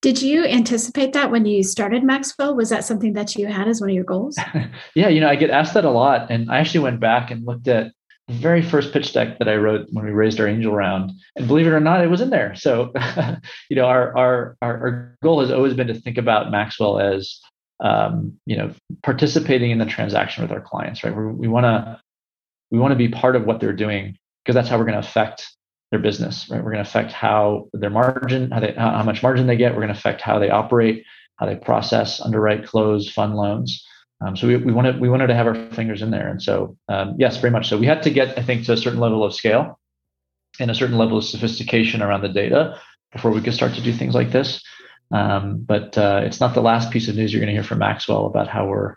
Did 0.02 0.22
you 0.22 0.46
anticipate 0.46 1.12
that 1.12 1.30
when 1.30 1.44
you 1.44 1.62
started 1.62 2.02
Maxwell? 2.02 2.56
Was 2.56 2.70
that 2.70 2.84
something 2.84 3.12
that 3.12 3.36
you 3.36 3.48
had 3.48 3.68
as 3.68 3.82
one 3.82 3.90
of 3.90 3.94
your 3.94 4.04
goals? 4.04 4.38
yeah, 4.94 5.08
you 5.08 5.20
know, 5.20 5.28
I 5.28 5.36
get 5.36 5.50
asked 5.50 5.74
that 5.74 5.84
a 5.84 5.90
lot, 5.90 6.30
and 6.30 6.50
I 6.50 6.58
actually 6.58 6.80
went 6.80 7.00
back 7.00 7.30
and 7.30 7.44
looked 7.44 7.68
at 7.68 7.92
the 8.26 8.34
very 8.34 8.62
first 8.62 8.94
pitch 8.94 9.12
deck 9.12 9.38
that 9.38 9.48
I 9.48 9.56
wrote 9.56 9.88
when 9.90 10.06
we 10.06 10.12
raised 10.12 10.40
our 10.40 10.46
angel 10.48 10.72
round, 10.72 11.12
and 11.36 11.46
believe 11.46 11.66
it 11.66 11.70
or 11.70 11.80
not, 11.80 12.02
it 12.02 12.08
was 12.08 12.22
in 12.22 12.30
there. 12.30 12.54
So, 12.54 12.92
you 13.68 13.76
know, 13.76 13.84
our 13.84 14.16
our 14.16 14.56
our, 14.62 14.78
our 14.78 15.18
goal 15.22 15.40
has 15.40 15.50
always 15.50 15.74
been 15.74 15.88
to 15.88 15.94
think 15.94 16.16
about 16.16 16.50
Maxwell 16.50 16.98
as 16.98 17.38
um, 17.80 18.38
you 18.46 18.56
know 18.56 18.72
participating 19.02 19.70
in 19.70 19.78
the 19.78 19.86
transaction 19.86 20.42
with 20.42 20.52
our 20.52 20.60
clients 20.60 21.02
right? 21.04 21.14
We 21.14 21.48
want 21.48 21.64
to 21.64 22.00
we 22.70 22.78
want 22.78 22.92
to 22.92 22.96
be 22.96 23.08
part 23.08 23.36
of 23.36 23.44
what 23.44 23.60
they're 23.60 23.72
doing 23.72 24.16
because 24.44 24.54
that's 24.54 24.68
how 24.68 24.78
we're 24.78 24.84
going 24.84 25.00
to 25.00 25.06
affect 25.06 25.48
their 25.90 26.00
business 26.00 26.48
right? 26.50 26.62
We're 26.62 26.72
going 26.72 26.84
to 26.84 26.88
affect 26.88 27.12
how 27.12 27.68
their 27.72 27.90
margin 27.90 28.50
how 28.50 28.60
they 28.60 28.72
how 28.72 29.02
much 29.02 29.22
margin 29.22 29.46
they 29.46 29.56
get. 29.56 29.72
We're 29.72 29.82
going 29.82 29.92
to 29.92 29.98
affect 29.98 30.20
how 30.20 30.38
they 30.38 30.50
operate 30.50 31.04
how 31.36 31.46
they 31.46 31.56
process 31.56 32.20
underwrite 32.20 32.66
close 32.66 33.10
fund 33.10 33.34
loans. 33.34 33.86
Um, 34.22 34.36
so 34.36 34.46
we, 34.46 34.56
we 34.56 34.72
wanted 34.72 35.00
we 35.00 35.08
wanted 35.08 35.28
to 35.28 35.34
have 35.34 35.46
our 35.46 35.54
fingers 35.70 36.02
in 36.02 36.10
there. 36.10 36.28
And 36.28 36.42
so 36.42 36.76
um, 36.88 37.14
yes 37.18 37.38
very 37.38 37.50
much 37.50 37.68
so. 37.68 37.78
We 37.78 37.86
had 37.86 38.02
to 38.02 38.10
get 38.10 38.38
i 38.38 38.42
think 38.42 38.66
to 38.66 38.72
a 38.72 38.76
certain 38.76 39.00
level 39.00 39.24
of 39.24 39.34
scale 39.34 39.78
and 40.58 40.70
a 40.70 40.74
certain 40.74 40.98
level 40.98 41.18
of 41.18 41.24
sophistication 41.24 42.02
around 42.02 42.22
the 42.22 42.28
data 42.28 42.78
before 43.12 43.30
we 43.30 43.40
could 43.40 43.54
start 43.54 43.74
to 43.74 43.82
do 43.82 43.92
things 43.92 44.14
like 44.14 44.30
this 44.30 44.62
um, 45.10 45.62
but 45.62 45.96
uh, 45.98 46.20
it's 46.24 46.40
not 46.40 46.54
the 46.54 46.60
last 46.60 46.90
piece 46.90 47.08
of 47.08 47.16
news 47.16 47.32
you're 47.32 47.40
going 47.40 47.48
to 47.48 47.54
hear 47.54 47.64
from 47.64 47.78
Maxwell 47.78 48.26
about 48.26 48.48
how 48.48 48.66
we're 48.66 48.96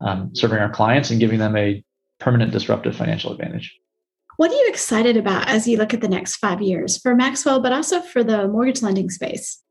um, 0.00 0.34
serving 0.34 0.58
our 0.58 0.70
clients 0.70 1.10
and 1.10 1.20
giving 1.20 1.38
them 1.38 1.56
a 1.56 1.84
permanent 2.18 2.52
disruptive 2.52 2.96
financial 2.96 3.32
advantage. 3.32 3.76
What 4.36 4.50
are 4.50 4.54
you 4.54 4.66
excited 4.68 5.16
about 5.16 5.48
as 5.48 5.68
you 5.68 5.76
look 5.76 5.92
at 5.92 6.00
the 6.00 6.08
next 6.08 6.36
five 6.36 6.62
years 6.62 6.96
for 6.96 7.14
Maxwell, 7.14 7.60
but 7.60 7.72
also 7.72 8.00
for 8.00 8.24
the 8.24 8.48
mortgage 8.48 8.80
lending 8.80 9.10
space? 9.10 9.62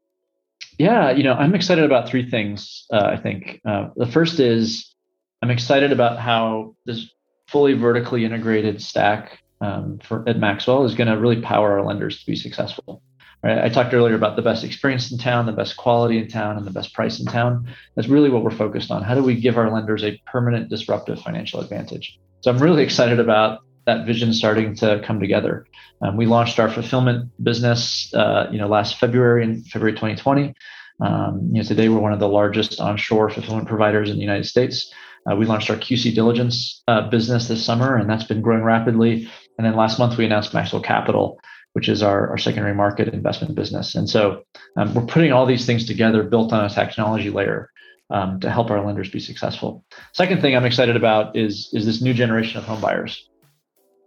Yeah, 0.77 1.11
you 1.11 1.23
know, 1.23 1.33
I'm 1.33 1.55
excited 1.55 1.83
about 1.83 2.07
three 2.07 2.29
things. 2.29 2.85
Uh, 2.93 3.09
I 3.11 3.17
think 3.17 3.59
uh, 3.67 3.89
the 3.95 4.05
first 4.05 4.39
is 4.39 4.93
I'm 5.41 5.49
excited 5.49 5.91
about 5.91 6.19
how 6.19 6.75
this 6.85 7.09
fully 7.47 7.73
vertically 7.73 8.25
integrated 8.25 8.81
stack 8.81 9.39
um, 9.59 9.99
for 10.03 10.27
at 10.29 10.37
Maxwell 10.37 10.85
is 10.85 10.93
going 10.93 11.07
to 11.07 11.17
really 11.17 11.41
power 11.41 11.79
our 11.79 11.85
lenders 11.85 12.19
to 12.19 12.25
be 12.25 12.35
successful 12.35 13.01
Right? 13.43 13.57
I 13.57 13.69
talked 13.69 13.93
earlier 13.93 14.15
about 14.15 14.35
the 14.35 14.41
best 14.41 14.63
experience 14.63 15.11
in 15.11 15.17
town, 15.17 15.45
the 15.45 15.51
best 15.51 15.77
quality 15.77 16.17
in 16.17 16.27
town, 16.27 16.57
and 16.57 16.65
the 16.65 16.71
best 16.71 16.93
price 16.93 17.19
in 17.19 17.25
town. 17.25 17.73
That's 17.95 18.07
really 18.07 18.29
what 18.29 18.43
we're 18.43 18.51
focused 18.51 18.91
on. 18.91 19.03
How 19.03 19.15
do 19.15 19.23
we 19.23 19.39
give 19.39 19.57
our 19.57 19.71
lenders 19.71 20.03
a 20.03 20.21
permanent 20.25 20.69
disruptive 20.69 21.21
financial 21.21 21.61
advantage? 21.61 22.19
So 22.41 22.51
I'm 22.51 22.59
really 22.59 22.83
excited 22.83 23.19
about 23.19 23.59
that 23.85 24.05
vision 24.05 24.33
starting 24.33 24.75
to 24.75 25.01
come 25.05 25.19
together. 25.19 25.65
Um, 26.01 26.17
we 26.17 26.25
launched 26.25 26.59
our 26.59 26.69
fulfillment 26.69 27.31
business, 27.43 28.13
uh, 28.13 28.47
you 28.51 28.57
know, 28.57 28.67
last 28.67 28.99
February 28.99 29.43
in 29.43 29.63
February 29.63 29.93
2020. 29.93 30.53
Um, 31.01 31.49
you 31.51 31.61
know, 31.61 31.67
today 31.67 31.89
we're 31.89 31.99
one 31.99 32.13
of 32.13 32.19
the 32.19 32.27
largest 32.27 32.79
onshore 32.79 33.29
fulfillment 33.29 33.67
providers 33.67 34.09
in 34.09 34.15
the 34.15 34.21
United 34.21 34.45
States. 34.45 34.93
Uh, 35.29 35.35
we 35.35 35.45
launched 35.45 35.69
our 35.69 35.75
QC 35.75 36.13
diligence 36.13 36.81
uh, 36.87 37.09
business 37.09 37.47
this 37.47 37.63
summer, 37.63 37.95
and 37.95 38.09
that's 38.09 38.23
been 38.23 38.41
growing 38.41 38.63
rapidly. 38.63 39.29
And 39.57 39.65
then 39.65 39.75
last 39.75 39.99
month 39.99 40.17
we 40.17 40.25
announced 40.25 40.53
Maxwell 40.53 40.81
Capital, 40.81 41.39
which 41.73 41.89
is 41.89 42.01
our, 42.01 42.29
our 42.29 42.37
secondary 42.37 42.73
market 42.73 43.07
investment 43.09 43.55
business. 43.55 43.95
And 43.95 44.09
so 44.09 44.43
um, 44.77 44.93
we're 44.93 45.05
putting 45.05 45.31
all 45.31 45.45
these 45.45 45.65
things 45.65 45.85
together 45.85 46.23
built 46.23 46.51
on 46.51 46.65
a 46.65 46.69
technology 46.69 47.29
layer 47.29 47.69
um, 48.09 48.39
to 48.39 48.49
help 48.49 48.71
our 48.71 48.83
lenders 48.83 49.09
be 49.09 49.19
successful. 49.19 49.85
Second 50.13 50.41
thing 50.41 50.55
I'm 50.55 50.65
excited 50.65 50.95
about 50.95 51.35
is, 51.37 51.69
is 51.73 51.85
this 51.85 52.01
new 52.01 52.13
generation 52.13 52.57
of 52.57 52.63
home 52.63 52.81
buyers. 52.81 53.29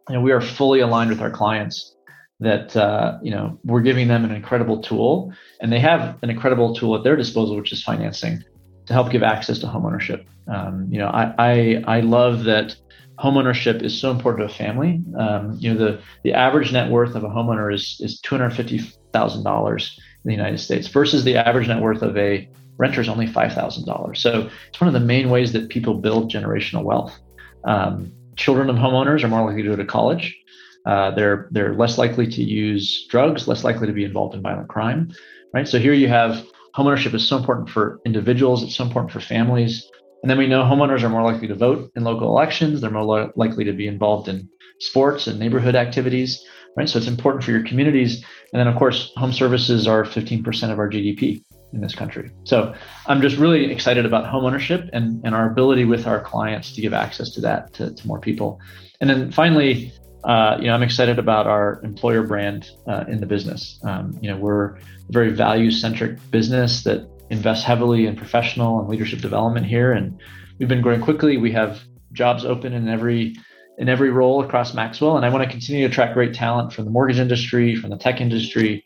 Know, 0.09 0.21
we 0.21 0.33
are 0.33 0.41
fully 0.41 0.81
aligned 0.81 1.11
with 1.11 1.21
our 1.21 1.31
clients 1.31 1.95
that 2.41 2.77
uh, 2.77 3.19
you 3.23 3.31
know 3.31 3.59
we're 3.65 3.81
giving 3.81 4.09
them 4.09 4.25
an 4.25 4.33
incredible 4.33 4.83
tool, 4.83 5.33
and 5.61 5.73
they 5.73 5.79
have 5.79 6.19
an 6.23 6.31
incredible 6.31 6.75
tool 6.75 6.97
at 6.97 7.05
their 7.05 7.17
disposal, 7.17 7.57
which 7.57 7.73
is 7.73 7.83
financing, 7.83 8.43
to 8.87 8.93
help 8.93 9.11
give 9.11 9.23
access 9.23 9.59
to 9.61 9.67
homeownership. 9.67 10.25
Um, 10.49 10.89
you 10.91 10.99
know, 10.99 11.07
I, 11.07 11.35
I 11.39 11.85
I 11.87 12.01
love 12.01 12.45
that 12.45 12.77
homeownership 13.23 13.83
is 13.83 13.99
so 13.99 14.11
important 14.11 14.49
to 14.49 14.53
a 14.53 14.57
family. 14.57 15.01
Um, 15.17 15.57
you 15.59 15.73
know, 15.73 15.79
the 15.79 16.01
the 16.25 16.33
average 16.33 16.73
net 16.73 16.91
worth 16.91 17.15
of 17.15 17.25
a 17.25 17.29
homeowner 17.29 17.73
is 17.73 17.99
is 18.01 18.21
two 18.21 18.37
hundred 18.37 18.51
fifty 18.51 18.79
thousand 19.13 19.45
dollars 19.45 19.99
in 20.25 20.29
the 20.29 20.35
United 20.35 20.59
States 20.59 20.89
versus 20.89 21.25
the 21.25 21.37
average 21.37 21.69
net 21.69 21.81
worth 21.81 22.03
of 22.03 22.17
a 22.17 22.49
renter 22.79 23.01
is 23.01 23.09
only 23.09 23.27
five 23.27 23.53
thousand 23.53 23.87
dollars. 23.87 24.21
So 24.21 24.51
it's 24.69 24.81
one 24.81 24.89
of 24.89 24.95
the 24.95 25.01
main 25.01 25.31
ways 25.31 25.53
that 25.53 25.69
people 25.69 25.95
build 25.95 26.33
generational 26.33 26.83
wealth. 26.83 27.17
Um, 27.65 28.13
children 28.37 28.69
of 28.69 28.77
homeowners 28.77 29.23
are 29.23 29.29
more 29.29 29.45
likely 29.47 29.63
to 29.63 29.69
go 29.69 29.77
to 29.77 29.85
college. 29.85 30.37
Uh, 30.85 31.13
they're 31.13 31.49
they're 31.53 31.75
less 31.75 31.99
likely 31.99 32.27
to 32.27 32.43
use 32.43 33.07
drugs, 33.09 33.47
less 33.47 33.63
likely 33.63 33.87
to 33.87 33.93
be 33.93 34.05
involved 34.05 34.35
in 34.35 34.43
violent 34.43 34.69
crime, 34.69 35.13
right? 35.55 35.69
So 35.69 35.79
here 35.79 35.93
you 35.93 36.09
have 36.09 36.45
homeownership 36.75 37.15
is 37.15 37.27
so 37.27 37.37
important 37.37 37.71
for 37.71 38.01
individuals. 38.05 38.65
It's 38.65 38.75
so 38.75 38.85
important 38.85 39.13
for 39.13 39.21
families. 39.21 39.89
And 40.23 40.31
then 40.31 40.39
we 40.39 40.47
know 40.47 40.63
homeowners 40.63 41.03
are 41.03 41.09
more 41.09 41.23
likely 41.23 41.49
to 41.49 41.55
vote 41.55 41.91
in 41.97 42.05
local 42.05 42.29
elections. 42.29 42.81
They're 42.81 42.91
more 42.91 43.05
li- 43.05 43.33
likely 43.35 43.65
to 43.65 43.73
be 43.73 43.87
involved 43.87 44.29
in 44.29 44.49
sports 44.79 45.27
and 45.27 45.39
neighborhood 45.39 45.75
activities, 45.75 46.45
right? 46.77 46.89
So 46.89 46.99
it's 46.99 47.09
important 47.09 47.45
for 47.45 47.51
your 47.51 47.65
communities. 47.65 48.25
And 48.53 48.61
then, 48.61 48.69
of 48.69 48.77
course, 48.77 49.13
home 49.17 49.33
services 49.33 49.89
are 49.89 50.05
15% 50.05 50.73
of 50.73 50.79
our 50.79 50.89
GDP 50.89 51.43
in 51.73 51.81
this 51.81 51.95
country. 51.95 52.31
So 52.45 52.75
I'm 53.07 53.21
just 53.21 53.37
really 53.37 53.71
excited 53.73 54.05
about 54.07 54.25
homeownership 54.25 54.89
and, 54.93 55.25
and 55.25 55.35
our 55.35 55.51
ability 55.51 55.85
with 55.85 56.07
our 56.07 56.21
clients 56.21 56.73
to 56.75 56.81
give 56.81 56.93
access 56.93 57.31
to 57.35 57.41
that 57.43 57.73
to, 57.75 57.95
to 57.95 58.07
more 58.07 58.21
people. 58.21 58.61
And 59.01 59.09
then 59.09 59.33
finally, 59.33 59.93
uh, 60.25 60.57
you 60.61 60.67
know, 60.67 60.75
I'm 60.75 60.83
excited 60.83 61.19
about 61.19 61.47
our 61.47 61.81
employer 61.83 62.23
brand 62.23 62.71
uh, 62.87 63.05
in 63.09 63.21
the 63.21 63.27
business. 63.27 63.81
Um, 63.85 64.17
you 64.23 64.31
know, 64.31 64.37
we're 64.37 64.77
a 64.77 64.81
very 65.11 65.31
value-centric 65.31 66.31
business 66.31 66.85
that 66.85 67.09
invest 67.33 67.65
heavily 67.65 68.07
in 68.07 68.15
professional 68.15 68.79
and 68.79 68.89
leadership 68.89 69.21
development 69.21 69.67
here, 69.67 69.91
and 69.93 70.21
we've 70.59 70.69
been 70.69 70.83
growing 70.83 71.01
quickly. 71.01 71.39
We 71.39 71.53
have 71.53 71.81
jobs 72.13 72.45
open 72.45 72.73
in 72.75 72.89
every 72.89 73.37
in 73.79 73.89
every 73.89 74.11
role 74.11 74.45
across 74.45 74.75
Maxwell, 74.75 75.17
and 75.17 75.25
I 75.25 75.31
want 75.31 75.43
to 75.43 75.51
continue 75.51 75.89
to 75.89 75.91
attract 75.91 76.13
great 76.13 76.35
talent 76.35 76.73
from 76.75 76.85
the 76.85 76.91
mortgage 76.91 77.19
industry, 77.19 77.75
from 77.75 77.91
the 77.91 77.97
tech 77.97 78.21
industry, 78.21 78.85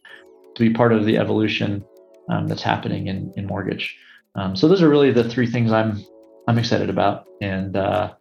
to 0.54 0.62
be 0.62 0.72
part 0.72 0.92
of 0.92 1.04
the 1.04 1.18
evolution 1.18 1.84
um, 2.30 2.46
that's 2.46 2.62
happening 2.62 3.08
in 3.08 3.32
in 3.36 3.46
mortgage. 3.46 3.98
Um, 4.36 4.54
so 4.54 4.68
those 4.68 4.80
are 4.80 4.88
really 4.88 5.10
the 5.10 5.28
three 5.28 5.48
things 5.48 5.72
I'm 5.72 6.04
I'm 6.46 6.58
excited 6.58 6.88
about, 6.88 7.26
and 7.42 7.76
uh, 7.76 8.14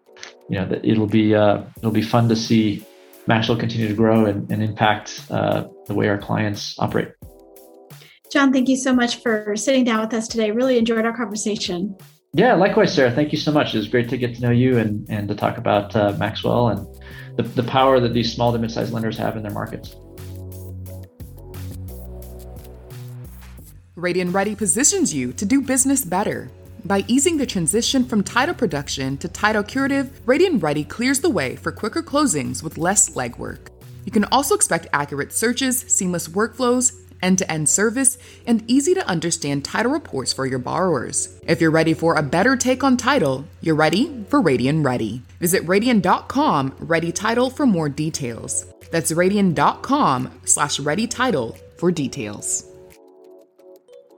you 0.49 0.57
know, 0.59 0.67
that 0.67 0.84
it'll 0.84 1.07
be 1.07 1.36
uh, 1.36 1.61
it'll 1.78 1.91
be 1.91 2.01
fun 2.01 2.30
to 2.30 2.36
see 2.36 2.84
Maxwell 3.28 3.57
continue 3.57 3.88
to 3.88 3.93
grow 3.93 4.26
and, 4.26 4.51
and 4.51 4.63
impact 4.63 5.21
uh, 5.30 5.65
the 5.86 5.93
way 5.93 6.09
our 6.09 6.17
clients 6.17 6.78
operate. 6.80 7.09
John, 8.32 8.51
thank 8.51 8.67
you 8.67 8.76
so 8.76 8.93
much 8.93 9.17
for 9.17 9.55
sitting 9.55 9.84
down 9.84 10.01
with 10.01 10.13
us 10.13 10.28
today. 10.28 10.51
Really 10.51 10.78
enjoyed 10.78 11.05
our 11.05 11.15
conversation. 11.15 11.95
Yeah, 12.34 12.53
likewise, 12.53 12.93
Sarah. 12.93 13.11
Thank 13.11 13.32
you 13.32 13.38
so 13.38 13.51
much. 13.51 13.73
It 13.73 13.78
was 13.78 13.88
great 13.88 14.09
to 14.09 14.17
get 14.17 14.36
to 14.36 14.41
know 14.41 14.51
you 14.51 14.78
and, 14.78 15.09
and 15.09 15.30
to 15.30 15.36
talk 15.36 15.57
about 15.57 15.95
uh, 15.95 16.13
Maxwell 16.19 16.67
and 16.67 16.86
the, 17.38 17.43
the 17.43 17.63
power 17.63 17.99
that 18.01 18.13
these 18.13 18.34
small 18.34 18.51
to 18.51 18.59
mid-sized 18.59 18.91
lenders 18.91 19.17
have 19.17 19.38
in 19.38 19.43
their 19.43 19.53
markets. 19.53 19.95
Radian 23.95 24.34
Ready 24.34 24.53
positions 24.53 25.13
you 25.13 25.32
to 25.32 25.45
do 25.45 25.61
business 25.61 26.03
better. 26.03 26.51
By 26.84 27.05
easing 27.07 27.38
the 27.38 27.45
transition 27.45 28.03
from 28.03 28.21
title 28.21 28.53
production 28.53 29.17
to 29.19 29.30
title 29.30 29.63
curative, 29.63 30.21
Radian 30.26 30.61
Ready 30.61 30.84
clears 30.84 31.21
the 31.21 31.30
way 31.30 31.55
for 31.55 31.71
quicker 31.71 32.03
closings 32.03 32.61
with 32.61 32.78
less 32.78 33.11
legwork. 33.11 33.69
You 34.03 34.11
can 34.11 34.26
also 34.26 34.53
expect 34.53 34.88
accurate 34.91 35.32
searches, 35.32 35.80
seamless 35.88 36.28
workflows, 36.28 37.04
end 37.22 37.38
to 37.39 37.51
end 37.51 37.70
service, 37.70 38.18
and 38.45 38.63
easy 38.70 38.93
to 38.93 39.07
understand 39.07 39.63
title 39.63 39.91
reports 39.91 40.34
for 40.34 40.45
your 40.45 40.59
borrowers. 40.59 41.39
If 41.47 41.61
you're 41.61 41.72
ready 41.72 41.93
for 41.93 42.16
a 42.16 42.24
better 42.24 42.55
take 42.55 42.84
on 42.84 42.97
title, 42.97 43.45
you're 43.61 43.76
ready 43.76 44.26
for 44.30 44.41
Radian 44.41 44.84
Ready. 44.84 45.22
Visit 45.39 45.66
radian.com 45.66 46.76
ready 46.80 47.11
title 47.11 47.49
for 47.49 47.66
more 47.66 47.89
details. 47.89 48.66
That's 48.91 49.11
radian.com 49.11 50.41
slash 50.45 50.80
ready 50.80 51.07
title 51.07 51.57
for 51.78 51.91
details. 51.91 52.66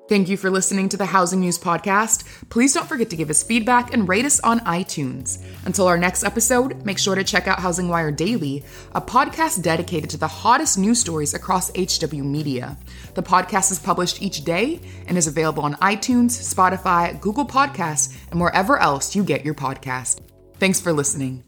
Thank 0.07 0.29
you 0.29 0.37
for 0.37 0.49
listening 0.49 0.87
to 0.89 0.97
the 0.97 1.05
Housing 1.05 1.41
News 1.41 1.59
Podcast. 1.59 2.23
Please 2.47 2.73
don't 2.73 2.87
forget 2.87 3.09
to 3.09 3.17
give 3.17 3.29
us 3.29 3.43
feedback 3.43 3.93
and 3.93 4.07
rate 4.07 4.23
us 4.23 4.39
on 4.39 4.61
iTunes. 4.61 5.43
Until 5.65 5.85
our 5.85 5.97
next 5.97 6.23
episode, 6.23 6.85
make 6.85 6.97
sure 6.97 7.15
to 7.15 7.25
check 7.25 7.45
out 7.45 7.57
HousingWire 7.57 8.15
Daily, 8.15 8.63
a 8.95 9.01
podcast 9.01 9.61
dedicated 9.61 10.09
to 10.11 10.17
the 10.17 10.27
hottest 10.27 10.77
news 10.77 11.01
stories 11.01 11.33
across 11.33 11.71
HW 11.71 12.23
Media. 12.23 12.77
The 13.15 13.23
podcast 13.23 13.69
is 13.69 13.79
published 13.79 14.21
each 14.21 14.45
day 14.45 14.79
and 15.07 15.17
is 15.17 15.27
available 15.27 15.63
on 15.63 15.73
iTunes, 15.75 16.53
Spotify, 16.53 17.19
Google 17.19 17.45
Podcasts, 17.45 18.17
and 18.31 18.39
wherever 18.39 18.77
else 18.77 19.13
you 19.13 19.25
get 19.25 19.43
your 19.43 19.55
podcast. 19.55 20.21
Thanks 20.57 20.79
for 20.79 20.93
listening. 20.93 21.46